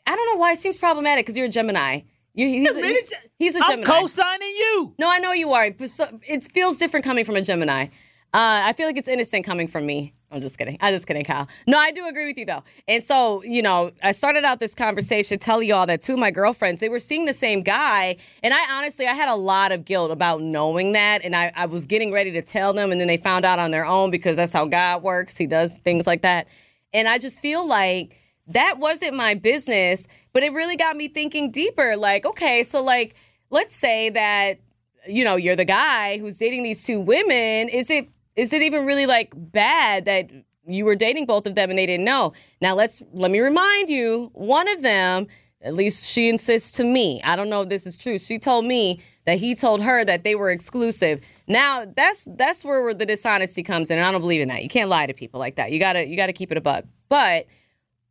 I 0.06 0.14
don't 0.14 0.26
know 0.26 0.38
why 0.38 0.52
it 0.52 0.58
seems 0.58 0.78
problematic 0.78 1.26
because 1.26 1.36
you're 1.36 1.46
a 1.46 1.50
Gemini. 1.50 2.02
You, 2.34 2.46
he's, 2.46 2.76
a, 2.76 2.94
he's 3.36 3.56
a 3.56 3.58
Gemini. 3.58 3.80
I'm 3.80 3.82
co-signing 3.84 4.46
you. 4.46 4.94
No, 4.96 5.10
I 5.10 5.18
know 5.18 5.32
you 5.32 5.54
are. 5.54 5.74
It 5.76 6.52
feels 6.52 6.78
different 6.78 7.04
coming 7.04 7.24
from 7.24 7.34
a 7.34 7.42
Gemini. 7.42 7.88
Uh, 8.34 8.60
I 8.64 8.72
feel 8.74 8.86
like 8.86 8.96
it's 8.96 9.08
innocent 9.08 9.44
coming 9.46 9.68
from 9.68 9.86
me. 9.86 10.14
I'm 10.30 10.42
just 10.42 10.58
kidding. 10.58 10.76
I'm 10.82 10.92
just 10.92 11.06
kidding, 11.06 11.24
Kyle. 11.24 11.48
No, 11.66 11.78
I 11.78 11.90
do 11.90 12.06
agree 12.06 12.26
with 12.26 12.36
you 12.36 12.44
though. 12.44 12.62
And 12.86 13.02
so, 13.02 13.42
you 13.44 13.62
know, 13.62 13.92
I 14.02 14.12
started 14.12 14.44
out 14.44 14.60
this 14.60 14.74
conversation 14.74 15.38
telling 15.38 15.66
y'all 15.66 15.86
that 15.86 16.02
two 16.02 16.12
of 16.12 16.18
my 16.18 16.30
girlfriends, 16.30 16.80
they 16.80 16.90
were 16.90 16.98
seeing 16.98 17.24
the 17.24 17.32
same 17.32 17.62
guy. 17.62 18.16
And 18.42 18.52
I 18.52 18.76
honestly, 18.76 19.06
I 19.06 19.14
had 19.14 19.30
a 19.30 19.34
lot 19.34 19.72
of 19.72 19.86
guilt 19.86 20.10
about 20.10 20.42
knowing 20.42 20.92
that. 20.92 21.24
And 21.24 21.34
I, 21.34 21.50
I 21.56 21.64
was 21.64 21.86
getting 21.86 22.12
ready 22.12 22.30
to 22.32 22.42
tell 22.42 22.74
them. 22.74 22.92
And 22.92 23.00
then 23.00 23.08
they 23.08 23.16
found 23.16 23.46
out 23.46 23.58
on 23.58 23.70
their 23.70 23.86
own 23.86 24.10
because 24.10 24.36
that's 24.36 24.52
how 24.52 24.66
God 24.66 25.02
works. 25.02 25.38
He 25.38 25.46
does 25.46 25.74
things 25.78 26.06
like 26.06 26.20
that. 26.22 26.46
And 26.92 27.08
I 27.08 27.16
just 27.16 27.40
feel 27.40 27.66
like 27.66 28.14
that 28.48 28.78
wasn't 28.78 29.14
my 29.14 29.32
business, 29.32 30.06
but 30.34 30.42
it 30.42 30.52
really 30.52 30.76
got 30.76 30.96
me 30.96 31.08
thinking 31.08 31.50
deeper. 31.50 31.96
Like, 31.96 32.26
okay, 32.26 32.62
so 32.62 32.82
like, 32.82 33.14
let's 33.48 33.74
say 33.74 34.10
that, 34.10 34.58
you 35.06 35.24
know, 35.24 35.36
you're 35.36 35.56
the 35.56 35.64
guy 35.64 36.18
who's 36.18 36.36
dating 36.36 36.64
these 36.64 36.84
two 36.84 37.00
women. 37.00 37.70
Is 37.70 37.90
it 37.90 38.10
is 38.38 38.52
it 38.52 38.62
even 38.62 38.86
really 38.86 39.04
like 39.04 39.32
bad 39.34 40.04
that 40.04 40.30
you 40.64 40.84
were 40.84 40.94
dating 40.94 41.26
both 41.26 41.44
of 41.44 41.56
them 41.56 41.70
and 41.70 41.78
they 41.78 41.86
didn't 41.86 42.04
know? 42.04 42.32
Now 42.62 42.74
let's 42.74 43.02
let 43.12 43.32
me 43.32 43.40
remind 43.40 43.90
you, 43.90 44.30
one 44.32 44.68
of 44.68 44.80
them, 44.80 45.26
at 45.60 45.74
least 45.74 46.08
she 46.08 46.28
insists 46.28 46.70
to 46.72 46.84
me. 46.84 47.20
I 47.24 47.34
don't 47.34 47.50
know 47.50 47.62
if 47.62 47.68
this 47.68 47.84
is 47.84 47.96
true. 47.96 48.16
She 48.20 48.38
told 48.38 48.64
me 48.64 49.02
that 49.26 49.38
he 49.38 49.56
told 49.56 49.82
her 49.82 50.04
that 50.04 50.22
they 50.22 50.36
were 50.36 50.52
exclusive. 50.52 51.20
Now 51.48 51.84
that's 51.96 52.28
that's 52.36 52.64
where 52.64 52.94
the 52.94 53.04
dishonesty 53.04 53.64
comes 53.64 53.90
in. 53.90 53.98
And 53.98 54.06
I 54.06 54.12
don't 54.12 54.20
believe 54.20 54.40
in 54.40 54.48
that. 54.48 54.62
You 54.62 54.68
can't 54.68 54.88
lie 54.88 55.06
to 55.06 55.14
people 55.14 55.40
like 55.40 55.56
that. 55.56 55.72
You 55.72 55.80
gotta 55.80 56.06
you 56.06 56.16
gotta 56.16 56.32
keep 56.32 56.52
it 56.52 56.56
a 56.56 56.60
buck. 56.60 56.84
But 57.08 57.46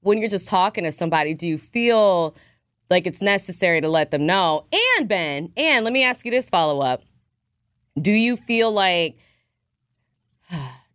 when 0.02 0.18
you're 0.18 0.30
just 0.30 0.50
talking 0.50 0.84
to 0.84 0.92
somebody, 0.92 1.34
do 1.34 1.48
you 1.48 1.58
feel 1.58 2.36
like 2.90 3.08
it's 3.08 3.22
necessary 3.22 3.80
to 3.80 3.88
let 3.88 4.12
them 4.12 4.26
know? 4.26 4.66
And 4.98 5.08
Ben, 5.08 5.54
and 5.56 5.86
let 5.86 5.94
me 5.94 6.04
ask 6.04 6.26
you 6.26 6.32
this 6.32 6.50
follow 6.50 6.82
up. 6.82 7.04
Do 8.00 8.12
you 8.12 8.36
feel 8.36 8.74
like 8.74 9.18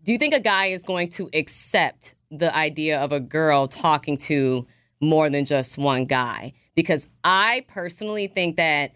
do 0.04 0.12
you 0.12 0.18
think 0.18 0.34
a 0.34 0.40
guy 0.40 0.66
is 0.66 0.84
going 0.84 1.08
to 1.10 1.30
accept 1.32 2.14
the 2.30 2.54
idea 2.54 3.00
of 3.00 3.12
a 3.12 3.20
girl 3.20 3.68
talking 3.68 4.16
to 4.16 4.66
more 5.00 5.30
than 5.30 5.44
just 5.44 5.78
one 5.78 6.04
guy? 6.04 6.54
Because 6.74 7.08
I 7.22 7.64
personally 7.68 8.26
think 8.26 8.56
that 8.56 8.92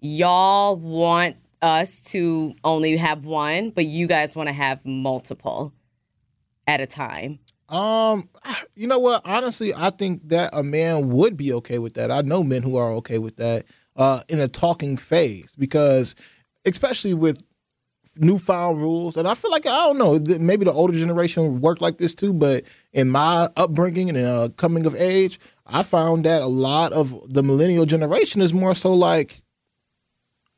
y'all 0.00 0.76
want 0.76 1.36
us 1.60 2.02
to 2.02 2.54
only 2.64 2.96
have 2.96 3.24
one, 3.24 3.70
but 3.70 3.86
you 3.86 4.06
guys 4.06 4.34
want 4.34 4.48
to 4.48 4.52
have 4.52 4.84
multiple 4.84 5.72
at 6.66 6.80
a 6.80 6.86
time. 6.86 7.38
Um, 7.68 8.28
you 8.74 8.86
know 8.86 8.98
what? 8.98 9.22
Honestly, 9.24 9.72
I 9.74 9.90
think 9.90 10.28
that 10.28 10.50
a 10.52 10.62
man 10.62 11.08
would 11.10 11.36
be 11.36 11.52
okay 11.54 11.78
with 11.78 11.94
that. 11.94 12.10
I 12.10 12.22
know 12.22 12.42
men 12.42 12.62
who 12.62 12.76
are 12.76 12.90
okay 12.94 13.18
with 13.18 13.36
that 13.36 13.64
uh, 13.96 14.20
in 14.28 14.40
a 14.40 14.48
talking 14.48 14.96
phase 14.96 15.54
because, 15.56 16.14
especially 16.64 17.14
with 17.14 17.42
newfound 18.16 18.78
rules. 18.78 19.16
And 19.16 19.26
I 19.26 19.34
feel 19.34 19.50
like 19.50 19.66
I 19.66 19.86
don't 19.86 19.98
know, 19.98 20.18
maybe 20.38 20.64
the 20.64 20.72
older 20.72 20.92
generation 20.92 21.60
worked 21.60 21.80
like 21.80 21.96
this 21.98 22.14
too. 22.14 22.32
But 22.32 22.64
in 22.92 23.10
my 23.10 23.48
upbringing 23.56 24.08
and 24.08 24.18
uh, 24.18 24.48
coming 24.56 24.86
of 24.86 24.94
age, 24.94 25.38
I 25.66 25.82
found 25.82 26.24
that 26.24 26.42
a 26.42 26.46
lot 26.46 26.92
of 26.92 27.32
the 27.32 27.42
millennial 27.42 27.86
generation 27.86 28.40
is 28.40 28.52
more 28.52 28.74
so 28.74 28.92
like. 28.92 29.42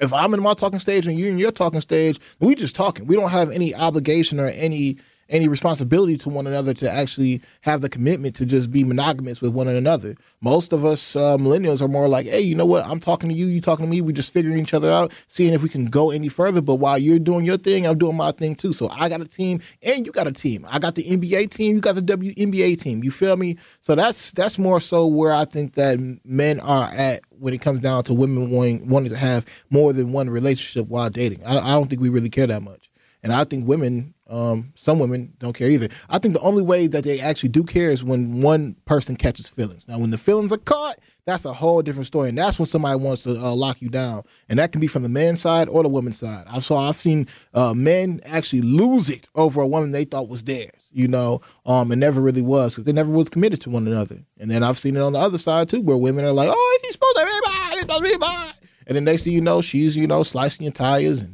If 0.00 0.12
I'm 0.12 0.34
in 0.34 0.42
my 0.42 0.54
talking 0.54 0.80
stage 0.80 1.06
and 1.06 1.18
you're 1.18 1.28
in 1.28 1.38
your 1.38 1.52
talking 1.52 1.80
stage, 1.80 2.18
we 2.40 2.56
just 2.56 2.74
talking. 2.74 3.06
We 3.06 3.14
don't 3.14 3.30
have 3.30 3.50
any 3.50 3.74
obligation 3.74 4.40
or 4.40 4.48
any 4.48 4.98
any 5.28 5.48
responsibility 5.48 6.16
to 6.18 6.28
one 6.28 6.46
another 6.46 6.74
to 6.74 6.90
actually 6.90 7.42
have 7.62 7.80
the 7.80 7.88
commitment 7.88 8.34
to 8.36 8.46
just 8.46 8.70
be 8.70 8.84
monogamous 8.84 9.40
with 9.40 9.52
one 9.52 9.68
another. 9.68 10.14
Most 10.40 10.72
of 10.72 10.84
us 10.84 11.16
uh, 11.16 11.36
millennials 11.36 11.82
are 11.82 11.88
more 11.88 12.08
like, 12.08 12.26
hey, 12.26 12.40
you 12.40 12.54
know 12.54 12.66
what? 12.66 12.84
I'm 12.86 13.00
talking 13.00 13.28
to 13.28 13.34
you, 13.34 13.46
you 13.46 13.60
talking 13.60 13.86
to 13.86 13.90
me. 13.90 14.00
We're 14.00 14.12
just 14.12 14.32
figuring 14.32 14.58
each 14.58 14.74
other 14.74 14.90
out, 14.90 15.12
seeing 15.26 15.52
if 15.52 15.62
we 15.62 15.68
can 15.68 15.86
go 15.86 16.10
any 16.10 16.28
further. 16.28 16.60
But 16.60 16.76
while 16.76 16.98
you're 16.98 17.18
doing 17.18 17.44
your 17.44 17.56
thing, 17.56 17.86
I'm 17.86 17.98
doing 17.98 18.16
my 18.16 18.32
thing 18.32 18.54
too. 18.54 18.72
So 18.72 18.88
I 18.90 19.08
got 19.08 19.20
a 19.20 19.26
team, 19.26 19.60
and 19.82 20.06
you 20.06 20.12
got 20.12 20.26
a 20.26 20.32
team. 20.32 20.66
I 20.68 20.78
got 20.78 20.94
the 20.94 21.04
NBA 21.04 21.50
team, 21.50 21.76
you 21.76 21.80
got 21.80 21.94
the 21.94 22.02
WNBA 22.02 22.80
team. 22.80 23.02
You 23.02 23.10
feel 23.10 23.36
me? 23.36 23.56
So 23.80 23.94
that's 23.94 24.30
that's 24.32 24.58
more 24.58 24.80
so 24.80 25.06
where 25.06 25.32
I 25.32 25.44
think 25.44 25.74
that 25.74 25.98
men 26.24 26.60
are 26.60 26.90
at 26.92 27.22
when 27.30 27.54
it 27.54 27.60
comes 27.60 27.80
down 27.80 28.04
to 28.04 28.14
women 28.14 28.50
wanting 28.50 28.88
wanting 28.88 29.10
to 29.10 29.16
have 29.16 29.44
more 29.70 29.92
than 29.92 30.12
one 30.12 30.30
relationship 30.30 30.88
while 30.88 31.10
dating. 31.10 31.44
I, 31.44 31.58
I 31.58 31.72
don't 31.72 31.88
think 31.88 32.00
we 32.00 32.08
really 32.08 32.30
care 32.30 32.46
that 32.46 32.62
much, 32.62 32.90
and 33.22 33.32
I 33.32 33.44
think 33.44 33.66
women, 33.66 34.13
um, 34.26 34.72
some 34.74 34.98
women 34.98 35.34
don't 35.38 35.52
care 35.52 35.68
either. 35.68 35.88
I 36.08 36.18
think 36.18 36.34
the 36.34 36.40
only 36.40 36.62
way 36.62 36.86
that 36.86 37.04
they 37.04 37.20
actually 37.20 37.50
do 37.50 37.62
care 37.62 37.90
is 37.90 38.02
when 38.02 38.40
one 38.40 38.76
person 38.86 39.16
catches 39.16 39.48
feelings. 39.48 39.86
Now, 39.86 39.98
when 39.98 40.10
the 40.10 40.18
feelings 40.18 40.52
are 40.52 40.58
caught, 40.58 40.98
that's 41.26 41.44
a 41.44 41.52
whole 41.52 41.80
different 41.82 42.06
story, 42.06 42.28
and 42.28 42.36
that's 42.36 42.58
when 42.58 42.66
somebody 42.66 42.98
wants 42.98 43.22
to 43.22 43.30
uh, 43.36 43.54
lock 43.54 43.80
you 43.80 43.88
down, 43.88 44.24
and 44.48 44.58
that 44.58 44.72
can 44.72 44.80
be 44.80 44.86
from 44.86 45.02
the 45.02 45.08
man's 45.08 45.40
side 45.40 45.68
or 45.68 45.82
the 45.82 45.88
woman's 45.88 46.18
side. 46.18 46.44
I 46.48 46.58
saw, 46.58 46.88
I've 46.88 46.96
seen 46.96 47.26
uh, 47.54 47.72
men 47.74 48.20
actually 48.24 48.60
lose 48.60 49.08
it 49.08 49.28
over 49.34 49.62
a 49.62 49.66
woman 49.66 49.92
they 49.92 50.04
thought 50.04 50.28
was 50.28 50.44
theirs, 50.44 50.90
you 50.92 51.08
know, 51.08 51.40
um, 51.64 51.90
and 51.90 52.00
never 52.00 52.20
really 52.20 52.42
was 52.42 52.74
because 52.74 52.84
they 52.84 52.92
never 52.92 53.10
was 53.10 53.30
committed 53.30 53.60
to 53.62 53.70
one 53.70 53.86
another. 53.86 54.18
And 54.38 54.50
then 54.50 54.62
I've 54.62 54.78
seen 54.78 54.96
it 54.96 55.00
on 55.00 55.14
the 55.14 55.18
other 55.18 55.38
side 55.38 55.68
too, 55.68 55.80
where 55.80 55.96
women 55.96 56.24
are 56.26 56.32
like, 56.32 56.50
"Oh, 56.52 56.78
he's 56.82 56.92
supposed 56.92 57.16
to 57.16 57.24
be 57.24 57.32
mine, 57.32 57.72
he's 57.72 57.80
supposed 57.80 58.04
to 58.04 58.10
be 58.10 58.18
mine," 58.18 58.52
and 58.86 58.96
the 58.96 59.00
next 59.00 59.22
thing 59.22 59.32
you 59.32 59.40
know, 59.40 59.62
she's 59.62 59.96
you 59.96 60.06
know 60.06 60.22
slicing 60.22 60.64
your 60.64 60.72
tires 60.72 61.22
and 61.22 61.33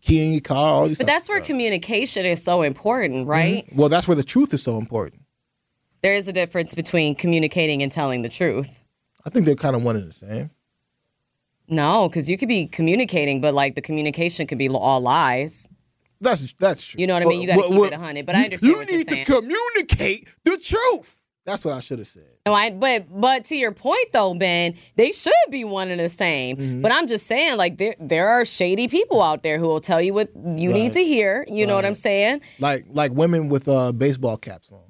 keying 0.00 0.32
your 0.32 0.40
car, 0.40 0.68
all 0.68 0.88
these. 0.88 0.98
But 0.98 1.06
that's 1.06 1.28
where 1.28 1.40
communication 1.40 2.26
is 2.26 2.42
so 2.42 2.62
important, 2.62 3.22
mm-hmm. 3.22 3.30
right? 3.30 3.68
well, 3.74 3.88
that's 3.88 4.08
where 4.08 4.14
the 4.14 4.24
truth 4.24 4.54
is 4.54 4.62
so 4.62 4.78
important. 4.78 5.22
There 6.02 6.14
is 6.14 6.28
a 6.28 6.32
difference 6.32 6.74
between 6.74 7.14
communicating 7.14 7.82
and 7.82 7.92
telling 7.92 8.22
the 8.22 8.28
truth. 8.28 8.82
I 9.24 9.30
think 9.30 9.44
they're 9.44 9.54
kind 9.54 9.76
of 9.76 9.82
one 9.82 9.96
and 9.96 10.08
the 10.08 10.12
same. 10.12 10.50
No, 11.68 12.08
because 12.08 12.28
you 12.28 12.36
could 12.36 12.48
be 12.48 12.66
communicating, 12.66 13.40
but 13.40 13.54
like 13.54 13.74
the 13.74 13.82
communication 13.82 14.46
could 14.46 14.58
be 14.58 14.68
all 14.68 15.00
lies. 15.00 15.68
That's 16.20 16.52
that's 16.54 16.84
true. 16.84 17.00
You 17.00 17.06
know 17.06 17.14
what 17.14 17.22
I 17.22 17.26
mean? 17.26 17.40
You 17.40 17.46
gotta 17.46 17.62
keep 17.62 17.72
it 17.72 17.90
100, 17.92 18.26
but 18.26 18.34
I 18.34 18.44
understand 18.44 18.70
You 18.70 18.78
what 18.78 18.90
you're 18.90 18.98
need 18.98 19.08
to 19.08 19.24
communicate 19.24 20.28
the 20.44 20.56
truth. 20.58 21.18
That's 21.46 21.64
what 21.64 21.74
I 21.74 21.80
should 21.80 21.98
have 21.98 22.08
said. 22.08 22.28
No, 22.50 22.56
I 22.56 22.70
but 22.70 23.06
but 23.08 23.44
to 23.44 23.56
your 23.56 23.70
point 23.70 24.10
though, 24.12 24.34
Ben, 24.34 24.74
they 24.96 25.12
should 25.12 25.32
be 25.50 25.62
one 25.62 25.88
and 25.88 26.00
the 26.00 26.08
same. 26.08 26.56
Mm-hmm. 26.56 26.82
But 26.82 26.90
I'm 26.90 27.06
just 27.06 27.28
saying, 27.28 27.56
like 27.56 27.78
there 27.78 27.94
there 28.00 28.28
are 28.28 28.44
shady 28.44 28.88
people 28.88 29.22
out 29.22 29.44
there 29.44 29.56
who 29.56 29.68
will 29.68 29.80
tell 29.80 30.02
you 30.02 30.12
what 30.12 30.30
you 30.34 30.72
need 30.72 30.94
to 30.94 31.04
hear. 31.04 31.44
You 31.48 31.64
know 31.64 31.76
what 31.76 31.84
I'm 31.84 31.94
saying? 31.94 32.40
Like 32.58 32.86
like 32.88 33.12
women 33.12 33.50
with 33.50 33.68
uh, 33.68 33.92
baseball 33.92 34.36
caps 34.36 34.72
on, 34.72 34.82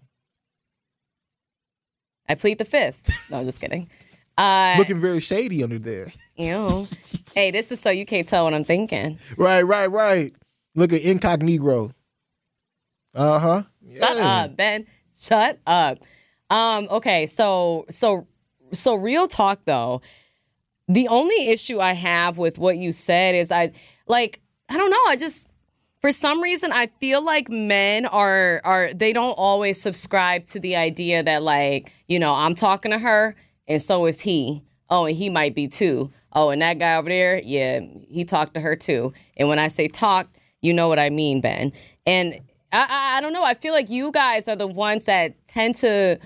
I 2.31 2.35
plead 2.35 2.57
the 2.57 2.65
fifth. 2.65 3.11
No, 3.31 3.41
I'm 3.41 3.45
just 3.45 3.61
kidding. 3.61 3.91
Uh, 4.39 4.77
looking 4.79 4.99
very 4.99 5.21
shady 5.21 5.63
under 5.63 5.79
there. 5.79 6.09
ew. 6.37 6.87
hey, 7.35 7.51
this 7.51 7.71
is 7.71 7.79
so 7.79 7.91
you 7.91 8.07
can't 8.07 8.27
tell 8.27 8.45
what 8.45 8.55
I'm 8.55 8.65
thinking. 8.65 9.19
right, 9.37 9.63
right, 9.63 9.91
right. 9.91 10.33
Look 10.75 10.95
at 10.95 11.03
incognito. 11.03 11.93
Uh 13.15 13.39
huh. 13.39 13.63
Shut 13.99 14.17
up, 14.17 14.57
Ben. 14.57 14.87
Shut 15.15 15.59
up. 15.67 15.99
Um, 16.51 16.89
okay, 16.91 17.27
so 17.27 17.87
so 17.89 18.27
so 18.73 18.95
real 18.95 19.29
talk 19.29 19.61
though. 19.65 20.03
The 20.89 21.07
only 21.09 21.49
issue 21.49 21.81
I 21.81 21.93
have 21.93 22.37
with 22.37 22.59
what 22.59 22.77
you 22.77 22.93
said 22.93 23.35
is 23.35 23.53
I 23.53 23.73
like 24.07 24.41
I 24.69 24.77
don't 24.77 24.91
know, 24.91 25.05
I 25.07 25.17
just 25.17 25.47
for 26.01 26.11
some 26.11 26.43
reason 26.43 26.73
I 26.73 26.87
feel 26.87 27.25
like 27.25 27.49
men 27.49 28.07
are 28.07 28.61
are 28.65 28.93
they 28.93 29.13
don't 29.13 29.33
always 29.33 29.81
subscribe 29.81 30.47
to 30.47 30.61
the 30.61 30.77
idea 30.77 31.23
that 31.23 31.43
like, 31.43 31.93
you 32.09 32.19
know, 32.19 32.35
I'm 32.35 32.55
talking 32.55 32.91
to 32.91 32.99
her 32.99 33.37
and 33.69 33.81
so 33.81 34.07
is 34.07 34.21
he. 34.21 34.65
Oh, 34.89 35.07
and 35.07 35.17
he 35.17 35.29
might 35.31 35.55
be 35.55 35.69
too. 35.69 36.11
Oh, 36.33 36.51
and 36.51 36.61
that 36.63 36.79
guy 36.79 36.97
over 36.97 37.09
there, 37.09 37.41
yeah, 37.45 37.81
he 38.09 38.25
talked 38.25 38.55
to 38.55 38.61
her 38.61 38.75
too. 38.75 39.13
And 39.37 39.49
when 39.49 39.61
I 39.61 39.69
say 39.69 39.87
talk, 39.87 40.29
you 40.61 40.75
know 40.75 40.89
what 40.89 40.99
I 40.99 41.11
mean, 41.11 41.41
Ben. 41.41 41.73
And 42.07 42.41
I, 42.73 42.87
I, 42.89 43.19
I 43.19 43.21
don't 43.21 43.33
know. 43.33 43.45
I 43.45 43.55
feel 43.55 43.73
like 43.73 43.91
you 43.91 44.11
guys 44.11 44.49
are 44.49 44.57
the 44.57 44.67
ones 44.67 45.05
that 45.05 45.35
tend 45.47 45.77
to 45.77 46.19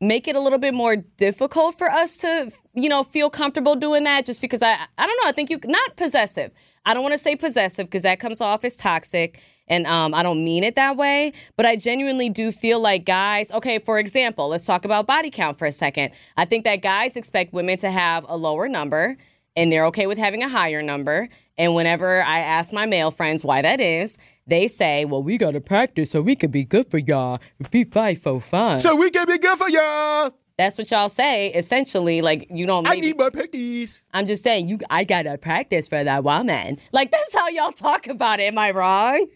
make 0.00 0.26
it 0.26 0.36
a 0.36 0.40
little 0.40 0.58
bit 0.58 0.74
more 0.74 0.96
difficult 0.96 1.76
for 1.76 1.90
us 1.90 2.16
to, 2.18 2.50
you 2.74 2.88
know, 2.88 3.02
feel 3.02 3.30
comfortable 3.30 3.76
doing 3.76 4.04
that. 4.04 4.24
Just 4.24 4.40
because 4.40 4.62
I, 4.62 4.78
I 4.96 5.06
don't 5.06 5.16
know. 5.22 5.28
I 5.28 5.32
think 5.32 5.50
you 5.50 5.60
not 5.64 5.96
possessive. 5.96 6.52
I 6.86 6.94
don't 6.94 7.02
want 7.02 7.12
to 7.12 7.18
say 7.18 7.36
possessive 7.36 7.86
because 7.86 8.04
that 8.04 8.20
comes 8.20 8.40
off 8.40 8.64
as 8.64 8.76
toxic, 8.76 9.40
and 9.68 9.86
um, 9.86 10.14
I 10.14 10.22
don't 10.22 10.42
mean 10.42 10.64
it 10.64 10.76
that 10.76 10.96
way. 10.96 11.32
But 11.56 11.66
I 11.66 11.76
genuinely 11.76 12.30
do 12.30 12.50
feel 12.50 12.80
like 12.80 13.04
guys. 13.04 13.52
Okay, 13.52 13.78
for 13.78 13.98
example, 13.98 14.48
let's 14.48 14.66
talk 14.66 14.84
about 14.84 15.06
body 15.06 15.30
count 15.30 15.58
for 15.58 15.66
a 15.66 15.72
second. 15.72 16.12
I 16.36 16.46
think 16.46 16.64
that 16.64 16.76
guys 16.76 17.16
expect 17.16 17.52
women 17.52 17.76
to 17.78 17.90
have 17.90 18.24
a 18.28 18.36
lower 18.36 18.68
number 18.68 19.18
and 19.56 19.72
they're 19.72 19.86
okay 19.86 20.06
with 20.06 20.18
having 20.18 20.42
a 20.42 20.48
higher 20.48 20.82
number. 20.82 21.28
And 21.58 21.74
whenever 21.74 22.22
I 22.22 22.38
ask 22.38 22.72
my 22.72 22.86
male 22.86 23.10
friends 23.10 23.44
why 23.44 23.62
that 23.62 23.80
is, 23.80 24.16
they 24.50 24.68
say, 24.68 25.04
"Well, 25.04 25.22
we 25.22 25.38
gotta 25.38 25.60
practice 25.60 26.10
so 26.10 26.20
we 26.20 26.36
can 26.36 26.50
be 26.50 26.64
good 26.64 26.90
for 26.90 26.98
y'all. 26.98 27.40
Be 27.70 27.84
five 27.84 28.18
for 28.20 28.40
fun." 28.40 28.80
So 28.80 28.96
we 28.96 29.10
can 29.10 29.24
be 29.26 29.38
good 29.38 29.58
for 29.58 29.68
y'all. 29.70 30.32
That's 30.58 30.76
what 30.76 30.90
y'all 30.90 31.08
say. 31.08 31.48
Essentially, 31.52 32.20
like 32.20 32.46
you 32.50 32.66
don't. 32.66 32.86
I 32.86 32.96
need 32.96 33.16
my 33.16 33.30
pickies. 33.30 34.02
I'm 34.12 34.26
just 34.26 34.42
saying, 34.42 34.68
you. 34.68 34.78
I 34.90 35.04
gotta 35.04 35.38
practice 35.38 35.88
for 35.88 36.04
that 36.04 36.22
woman. 36.22 36.78
Like 36.92 37.10
that's 37.10 37.34
how 37.34 37.48
y'all 37.48 37.72
talk 37.72 38.06
about 38.08 38.40
it. 38.40 38.44
Am 38.44 38.58
I 38.58 38.70
wrong? 38.72 39.26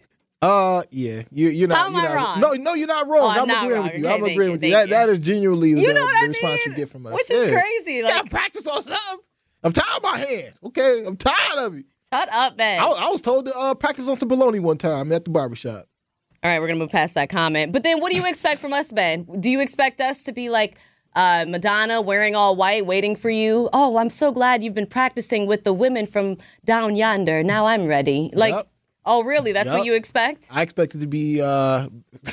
Uh, 0.43 0.83
yeah, 0.91 1.23
you, 1.31 1.49
you're 1.49 1.69
not. 1.69 1.79
How 1.79 1.87
am 1.87 1.93
you're 1.95 2.03
I 2.03 2.07
not, 2.09 2.15
wrong? 2.15 2.41
No, 2.41 2.53
no, 2.53 2.75
you're 2.75 2.87
not 2.87 3.09
wrong. 3.09 3.23
Oh, 3.23 3.29
I'm 3.29 3.41
I'm, 3.43 3.49
not 3.49 3.65
agreeing 3.65 3.81
wrong. 3.81 3.85
with 3.89 3.99
you. 3.99 4.05
Okay, 4.07 4.15
I'm 4.15 4.23
agreeing 4.25 4.41
you, 4.43 4.51
with 4.53 4.65
you. 4.65 4.71
That, 4.73 4.89
you. 4.89 4.95
that 4.95 5.09
is 5.09 5.19
genuinely 5.21 5.71
You 5.71 5.87
the, 5.87 5.95
know 5.95 6.03
what 6.05 6.13
the 6.13 6.19
I 6.19 6.27
response 6.27 6.53
mean? 6.53 6.61
you 6.67 6.75
get 6.77 6.89
from 6.91 7.07
us. 7.07 7.15
Which 7.15 7.31
is 7.31 7.51
Yeah. 7.51 7.59
crazy. 7.61 8.03
Gotta 8.03 8.29
practice 8.29 8.67
on 8.67 8.83
something. 8.83 9.25
I'm 9.63 9.73
tired 9.73 9.97
of 9.97 10.03
my 10.03 10.19
hands. 10.19 10.59
Okay, 10.63 11.05
I'm 11.07 11.17
tired 11.17 11.59
of 11.59 11.75
it. 11.77 11.87
Shut 12.15 12.33
up, 12.33 12.57
Ben. 12.57 12.81
I, 12.81 12.85
I 12.87 13.09
was 13.09 13.21
told 13.21 13.47
to 13.47 13.57
uh, 13.57 13.75
practice 13.75 14.09
on 14.09 14.17
some 14.17 14.29
baloney 14.29 14.61
one 14.61 14.79
time 14.79 15.13
at 15.13 15.25
the 15.25 15.31
barbershop. 15.31 15.87
All 16.43 16.51
right, 16.51 16.61
we're 16.61 16.67
gonna 16.67 16.79
move 16.79 16.91
past 16.91 17.15
that 17.15 17.31
comment. 17.31 17.73
But 17.73 17.83
then, 17.83 18.01
what 18.01 18.13
do 18.13 18.19
you 18.19 18.27
expect 18.27 18.61
from 18.61 18.73
us, 18.73 18.93
Ben? 18.93 19.25
Do 19.41 19.51
you 19.51 19.61
expect 19.61 20.01
us 20.01 20.25
to 20.25 20.33
be 20.33 20.51
like 20.51 20.77
uh, 21.17 21.47
Madonna, 21.49 22.03
wearing 22.03 22.35
all 22.35 22.55
white, 22.55 22.85
waiting 22.85 23.17
for 23.17 23.31
you? 23.31 23.71
Oh, 23.73 23.97
I'm 23.97 24.11
so 24.11 24.31
glad 24.31 24.63
you've 24.63 24.75
been 24.75 24.87
practicing 24.87 25.47
with 25.47 25.65
the 25.65 25.73
women 25.73 26.07
from 26.07 26.37
down 26.65 26.97
yonder. 26.97 27.43
Now 27.43 27.67
I'm 27.67 27.87
ready. 27.87 28.31
Like, 28.35 28.53
Yup. 28.53 28.69
oh, 29.07 29.25
really? 29.25 29.53
That's 29.53 29.71
what 29.71 29.87
you 29.87 29.95
expect? 29.95 30.49
I 30.51 30.63
expected 30.63 31.01
to 31.01 31.07
be. 31.07 31.41
Uh, 31.41 31.89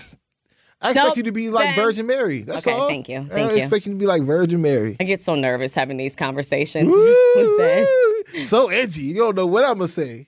I 0.82 0.90
expect 0.92 1.08
Nope, 1.10 1.18
you 1.18 1.24
to 1.24 1.32
be 1.32 1.50
like 1.50 1.76
Ben. 1.76 1.86
Virgin 1.86 2.08
Mary. 2.08 2.42
That's 2.42 2.66
Okay, 2.66 2.76
all. 2.76 2.88
thank 2.88 3.08
you, 3.08 3.20
I 3.20 3.24
thank 3.26 3.52
you. 3.52 3.58
expect 3.58 3.86
you 3.86 3.92
to 3.94 3.98
be 4.00 4.08
like 4.08 4.24
Virgin 4.24 4.62
Mary. 4.62 4.98
I 5.00 5.04
get 5.04 5.22
so 5.22 5.36
nervous 5.36 5.76
having 5.76 5.98
these 5.98 6.16
conversations 6.16 6.92
with 7.36 7.58
Ben. 7.60 8.46
So 8.48 8.70
edgy. 8.70 9.02
You 9.04 9.16
don't 9.16 9.36
know 9.36 9.46
what 9.48 9.64
I'm 9.64 9.76
gonna 9.76 9.88
say. 9.88 10.28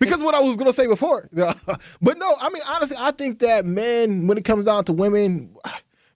Because 0.00 0.22
what 0.22 0.34
I 0.34 0.40
was 0.40 0.56
gonna 0.56 0.72
say 0.72 0.86
before. 0.86 1.26
but 1.32 2.18
no, 2.18 2.34
I 2.40 2.48
mean 2.48 2.62
honestly, 2.74 2.96
I 2.98 3.10
think 3.10 3.40
that 3.40 3.66
men, 3.66 4.26
when 4.26 4.38
it 4.38 4.44
comes 4.44 4.64
down 4.64 4.84
to 4.84 4.92
women, 4.94 5.54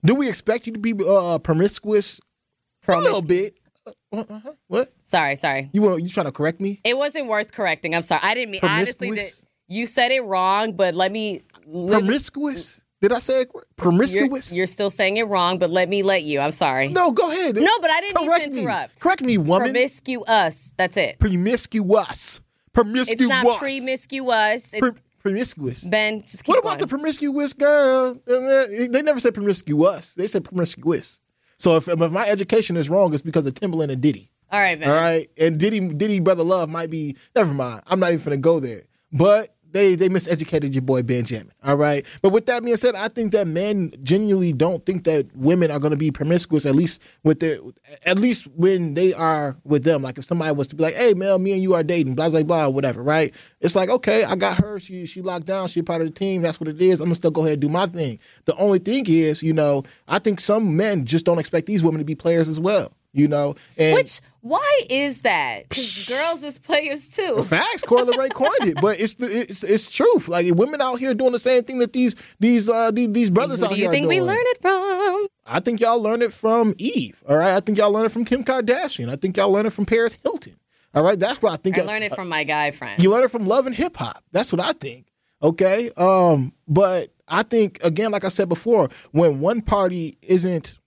do 0.03 0.15
we 0.15 0.27
expect 0.27 0.65
you 0.65 0.73
to 0.73 0.79
be 0.79 0.93
uh, 1.07 1.37
promiscuous? 1.39 2.19
A 2.87 2.99
little 2.99 3.21
bit. 3.21 3.53
Uh, 4.11 4.23
uh-huh. 4.27 4.51
What? 4.67 4.91
Sorry, 5.03 5.35
sorry. 5.35 5.69
You 5.73 5.81
want? 5.83 6.01
You 6.03 6.09
trying 6.09 6.25
to 6.25 6.31
correct 6.31 6.59
me? 6.59 6.81
It 6.83 6.97
wasn't 6.97 7.27
worth 7.27 7.51
correcting. 7.51 7.93
I'm 7.95 8.01
sorry. 8.01 8.21
I 8.23 8.33
didn't 8.33 8.51
mean 8.51 8.61
honestly. 8.63 9.09
That 9.09 9.15
Promiscuous? 9.15 9.47
you 9.67 9.85
said 9.85 10.11
it 10.11 10.21
wrong, 10.21 10.73
but 10.73 10.95
let 10.95 11.11
me. 11.11 11.43
Let 11.65 12.01
me 12.01 12.07
Promiscuous? 12.07 12.82
Did 13.03 13.11
I 13.11 13.19
say 13.19 13.41
it? 13.41 13.51
correct? 13.51 13.67
you're, 13.67 13.83
Promiscuous? 13.91 14.53
you're 14.55 14.65
still 14.65 14.89
saying 14.89 15.17
it 15.17 15.23
wrong, 15.23 15.57
but 15.59 15.69
let 15.69 15.89
me 15.89 16.03
let 16.03 16.23
you. 16.23 16.39
I'm 16.39 16.53
sorry. 16.53 16.87
no, 16.87 17.11
go 17.11 17.29
ahead. 17.29 17.57
No, 17.57 17.79
but 17.81 17.89
I 17.91 17.99
didn't 17.99 18.15
mean 18.15 18.23
to 18.23 18.31
correct 18.31 18.53
me. 18.53 18.61
interrupt. 18.61 19.01
Correct 19.01 19.21
me, 19.23 19.37
woman. 19.37 19.71
Promiscuous. 19.73 20.73
That's 20.77 20.95
it. 20.95 21.19
promiscuous. 21.19 22.39
Promiscuous. 22.71 23.09
It's 23.09 23.27
not 23.27 23.59
promiscuous. 23.59 24.73
It's 24.73 24.79
Pro- 24.79 25.01
promiscuous. 25.19 25.83
Ben. 25.83 26.21
Just 26.21 26.45
keep 26.45 26.55
What 26.55 26.59
about 26.59 26.79
the 26.79 26.87
promiscuous 26.87 27.51
girl? 27.51 28.17
Uh, 28.25 28.65
They 28.89 29.01
never 29.01 29.19
said 29.19 29.33
promiscuous. 29.33 30.13
They 30.13 30.27
said 30.27 30.45
promiscuous. 30.45 31.19
So 31.57 31.75
if, 31.75 31.89
if 31.89 32.11
my 32.11 32.25
education 32.25 32.77
is 32.77 32.89
wrong, 32.89 33.11
it's 33.11 33.21
because 33.21 33.45
of 33.45 33.53
Timbaland 33.53 33.91
and 33.91 34.01
Diddy. 34.01 34.29
All 34.49 34.61
right, 34.61 34.79
Ben. 34.79 34.87
All 34.87 34.95
right, 34.95 35.27
and 35.37 35.59
Diddy, 35.59 35.81
Diddy, 35.89 36.21
brother 36.21 36.43
love 36.43 36.69
might 36.69 36.89
be. 36.89 37.17
Never 37.35 37.53
mind. 37.53 37.81
I'm 37.87 37.99
not 37.99 38.13
even 38.13 38.23
gonna 38.23 38.37
go 38.37 38.61
there. 38.61 38.83
But 39.11 39.49
they 39.73 39.95
they 39.95 40.07
miseducated 40.07 40.73
your 40.73 40.81
boy 40.83 41.03
Benjamin. 41.03 41.51
All 41.63 41.75
right. 41.75 42.05
But 42.21 42.31
with 42.31 42.45
that 42.45 42.63
being 42.63 42.77
said, 42.77 42.95
I 42.95 43.07
think 43.09 43.31
that 43.33 43.47
men 43.47 43.91
genuinely 44.03 44.53
don't 44.53 44.85
think 44.85 45.03
that 45.03 45.35
women 45.35 45.71
are 45.71 45.79
gonna 45.79 45.97
be 45.97 46.11
promiscuous. 46.11 46.65
At 46.65 46.75
least 46.75 47.01
with 47.23 47.39
their, 47.39 47.57
at 48.05 48.17
least 48.17 48.47
when 48.55 48.93
they 48.93 49.13
are 49.13 49.57
with 49.63 49.83
them. 49.83 50.03
Like 50.03 50.17
if 50.17 50.25
somebody 50.25 50.53
was 50.53 50.67
to 50.67 50.75
be 50.75 50.83
like, 50.83 50.95
"Hey, 50.95 51.13
Mel, 51.13 51.39
me 51.39 51.53
and 51.53 51.61
you 51.61 51.73
are 51.73 51.83
dating," 51.83 52.15
blah 52.15 52.29
blah 52.29 52.43
blah, 52.43 52.69
whatever. 52.69 53.03
Right? 53.03 53.33
It's 53.59 53.75
like, 53.75 53.89
okay, 53.89 54.23
I 54.23 54.35
got 54.35 54.57
her. 54.59 54.79
She 54.79 55.05
she 55.05 55.21
locked 55.21 55.45
down. 55.45 55.67
She 55.67 55.81
part 55.81 56.01
of 56.01 56.07
the 56.07 56.13
team. 56.13 56.41
That's 56.41 56.59
what 56.59 56.69
it 56.69 56.81
is. 56.81 57.01
I'm 57.01 57.07
gonna 57.07 57.15
still 57.15 57.31
go 57.31 57.41
ahead 57.41 57.53
and 57.53 57.61
do 57.61 57.69
my 57.69 57.87
thing. 57.87 58.19
The 58.45 58.55
only 58.55 58.79
thing 58.79 59.05
is, 59.07 59.43
you 59.43 59.53
know, 59.53 59.83
I 60.07 60.19
think 60.19 60.39
some 60.39 60.77
men 60.77 61.05
just 61.05 61.25
don't 61.25 61.39
expect 61.39 61.65
these 61.65 61.83
women 61.83 61.99
to 61.99 62.05
be 62.05 62.15
players 62.15 62.47
as 62.47 62.59
well. 62.59 62.93
You 63.15 63.27
know, 63.27 63.55
and 63.77 63.93
Which 63.93 64.21
why 64.41 64.81
is 64.89 65.21
that? 65.21 65.69
Because 65.69 66.09
girls 66.09 66.41
is 66.41 66.57
players 66.57 67.07
too. 67.09 67.43
Facts, 67.43 67.83
Corla 67.83 68.17
Ray 68.17 68.29
coined 68.29 68.51
it, 68.61 68.81
but 68.81 68.99
it's 68.99 69.13
the 69.15 69.27
it's 69.27 69.63
it's 69.63 69.89
truth. 69.89 70.27
Like 70.27 70.53
women 70.55 70.81
out 70.81 70.95
here 70.95 71.13
doing 71.13 71.31
the 71.31 71.39
same 71.39 71.63
thing 71.63 71.77
that 71.77 71.93
these 71.93 72.15
these 72.39 72.67
uh 72.69 72.89
these, 72.89 73.09
these 73.11 73.29
brothers 73.29 73.59
Who 73.59 73.67
out 73.67 73.69
do 73.69 73.75
here 73.75 73.83
you 73.83 73.89
are 73.89 73.91
think 73.93 74.07
we 74.07 74.19
learn 74.19 74.35
it 74.39 74.59
from? 74.59 75.27
I 75.45 75.59
think 75.59 75.79
y'all 75.79 76.01
learned 76.01 76.23
it 76.23 76.33
from 76.33 76.73
Eve. 76.79 77.21
All 77.29 77.37
right, 77.37 77.53
I 77.53 77.59
think 77.59 77.77
y'all 77.77 77.91
learned 77.91 78.07
it 78.07 78.11
from 78.11 78.25
Kim 78.25 78.43
Kardashian. 78.43 79.09
I 79.09 79.15
think 79.15 79.37
y'all 79.37 79.51
learned 79.51 79.67
it 79.67 79.73
from 79.73 79.85
Paris 79.85 80.17
Hilton. 80.23 80.55
All 80.95 81.03
right, 81.03 81.19
that's 81.19 81.39
what 81.41 81.53
I 81.53 81.57
think. 81.57 81.77
I 81.77 81.81
y'all- 81.81 81.87
learned 81.87 82.05
it 82.05 82.15
from 82.15 82.29
my 82.29 82.43
guy 82.43 82.71
friends. 82.71 83.03
You 83.03 83.11
learn 83.11 83.23
it 83.23 83.31
from 83.31 83.45
love 83.45 83.67
and 83.67 83.75
hip 83.75 83.95
hop. 83.95 84.23
That's 84.31 84.51
what 84.51 84.59
I 84.59 84.71
think. 84.73 85.05
Okay. 85.43 85.91
Um, 85.97 86.53
but 86.67 87.13
I 87.27 87.43
think 87.43 87.79
again, 87.83 88.11
like 88.11 88.23
I 88.23 88.29
said 88.29 88.49
before, 88.49 88.89
when 89.11 89.39
one 89.39 89.61
party 89.61 90.17
isn't 90.23 90.79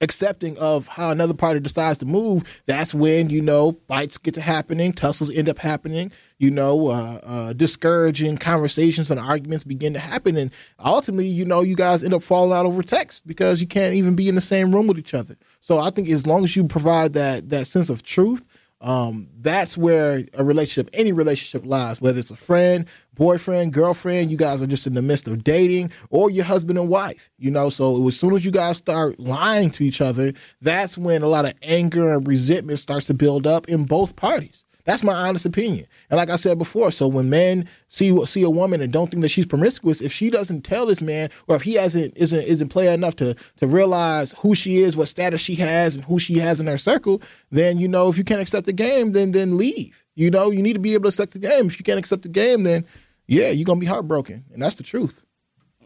accepting 0.00 0.56
of 0.58 0.86
how 0.86 1.10
another 1.10 1.34
party 1.34 1.60
decides 1.60 1.98
to 1.98 2.06
move, 2.06 2.62
that's 2.66 2.94
when 2.94 3.30
you 3.30 3.40
know 3.40 3.78
fights 3.88 4.18
get 4.18 4.34
to 4.34 4.40
happening, 4.40 4.92
tussles 4.92 5.30
end 5.30 5.48
up 5.48 5.58
happening. 5.58 6.12
You 6.38 6.50
know, 6.50 6.88
uh, 6.88 7.20
uh, 7.24 7.52
discouraging 7.52 8.38
conversations 8.38 9.10
and 9.10 9.18
arguments 9.18 9.64
begin 9.64 9.92
to 9.94 9.98
happen, 9.98 10.36
and 10.36 10.52
ultimately, 10.78 11.26
you 11.26 11.44
know, 11.44 11.62
you 11.62 11.74
guys 11.74 12.04
end 12.04 12.14
up 12.14 12.22
falling 12.22 12.56
out 12.56 12.66
over 12.66 12.82
text 12.82 13.26
because 13.26 13.60
you 13.60 13.66
can't 13.66 13.94
even 13.94 14.14
be 14.14 14.28
in 14.28 14.34
the 14.34 14.40
same 14.40 14.74
room 14.74 14.86
with 14.86 14.98
each 14.98 15.14
other. 15.14 15.36
So 15.60 15.78
I 15.78 15.90
think 15.90 16.08
as 16.08 16.26
long 16.26 16.44
as 16.44 16.54
you 16.54 16.64
provide 16.64 17.14
that 17.14 17.48
that 17.50 17.66
sense 17.66 17.90
of 17.90 18.02
truth 18.02 18.46
um, 18.80 19.28
that's 19.38 19.76
where 19.76 20.24
a 20.34 20.44
relationship, 20.44 20.90
any 20.92 21.12
relationship 21.12 21.66
lies, 21.66 22.00
whether 22.00 22.18
it's 22.18 22.30
a 22.30 22.36
friend, 22.36 22.86
boyfriend, 23.14 23.72
girlfriend, 23.72 24.30
you 24.30 24.36
guys 24.36 24.62
are 24.62 24.66
just 24.66 24.86
in 24.86 24.94
the 24.94 25.02
midst 25.02 25.26
of 25.26 25.42
dating, 25.42 25.90
or 26.10 26.30
your 26.30 26.44
husband 26.44 26.78
and 26.78 26.88
wife, 26.88 27.30
you 27.38 27.50
know. 27.50 27.70
So 27.70 28.06
as 28.06 28.16
soon 28.16 28.34
as 28.34 28.44
you 28.44 28.52
guys 28.52 28.76
start 28.76 29.18
lying 29.18 29.70
to 29.70 29.84
each 29.84 30.00
other, 30.00 30.32
that's 30.60 30.96
when 30.96 31.22
a 31.22 31.28
lot 31.28 31.44
of 31.44 31.54
anger 31.62 32.14
and 32.14 32.26
resentment 32.26 32.78
starts 32.78 33.06
to 33.06 33.14
build 33.14 33.46
up 33.46 33.68
in 33.68 33.84
both 33.84 34.14
parties. 34.14 34.64
That's 34.88 35.04
my 35.04 35.12
honest 35.12 35.44
opinion. 35.44 35.86
And 36.10 36.16
like 36.16 36.30
I 36.30 36.36
said 36.36 36.56
before, 36.56 36.90
so 36.90 37.06
when 37.06 37.28
men 37.28 37.68
see 37.88 38.08
see 38.24 38.42
a 38.42 38.48
woman 38.48 38.80
and 38.80 38.90
don't 38.90 39.10
think 39.10 39.20
that 39.22 39.28
she's 39.28 39.44
promiscuous, 39.44 40.00
if 40.00 40.12
she 40.12 40.30
doesn't 40.30 40.62
tell 40.62 40.86
this 40.86 41.02
man, 41.02 41.28
or 41.46 41.56
if 41.56 41.62
he 41.62 41.74
hasn't 41.74 42.16
isn't 42.16 42.40
isn't 42.40 42.70
player 42.70 42.92
enough 42.92 43.14
to 43.16 43.34
to 43.58 43.66
realize 43.66 44.34
who 44.38 44.54
she 44.54 44.78
is, 44.78 44.96
what 44.96 45.08
status 45.08 45.42
she 45.42 45.56
has, 45.56 45.94
and 45.94 46.04
who 46.06 46.18
she 46.18 46.38
has 46.38 46.58
in 46.58 46.66
her 46.66 46.78
circle, 46.78 47.20
then 47.50 47.76
you 47.78 47.86
know 47.86 48.08
if 48.08 48.16
you 48.16 48.24
can't 48.24 48.40
accept 48.40 48.64
the 48.64 48.72
game, 48.72 49.12
then 49.12 49.32
then 49.32 49.58
leave. 49.58 50.02
You 50.14 50.30
know 50.30 50.50
you 50.50 50.62
need 50.62 50.72
to 50.72 50.80
be 50.80 50.94
able 50.94 51.02
to 51.02 51.08
accept 51.08 51.32
the 51.34 51.38
game. 51.38 51.66
If 51.66 51.78
you 51.78 51.84
can't 51.84 51.98
accept 51.98 52.22
the 52.22 52.28
game, 52.30 52.62
then 52.64 52.86
yeah, 53.26 53.50
you're 53.50 53.66
gonna 53.66 53.80
be 53.80 53.86
heartbroken, 53.86 54.46
and 54.54 54.62
that's 54.62 54.76
the 54.76 54.82
truth. 54.84 55.22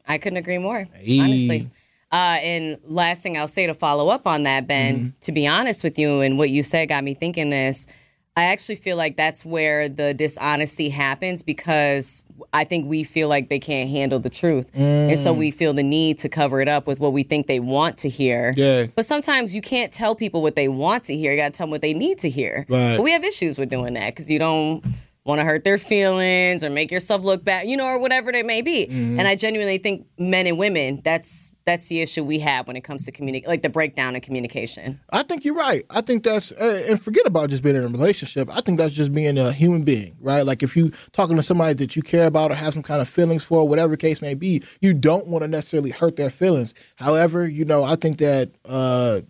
I 0.07 0.19
couldn't 0.19 0.39
agree 0.39 0.59
more, 0.59 0.87
Hey. 0.95 1.19
honestly. 1.21 1.71
Uh, 2.13 2.39
and 2.41 2.79
last 2.85 3.23
thing 3.23 3.37
I'll 3.39 3.49
say 3.49 3.67
to 3.67 3.75
follow 3.75 4.11
up 4.11 4.27
on 4.29 4.43
that, 4.45 4.69
Ben, 4.69 4.97
Mm-hmm. 4.97 5.09
to 5.23 5.33
be 5.33 5.47
honest 5.49 5.83
with 5.83 5.99
you, 5.99 6.21
and 6.21 6.39
what 6.39 6.51
you 6.51 6.63
said 6.63 6.89
got 6.89 7.03
me 7.03 7.15
thinking 7.15 7.51
this. 7.51 7.87
I 8.35 8.45
actually 8.45 8.77
feel 8.77 8.97
like 8.97 9.17
that's 9.17 9.45
where 9.45 9.91
the 9.91 10.15
dishonesty 10.15 10.89
happens 10.89 11.43
because 11.43 12.25
I 12.55 12.65
think 12.65 12.89
we 12.89 13.05
feel 13.05 13.29
like 13.29 13.51
they 13.51 13.59
can't 13.59 13.91
handle 13.91 14.19
the 14.19 14.31
truth. 14.31 14.71
And 14.75 15.19
so 15.19 15.35
mm. 15.35 15.39
we 15.39 15.51
feel 15.51 15.75
the 15.75 15.83
need 15.83 16.19
to 16.19 16.31
cover 16.31 16.63
it 16.63 16.69
up 16.69 16.87
with 16.87 16.99
what 16.99 17.13
we 17.13 17.25
think 17.25 17.47
they 17.47 17.61
want 17.61 17.99
to 17.99 18.09
hear. 18.09 18.55
Yeah. 18.57 18.87
But 18.95 19.05
sometimes 19.05 19.55
you 19.55 19.61
can't 19.61 19.93
tell 19.93 20.15
people 20.15 20.41
what 20.41 20.57
they 20.57 20.69
want 20.69 21.05
to 21.05 21.17
hear. 21.17 21.33
You 21.33 21.39
got 21.39 21.53
to 21.53 21.59
tell 21.59 21.67
them 21.67 21.73
what 21.73 21.83
they 21.83 21.93
need 21.93 22.19
to 22.19 22.31
hear. 22.31 22.65
Right. 22.71 22.97
But 22.97 23.03
we 23.03 23.13
have 23.13 23.23
issues 23.23 23.59
with 23.59 23.69
doing 23.69 23.95
that 23.95 24.15
because 24.15 24.31
you 24.31 24.39
don't 24.39 24.83
want 25.25 25.39
to 25.39 25.45
hurt 25.45 25.63
their 25.63 25.79
feelings 25.79 26.65
or 26.65 26.71
make 26.71 26.91
yourself 26.91 27.23
look 27.23 27.45
bad, 27.45 27.69
you 27.69 27.77
know, 27.77 27.87
or 27.87 27.99
whatever 27.99 28.31
it 28.31 28.45
may 28.45 28.61
be. 28.61 28.87
Mm-hmm. 28.87 29.21
And 29.21 29.29
I 29.29 29.37
genuinely 29.37 29.79
think 29.79 30.07
men 30.19 30.47
and 30.47 30.59
women, 30.59 31.01
that's 31.05 31.53
that's 31.65 31.87
the 31.87 32.01
issue 32.01 32.25
we 32.25 32.41
have 32.41 32.67
when 32.67 32.77
it 32.77 32.81
comes 32.81 33.05
to 33.05 33.13
communicate, 33.13 33.47
like 33.47 33.63
the 33.63 33.69
breakdown 33.69 34.17
in 34.17 34.21
communication. 34.21 34.99
I 35.11 35.23
think 35.23 35.45
you're 35.45 35.55
right. 35.55 35.85
I 35.91 36.01
think 36.01 36.25
that's 36.25 36.51
uh, 36.51 36.87
and 36.89 37.01
forget 37.01 37.25
about 37.25 37.51
just 37.51 37.63
being 37.63 37.77
in 37.77 37.85
a 37.85 37.89
relationship. 37.89 38.49
I 38.51 38.61
think 38.63 38.79
that's 38.79 38.95
just 38.95 39.13
being 39.13 39.39
a 39.39 39.53
human 39.53 39.85
being, 39.85 40.17
right? 40.21 40.45
Like 40.45 40.65
if 40.65 40.77
you 40.77 40.91
talking 41.13 41.37
to 41.37 41.43
somebody 41.43 41.75
that 41.75 41.95
you 41.95 42.03
care 42.03 42.27
about 42.27 42.51
or 42.51 42.57
have 42.57 42.73
some 42.73 42.83
kind 42.83 43.01
of 43.01 43.09
feelings 43.09 43.45
for, 43.45 43.69
whatever 43.69 43.97
case 43.97 44.21
may 44.21 44.35
be, 44.35 44.63
you 44.81 44.93
don't 44.93 45.29
want 45.29 45.43
to 45.43 45.49
necessarily 45.49 45.91
hurt 45.91 46.17
their 46.17 46.31
feelings. 46.31 46.75
However, 46.97 47.47
you 47.47 47.65
know, 47.65 47.85
I 47.85 47.95
think 47.95 48.19
that 48.19 48.51
uh, 48.65 49.21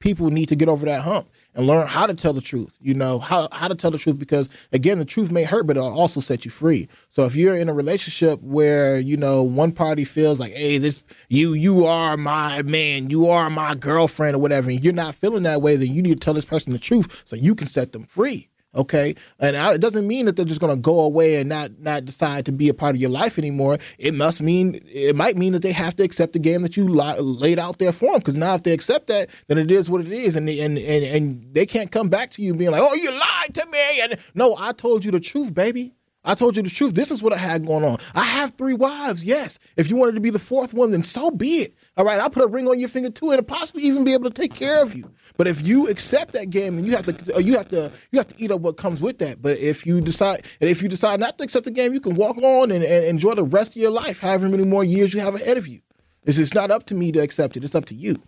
people 0.00 0.30
need 0.30 0.48
to 0.48 0.56
get 0.56 0.68
over 0.68 0.84
that 0.86 1.02
hump 1.02 1.30
and 1.54 1.66
learn 1.66 1.86
how 1.86 2.06
to 2.06 2.14
tell 2.14 2.32
the 2.32 2.40
truth. 2.40 2.76
You 2.80 2.94
know 2.94 3.18
how 3.18 3.48
how 3.52 3.68
to 3.68 3.74
tell 3.74 3.90
the 3.90 3.98
truth 3.98 4.18
because 4.18 4.50
again, 4.72 4.98
the 4.98 5.04
truth 5.04 5.30
may 5.30 5.44
hurt, 5.44 5.66
but 5.66 5.76
it'll 5.76 5.98
also 5.98 6.20
set 6.20 6.44
you 6.44 6.50
free. 6.50 6.88
So 7.08 7.24
if 7.24 7.36
you're 7.36 7.56
in 7.56 7.68
a 7.68 7.74
relationship 7.74 8.42
where 8.42 8.98
you 8.98 9.16
know 9.16 9.42
one 9.42 9.72
party 9.72 10.04
feels 10.04 10.40
like, 10.40 10.52
hey, 10.52 10.78
this 10.78 11.04
you 11.28 11.52
you 11.52 11.86
are 11.86 12.16
my 12.16 12.62
man, 12.62 13.10
you 13.10 13.28
are 13.28 13.48
my 13.48 13.74
girlfriend 13.74 14.34
or 14.34 14.40
whatever, 14.40 14.70
and 14.70 14.82
you're 14.82 14.92
not 14.92 15.14
feeling 15.14 15.44
that 15.44 15.62
way, 15.62 15.76
then 15.76 15.94
you 15.94 16.02
need 16.02 16.20
to 16.20 16.24
tell 16.24 16.34
this 16.34 16.44
person 16.44 16.72
the 16.72 16.78
truth 16.78 17.22
so 17.24 17.36
you 17.36 17.54
can 17.54 17.66
set 17.66 17.92
them 17.92 18.04
free. 18.04 18.49
Okay, 18.72 19.16
and 19.40 19.56
I, 19.56 19.74
it 19.74 19.80
doesn't 19.80 20.06
mean 20.06 20.26
that 20.26 20.36
they're 20.36 20.44
just 20.44 20.60
going 20.60 20.72
to 20.72 20.80
go 20.80 21.00
away 21.00 21.40
and 21.40 21.48
not 21.48 21.80
not 21.80 22.04
decide 22.04 22.46
to 22.46 22.52
be 22.52 22.68
a 22.68 22.74
part 22.74 22.94
of 22.94 23.00
your 23.00 23.10
life 23.10 23.36
anymore. 23.36 23.78
It 23.98 24.14
must 24.14 24.40
mean 24.40 24.80
it 24.86 25.16
might 25.16 25.36
mean 25.36 25.54
that 25.54 25.62
they 25.62 25.72
have 25.72 25.96
to 25.96 26.04
accept 26.04 26.34
the 26.34 26.38
game 26.38 26.62
that 26.62 26.76
you 26.76 26.86
li- 26.86 27.18
laid 27.18 27.58
out 27.58 27.78
there 27.78 27.90
for 27.90 28.12
them. 28.12 28.20
Because 28.20 28.36
now, 28.36 28.54
if 28.54 28.62
they 28.62 28.72
accept 28.72 29.08
that, 29.08 29.28
then 29.48 29.58
it 29.58 29.72
is 29.72 29.90
what 29.90 30.02
it 30.02 30.12
is, 30.12 30.36
and 30.36 30.48
and 30.48 30.78
and 30.78 31.04
and 31.04 31.52
they 31.52 31.66
can't 31.66 31.90
come 31.90 32.08
back 32.08 32.30
to 32.32 32.42
you 32.42 32.54
being 32.54 32.70
like, 32.70 32.82
"Oh, 32.82 32.94
you 32.94 33.10
lied 33.10 33.54
to 33.54 33.66
me." 33.66 34.00
And 34.02 34.16
no, 34.34 34.54
I 34.56 34.70
told 34.70 35.04
you 35.04 35.10
the 35.10 35.18
truth, 35.18 35.52
baby. 35.52 35.94
I 36.22 36.34
told 36.34 36.56
you 36.56 36.62
the 36.62 36.70
truth. 36.70 36.94
This 36.94 37.10
is 37.10 37.22
what 37.22 37.32
I 37.32 37.38
had 37.38 37.66
going 37.66 37.84
on. 37.84 37.96
I 38.14 38.24
have 38.24 38.52
three 38.52 38.74
wives. 38.74 39.24
Yes. 39.24 39.58
If 39.76 39.90
you 39.90 39.96
wanted 39.96 40.16
to 40.16 40.20
be 40.20 40.30
the 40.30 40.38
fourth 40.38 40.74
one, 40.74 40.90
then 40.90 41.02
so 41.02 41.30
be 41.30 41.62
it. 41.62 41.74
All 41.96 42.04
right. 42.04 42.20
I'll 42.20 42.28
put 42.28 42.44
a 42.44 42.48
ring 42.48 42.68
on 42.68 42.78
your 42.78 42.90
finger 42.90 43.10
too, 43.10 43.30
and 43.30 43.46
possibly 43.46 43.82
even 43.84 44.04
be 44.04 44.12
able 44.12 44.28
to 44.28 44.34
take 44.34 44.54
care 44.54 44.82
of 44.82 44.94
you. 44.94 45.10
But 45.38 45.46
if 45.46 45.66
you 45.66 45.88
accept 45.88 46.32
that 46.32 46.50
game, 46.50 46.76
then 46.76 46.84
you 46.84 46.92
have 46.92 47.06
to 47.06 47.36
uh, 47.36 47.38
you 47.38 47.56
have 47.56 47.68
to 47.70 47.90
you 48.12 48.18
have 48.18 48.28
to 48.28 48.42
eat 48.42 48.50
up 48.50 48.60
what 48.60 48.76
comes 48.76 49.00
with 49.00 49.18
that. 49.18 49.40
But 49.40 49.58
if 49.58 49.86
you 49.86 50.00
decide 50.00 50.44
and 50.60 50.68
if 50.68 50.82
you 50.82 50.88
decide 50.88 51.20
not 51.20 51.38
to 51.38 51.44
accept 51.44 51.64
the 51.64 51.70
game, 51.70 51.94
you 51.94 52.00
can 52.00 52.14
walk 52.14 52.36
on 52.36 52.70
and, 52.70 52.84
and 52.84 53.04
enjoy 53.06 53.34
the 53.34 53.44
rest 53.44 53.76
of 53.76 53.82
your 53.82 53.90
life, 53.90 54.20
however 54.20 54.48
many 54.48 54.64
more 54.64 54.84
years 54.84 55.14
you 55.14 55.20
have 55.20 55.34
ahead 55.34 55.56
of 55.56 55.66
you. 55.66 55.80
It's 56.24 56.38
it's 56.38 56.54
not 56.54 56.70
up 56.70 56.84
to 56.86 56.94
me 56.94 57.12
to 57.12 57.20
accept 57.20 57.56
it. 57.56 57.64
It's 57.64 57.74
up 57.74 57.86
to 57.86 57.94
you. 57.94 58.22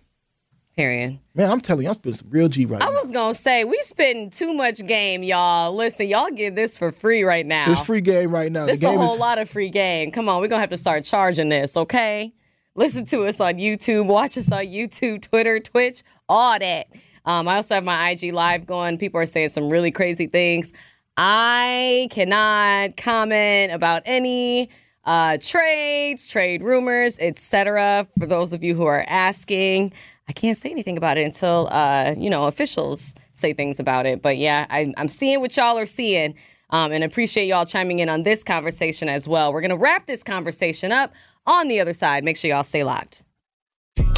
Period. 0.76 1.18
Man, 1.34 1.50
I'm 1.50 1.60
telling 1.60 1.82
you, 1.82 1.88
I'm 1.88 1.94
spending 1.94 2.16
some 2.18 2.30
real 2.30 2.48
G 2.48 2.64
right 2.64 2.82
I 2.82 2.86
now. 2.86 2.92
was 2.92 3.12
gonna 3.12 3.34
say 3.34 3.64
we 3.64 3.78
spend 3.82 4.32
too 4.32 4.54
much 4.54 4.84
game, 4.86 5.22
y'all. 5.22 5.74
Listen, 5.74 6.08
y'all 6.08 6.30
get 6.30 6.54
this 6.54 6.78
for 6.78 6.90
free 6.90 7.24
right 7.24 7.44
now. 7.44 7.70
It's 7.70 7.84
free 7.84 8.00
game 8.00 8.30
right 8.30 8.50
now. 8.50 8.64
This 8.64 8.80
the 8.80 8.88
a 8.88 8.92
whole 8.96 9.12
is 9.12 9.18
lot 9.18 9.38
of 9.38 9.50
free 9.50 9.68
game. 9.68 10.10
Come 10.12 10.30
on, 10.30 10.40
we're 10.40 10.48
gonna 10.48 10.60
have 10.62 10.70
to 10.70 10.78
start 10.78 11.04
charging 11.04 11.50
this, 11.50 11.76
okay? 11.76 12.32
Listen 12.74 13.04
to 13.06 13.26
us 13.26 13.38
on 13.38 13.54
YouTube, 13.54 14.06
watch 14.06 14.38
us 14.38 14.50
on 14.50 14.64
YouTube, 14.64 15.20
Twitter, 15.20 15.60
Twitch, 15.60 16.02
all 16.26 16.58
that. 16.58 16.86
Um, 17.26 17.46
I 17.48 17.56
also 17.56 17.74
have 17.74 17.84
my 17.84 18.10
IG 18.10 18.32
live 18.32 18.64
going. 18.64 18.96
People 18.96 19.20
are 19.20 19.26
saying 19.26 19.50
some 19.50 19.68
really 19.68 19.90
crazy 19.90 20.26
things. 20.26 20.72
I 21.18 22.08
cannot 22.10 22.96
comment 22.96 23.72
about 23.72 24.02
any 24.06 24.70
uh, 25.04 25.36
trades, 25.42 26.26
trade 26.26 26.62
rumors, 26.62 27.18
etc. 27.18 28.06
For 28.18 28.24
those 28.26 28.54
of 28.54 28.64
you 28.64 28.74
who 28.74 28.86
are 28.86 29.04
asking, 29.06 29.92
I 30.32 30.34
can't 30.34 30.56
say 30.56 30.70
anything 30.70 30.96
about 30.96 31.18
it 31.18 31.26
until 31.26 31.68
uh, 31.70 32.14
you 32.16 32.30
know 32.30 32.46
officials 32.46 33.14
say 33.32 33.52
things 33.52 33.78
about 33.78 34.06
it. 34.06 34.22
But 34.22 34.38
yeah, 34.38 34.64
I, 34.70 34.90
I'm 34.96 35.08
seeing 35.08 35.40
what 35.40 35.54
y'all 35.58 35.76
are 35.76 35.84
seeing, 35.84 36.34
um, 36.70 36.90
and 36.90 37.04
appreciate 37.04 37.48
y'all 37.48 37.66
chiming 37.66 37.98
in 37.98 38.08
on 38.08 38.22
this 38.22 38.42
conversation 38.42 39.10
as 39.10 39.28
well. 39.28 39.52
We're 39.52 39.60
gonna 39.60 39.76
wrap 39.76 40.06
this 40.06 40.22
conversation 40.22 40.90
up 40.90 41.12
on 41.46 41.68
the 41.68 41.80
other 41.80 41.92
side. 41.92 42.24
Make 42.24 42.38
sure 42.38 42.50
y'all 42.50 42.62
stay 42.62 42.82
locked. 42.82 43.24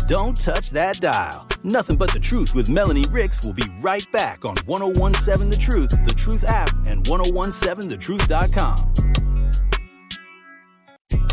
Don't 0.06 0.40
touch 0.40 0.70
that 0.70 1.00
dial. 1.00 1.48
Nothing 1.64 1.96
but 1.96 2.12
the 2.12 2.20
truth 2.20 2.54
with 2.54 2.70
Melanie 2.70 3.06
Ricks 3.10 3.44
will 3.44 3.54
be 3.54 3.66
right 3.80 4.06
back 4.12 4.44
on 4.44 4.54
1017 4.66 5.50
The 5.50 5.56
Truth, 5.56 6.04
The 6.04 6.14
Truth 6.14 6.44
app, 6.46 6.70
and 6.86 7.02
1017thetruth.com. 7.06 8.76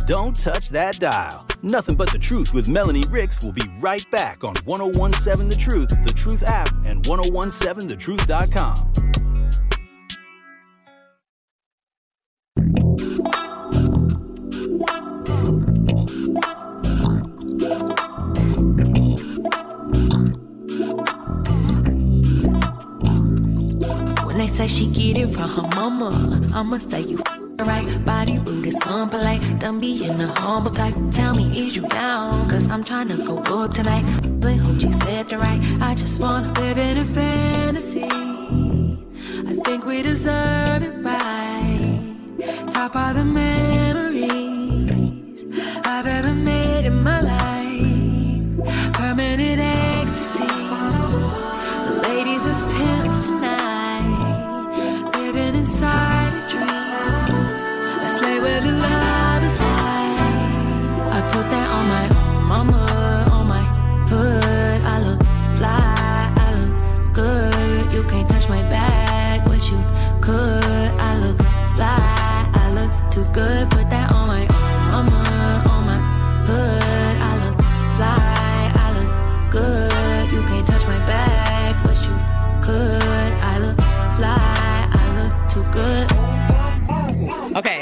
Don't 0.08 0.36
touch 0.36 0.70
that 0.70 1.00
dial. 1.00 1.46
Nothing 1.64 1.96
but 1.96 2.12
the 2.12 2.18
truth 2.18 2.54
with 2.54 2.68
Melanie 2.68 3.06
Ricks 3.10 3.44
will 3.44 3.52
be 3.52 3.62
right 3.80 4.10
back 4.10 4.44
on 4.44 4.56
1017 4.66 5.48
The 5.48 5.56
Truth, 5.56 5.90
The 6.04 6.12
Truth 6.12 6.44
app, 6.48 6.70
and 6.86 7.04
1017thetruth.com. 7.04 8.88
When 24.26 24.38
they 24.38 24.48
say 24.48 24.68
she 24.68 24.88
get 24.88 25.18
it 25.18 25.28
from 25.28 25.50
her 25.50 25.68
mama, 25.76 26.50
I'ma 26.54 26.80
say 26.80 27.02
you 27.02 27.18
right. 27.64 28.06
Body 28.06 28.40
rude 28.40 28.66
is 28.66 28.76
unpolite. 28.76 29.60
Done 29.60 29.80
being 29.80 30.20
a 30.22 30.28
humble 30.40 30.72
type. 30.72 30.96
Tell 31.12 31.34
me, 31.36 31.46
is 31.60 31.76
you 31.76 31.88
down? 31.88 32.50
Cause 32.50 32.68
I'm 32.68 32.84
trying 32.84 33.10
to 33.10 33.18
go 33.18 33.38
up 33.40 33.74
tonight. 33.74 34.06
Then 34.42 34.60
hoochies 34.60 35.00
left 35.06 35.32
and 35.32 35.42
right. 35.42 35.62
I 35.82 35.96
just 35.96 36.20
wanna 36.20 36.52
live 36.54 36.78
in 36.78 36.98
a 36.98 37.06
fantasy. 37.06 38.10
I 39.52 39.56
think 39.66 39.86
we 39.86 40.02
deserve 40.02 40.84
it 40.84 40.96
right. 41.04 42.00
Top 42.72 42.96
of 42.96 43.16
the 43.16 43.24
memories 43.24 43.81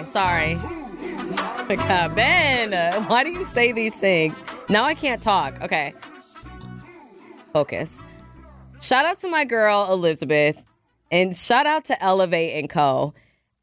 sorry. 0.09 0.59
Oh 0.61 2.11
Ben, 2.15 2.73
uh, 2.73 3.03
why 3.03 3.23
do 3.23 3.29
you 3.29 3.43
say 3.43 3.71
these 3.71 3.99
things? 3.99 4.41
Now 4.69 4.83
I 4.83 4.95
can't 4.95 5.21
talk. 5.21 5.61
Okay. 5.61 5.93
Focus. 7.53 8.03
Shout 8.81 9.05
out 9.05 9.19
to 9.19 9.29
my 9.29 9.45
girl, 9.45 9.87
Elizabeth, 9.91 10.63
and 11.11 11.35
shout 11.35 11.65
out 11.65 11.85
to 11.85 12.03
Elevate 12.03 12.55
and 12.55 12.69
Co. 12.69 13.13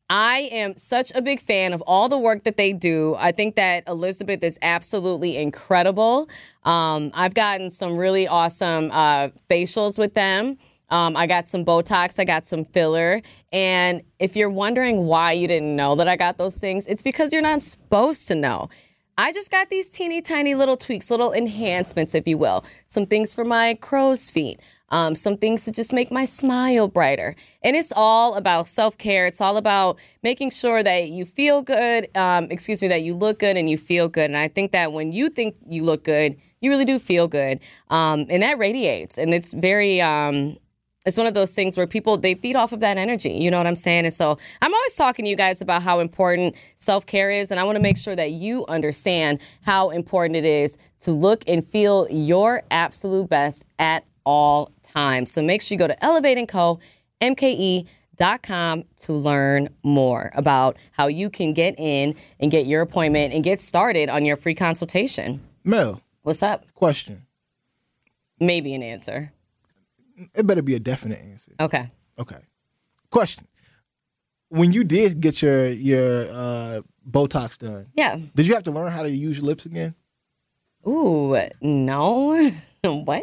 I 0.09 0.49
am 0.53 0.77
such 0.77 1.11
a 1.17 1.23
big 1.23 1.41
fan 1.41 1.73
of 1.73 1.83
all 1.83 2.09
the 2.09 2.19
work 2.19 2.45
that 2.45 2.57
they 2.57 2.73
do. 2.73 3.17
I 3.19 3.33
think 3.33 3.57
that 3.57 3.89
Elizabeth 3.89 4.45
is 4.45 4.57
absolutely 4.63 5.37
incredible. 5.37 6.29
Um, 6.65 7.11
I've 7.13 7.35
gotten 7.35 7.71
some 7.71 7.97
really 7.97 8.29
awesome 8.29 8.91
uh, 8.93 9.31
facials 9.51 9.99
with 9.99 10.15
them. 10.15 10.59
Um, 10.89 11.17
I 11.17 11.27
got 11.27 11.49
some 11.49 11.65
Botox, 11.65 12.19
I 12.19 12.25
got 12.25 12.47
some 12.47 12.65
filler. 12.65 13.23
And 13.53 14.03
if 14.19 14.37
you're 14.37 14.51
wondering 14.51 15.07
why 15.07 15.33
you 15.33 15.49
didn't 15.49 15.75
know 15.75 15.95
that 15.97 16.09
I 16.09 16.17
got 16.17 16.39
those 16.39 16.59
things, 16.59 16.87
it's 16.87 17.03
because 17.03 17.33
you're 17.33 17.43
not 17.43 17.63
supposed 17.63 18.29
to 18.29 18.35
know. 18.35 18.69
I 19.19 19.33
just 19.33 19.51
got 19.51 19.71
these 19.71 19.89
teeny 19.89 20.21
tiny 20.21 20.55
little 20.55 20.77
tweaks, 20.77 21.11
little 21.11 21.33
enhancements, 21.33 22.15
if 22.15 22.29
you 22.29 22.37
will. 22.37 22.65
Some 22.85 23.07
things 23.07 23.35
for 23.35 23.47
my 23.47 23.75
crow's 23.75 24.29
feet, 24.29 24.61
um, 24.91 25.15
some 25.15 25.39
things 25.39 25.65
to 25.65 25.73
just 25.73 25.91
make 25.91 26.11
my 26.11 26.27
smile 26.27 26.87
brighter. 26.87 27.35
And 27.63 27.75
it's 27.75 27.95
all 27.97 28.35
about 28.35 28.67
self 28.67 28.99
care. 28.99 29.27
It's 29.27 29.41
all 29.41 29.57
about 29.57 29.97
making 30.23 30.51
sure 30.51 30.83
that 30.83 31.09
you 31.09 31.25
feel 31.25 31.63
good, 31.63 32.15
um, 32.15 32.49
excuse 32.51 32.83
me, 32.83 32.89
that 32.89 33.03
you 33.03 33.15
look 33.15 33.39
good 33.39 33.57
and 33.57 33.71
you 33.71 33.79
feel 33.79 34.09
good. 34.09 34.27
And 34.27 34.37
I 34.37 34.49
think 34.49 34.73
that 34.73 34.93
when 34.93 35.13
you 35.13 35.31
think 35.31 35.57
you 35.67 35.83
look 35.83 36.05
good, 36.05 36.37
you 36.61 36.71
really 36.71 36.85
do 36.85 36.99
feel 36.99 37.27
good. 37.27 37.61
Um, 37.89 38.27
and 38.29 38.43
that 38.43 38.59
radiates. 38.59 39.17
And 39.17 39.33
it's 39.33 39.55
very, 39.55 40.01
um, 40.03 40.59
it's 41.07 41.17
one 41.17 41.27
of 41.27 41.35
those 41.35 41.55
things 41.55 41.77
where 41.77 41.87
people 41.87 42.17
they 42.19 42.35
feed 42.35 42.57
off 42.57 42.73
of 42.73 42.81
that 42.81 42.99
energy 42.99 43.31
you 43.31 43.51
know 43.51 43.59
what 43.59 43.67
i'm 43.67 43.77
saying? 43.77 44.05
And 44.05 44.13
so 44.15 44.39
i'm 44.61 44.75
always 44.75 44.95
talking 44.95 45.25
to 45.25 45.31
you 45.31 45.37
guys 45.37 45.63
about 45.63 45.83
how 45.83 46.01
important 46.01 46.55
self-care 46.75 47.31
is 47.31 47.51
and 47.51 47.59
i 47.59 47.65
want 47.65 47.77
to 47.77 47.83
make 47.83 47.97
sure 47.97 48.17
that 48.17 48.33
you 48.33 48.67
understand 48.67 49.39
how 49.63 49.91
important 49.91 50.37
it 50.37 50.45
is 50.45 50.77
to 51.01 51.13
look 51.13 51.45
and 51.47 51.67
feel 51.67 52.07
your 52.11 52.63
absolute 52.71 53.29
best 53.29 53.65
at 53.79 54.05
all 54.27 54.73
times. 54.83 55.31
So 55.31 55.41
make 55.41 55.63
sure 55.63 55.75
you 55.75 55.79
go 55.79 55.87
to 55.87 56.05
elevate 56.05 56.37
and 56.37 56.49
co 56.49 56.81
mke.com 57.21 58.85
to 59.03 59.13
learn 59.13 59.69
more 59.83 60.33
about 60.35 60.77
how 60.93 61.07
you 61.07 61.31
can 61.31 61.55
get 61.55 61.79
in 61.79 62.15
and 62.41 62.51
get 62.51 62.67
your 62.67 62.83
appointment 62.83 63.33
and 63.33 63.43
get 63.45 63.61
started 63.61 64.09
on 64.09 64.25
your 64.25 64.37
free 64.37 64.55
consultation. 64.55 65.41
Mel, 65.65 66.03
what's 66.23 66.43
up? 66.43 66.67
Question. 66.75 67.27
maybe 68.39 68.75
an 68.75 68.83
answer 68.83 69.33
It 70.35 70.47
better 70.47 70.63
be 70.63 70.75
a 70.75 70.81
definite 70.81 71.21
answer. 71.21 71.53
okay 71.61 71.91
Okay. 72.19 72.39
Question. 73.11 73.47
When 74.49 74.73
you 74.73 74.85
did 74.85 75.21
get 75.21 75.43
your 75.43 75.69
your 75.69 76.27
uh, 76.31 76.81
Botox 77.09 77.59
done, 77.59 77.87
yeah 77.95 78.17
did 78.35 78.47
you 78.47 78.55
have 78.55 78.65
to 78.65 78.71
learn 78.71 78.91
how 78.91 79.03
to 79.03 79.11
use 79.11 79.39
your 79.39 79.47
lips 79.47 79.67
again? 79.67 79.95
Ooh, 80.87 81.37
no. 81.61 82.51
what? 82.85 83.23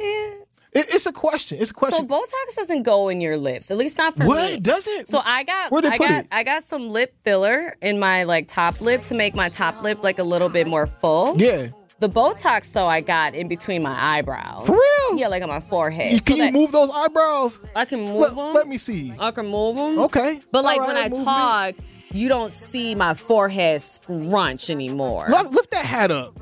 It, 0.76 0.88
it's 0.90 1.06
a 1.06 1.14
question. 1.14 1.60
It's 1.62 1.72
a 1.72 1.74
question. 1.74 2.08
So. 2.10 2.16
Botox 2.16 2.56
doesn't 2.56 2.84
go 2.84 3.10
in 3.10 3.22
your 3.22 3.38
lips, 3.38 3.70
at 3.70 3.78
least 3.78 3.98
not 3.98 4.16
for 4.16 4.24
me. 4.24 4.28
what 4.28 4.54
me. 4.54 4.60
does 4.60 4.88
it? 4.88 5.08
So 5.08 5.22
I 5.24 5.44
got 5.44 5.72
Where'd 5.72 5.86
they 5.86 5.90
I 5.90 5.98
put 5.98 6.08
got 6.10 6.24
it? 6.26 6.28
I 6.32 6.44
got 6.44 6.64
some 6.64 6.90
lip 6.90 7.16
filler 7.22 7.78
in 7.82 8.00
my 8.00 8.24
like 8.24 8.48
top 8.48 8.82
lip 8.82 9.04
to 9.04 9.16
make 9.16 9.36
my 9.36 9.50
top 9.50 9.82
lip 9.84 10.04
like 10.04 10.20
a 10.20 10.24
little 10.24 10.50
bit 10.50 10.68
more 10.68 10.88
full. 10.88 11.38
yeah. 11.40 11.68
The 12.00 12.10
Botox 12.10 12.66
so 12.66 12.86
I 12.86 13.00
got 13.02 13.34
in 13.36 13.48
between 13.48 13.82
my 13.84 14.18
eyebrows. 14.18 14.66
For 14.68 14.74
real? 14.74 15.20
Yeah, 15.20 15.28
like 15.30 15.42
on 15.44 15.50
my 15.50 15.60
forehead. 15.62 16.12
You- 16.12 16.18
So 16.20 16.24
Can 16.26 16.38
you 16.38 16.44
that 16.44 16.54
move 16.54 16.72
those 16.72 16.90
eyebrows? 16.94 17.60
I 17.76 17.86
can 17.86 18.02
move 18.02 18.20
Let, 18.22 18.36
them. 18.36 18.54
let 18.54 18.68
me 18.68 18.78
see. 18.78 19.14
I 19.20 19.32
can 19.32 19.48
move 19.48 19.76
them. 19.76 20.00
Okay. 20.00 20.42
But 20.52 20.64
like 20.66 20.82
All 20.82 20.88
when 20.88 20.98
I 20.98 21.04
movement. 21.10 21.26
talk, 21.26 21.76
you 22.12 22.28
don't 22.28 22.52
see 22.52 22.94
my 22.96 23.14
forehead 23.14 23.82
scrunch 23.82 24.70
anymore. 24.70 25.28
Lift, 25.30 25.52
lift 25.52 25.72
that 25.72 25.86
hat 25.86 26.12
up. 26.12 26.40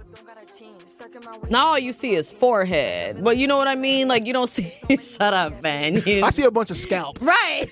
Now 1.49 1.67
all 1.67 1.79
you 1.79 1.91
see 1.91 2.13
is 2.15 2.31
forehead. 2.31 3.23
But 3.23 3.37
you 3.37 3.47
know 3.47 3.57
what 3.57 3.67
I 3.67 3.75
mean? 3.75 4.07
Like 4.07 4.25
you 4.25 4.33
don't 4.33 4.49
see. 4.49 4.71
Shut 5.01 5.33
up, 5.33 5.61
man. 5.61 5.95
You- 6.05 6.23
I 6.23 6.29
see 6.29 6.43
a 6.43 6.51
bunch 6.51 6.71
of 6.71 6.77
scalp. 6.77 7.19
Right. 7.31 7.67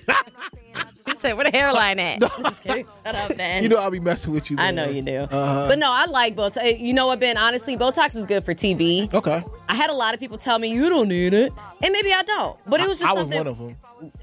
you 1.06 1.14
said, 1.16 1.32
where 1.34 1.44
the 1.44 1.50
hairline 1.50 1.98
at? 1.98 2.20
Just 2.20 2.62
kidding. 2.62 2.86
Shut 3.04 3.14
up, 3.16 3.36
man. 3.36 3.62
You 3.62 3.68
know 3.68 3.76
I'll 3.78 3.90
be 3.90 3.98
messing 4.00 4.32
with 4.32 4.50
you. 4.50 4.56
I 4.58 4.70
know 4.70 4.86
you 4.88 5.02
do. 5.02 5.16
Uh-huh. 5.30 5.66
But 5.68 5.78
no, 5.78 5.90
I 5.90 6.06
like 6.06 6.36
Botox. 6.36 6.78
You 6.80 6.92
know 6.92 7.08
what, 7.08 7.18
Ben? 7.20 7.36
Honestly, 7.36 7.76
Botox 7.76 8.14
is 8.16 8.24
good 8.26 8.44
for 8.44 8.54
TV. 8.54 9.12
Okay. 9.12 9.42
I 9.68 9.74
had 9.74 9.90
a 9.90 9.94
lot 9.94 10.14
of 10.14 10.20
people 10.20 10.38
tell 10.38 10.58
me 10.58 10.68
you 10.68 10.88
don't 10.88 11.08
need 11.08 11.34
it, 11.34 11.52
and 11.82 11.92
maybe 11.92 12.12
I 12.12 12.22
don't. 12.22 12.56
But 12.66 12.80
it 12.80 12.88
was 12.88 13.00
just 13.00 13.10
I 13.10 13.14
was 13.14 13.22
something. 13.22 13.38
one 13.38 13.46
of 13.48 13.58
them. 13.58 13.76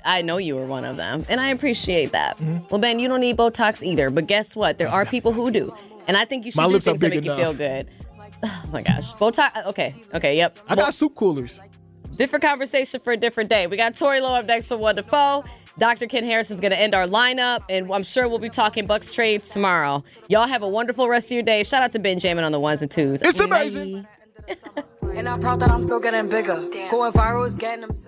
I 0.06 0.22
know 0.22 0.38
you 0.38 0.56
were 0.56 0.66
one 0.66 0.86
of 0.86 0.96
them, 0.98 1.26
and 1.30 1.40
I 1.42 1.50
appreciate 1.50 2.14
that. 2.14 2.38
Mm-hmm. 2.38 2.68
Well, 2.70 2.80
Ben, 2.80 2.98
you 3.00 3.08
don't 3.08 3.22
need 3.22 3.38
Botox 3.38 3.84
either. 3.84 4.10
But 4.10 4.28
guess 4.28 4.56
what? 4.56 4.78
There 4.78 4.88
are 4.90 5.06
people 5.16 5.34
who 5.34 5.52
do, 5.52 5.76
and 6.08 6.16
I 6.16 6.26
think 6.26 6.46
you 6.46 6.52
should 6.52 6.62
My 6.62 6.68
do 6.70 6.80
things 6.80 7.02
that 7.02 7.10
make 7.10 7.26
you 7.26 7.36
feel 7.36 7.54
good. 7.54 7.90
Oh 8.44 8.70
my 8.72 8.82
gosh, 8.82 9.14
Botox. 9.14 9.50
Uh, 9.56 9.70
okay, 9.70 9.96
okay, 10.14 10.38
yep. 10.38 10.60
I 10.68 10.76
got 10.76 10.94
soup 10.94 11.16
coolers. 11.16 11.60
Different 12.16 12.44
conversation 12.44 13.00
for 13.00 13.14
a 13.14 13.18
different 13.18 13.50
day. 13.50 13.68
We 13.68 13.78
got 13.78 13.94
Tori 13.96 14.22
Lowe 14.22 14.36
up 14.36 14.46
next 14.46 14.70
for 14.70 14.78
one 14.78 14.96
to 14.96 15.04
foe. 15.04 15.44
Dr. 15.78 16.08
Ken 16.08 16.24
Harris 16.24 16.50
is 16.50 16.60
going 16.60 16.72
to 16.72 16.80
end 16.80 16.96
our 16.96 17.06
lineup, 17.06 17.64
and 17.70 17.92
I'm 17.92 18.04
sure 18.04 18.28
we'll 18.28 18.40
be 18.40 18.50
talking 18.50 18.88
Bucks 18.88 19.12
trades 19.12 19.50
tomorrow. 19.50 20.04
Y'all 20.28 20.48
have 20.48 20.64
a 20.64 20.70
wonderful 20.70 21.08
rest 21.08 21.28
of 21.28 21.36
your 21.36 21.44
day. 21.44 21.64
Shout 21.64 21.84
out 21.84 21.92
to 21.92 22.00
Ben 22.00 22.18
Jamin 22.18 22.44
on 22.44 22.52
the 22.52 22.60
ones 22.60 22.82
and 22.82 22.90
twos. 22.90 23.22
It's 23.22 23.40
amazing. 23.40 24.08
And 25.14 25.28
I'm 25.28 25.40
proud 25.40 25.60
that 25.60 25.70
I'm 25.70 25.84
still 25.84 26.00
getting 26.00 26.30
bigger. 26.30 26.56
Going 26.90 27.12
viral 27.12 27.46
is 27.46 27.56
getting 27.56 27.82
them 27.82 27.94
sick. 27.94 28.06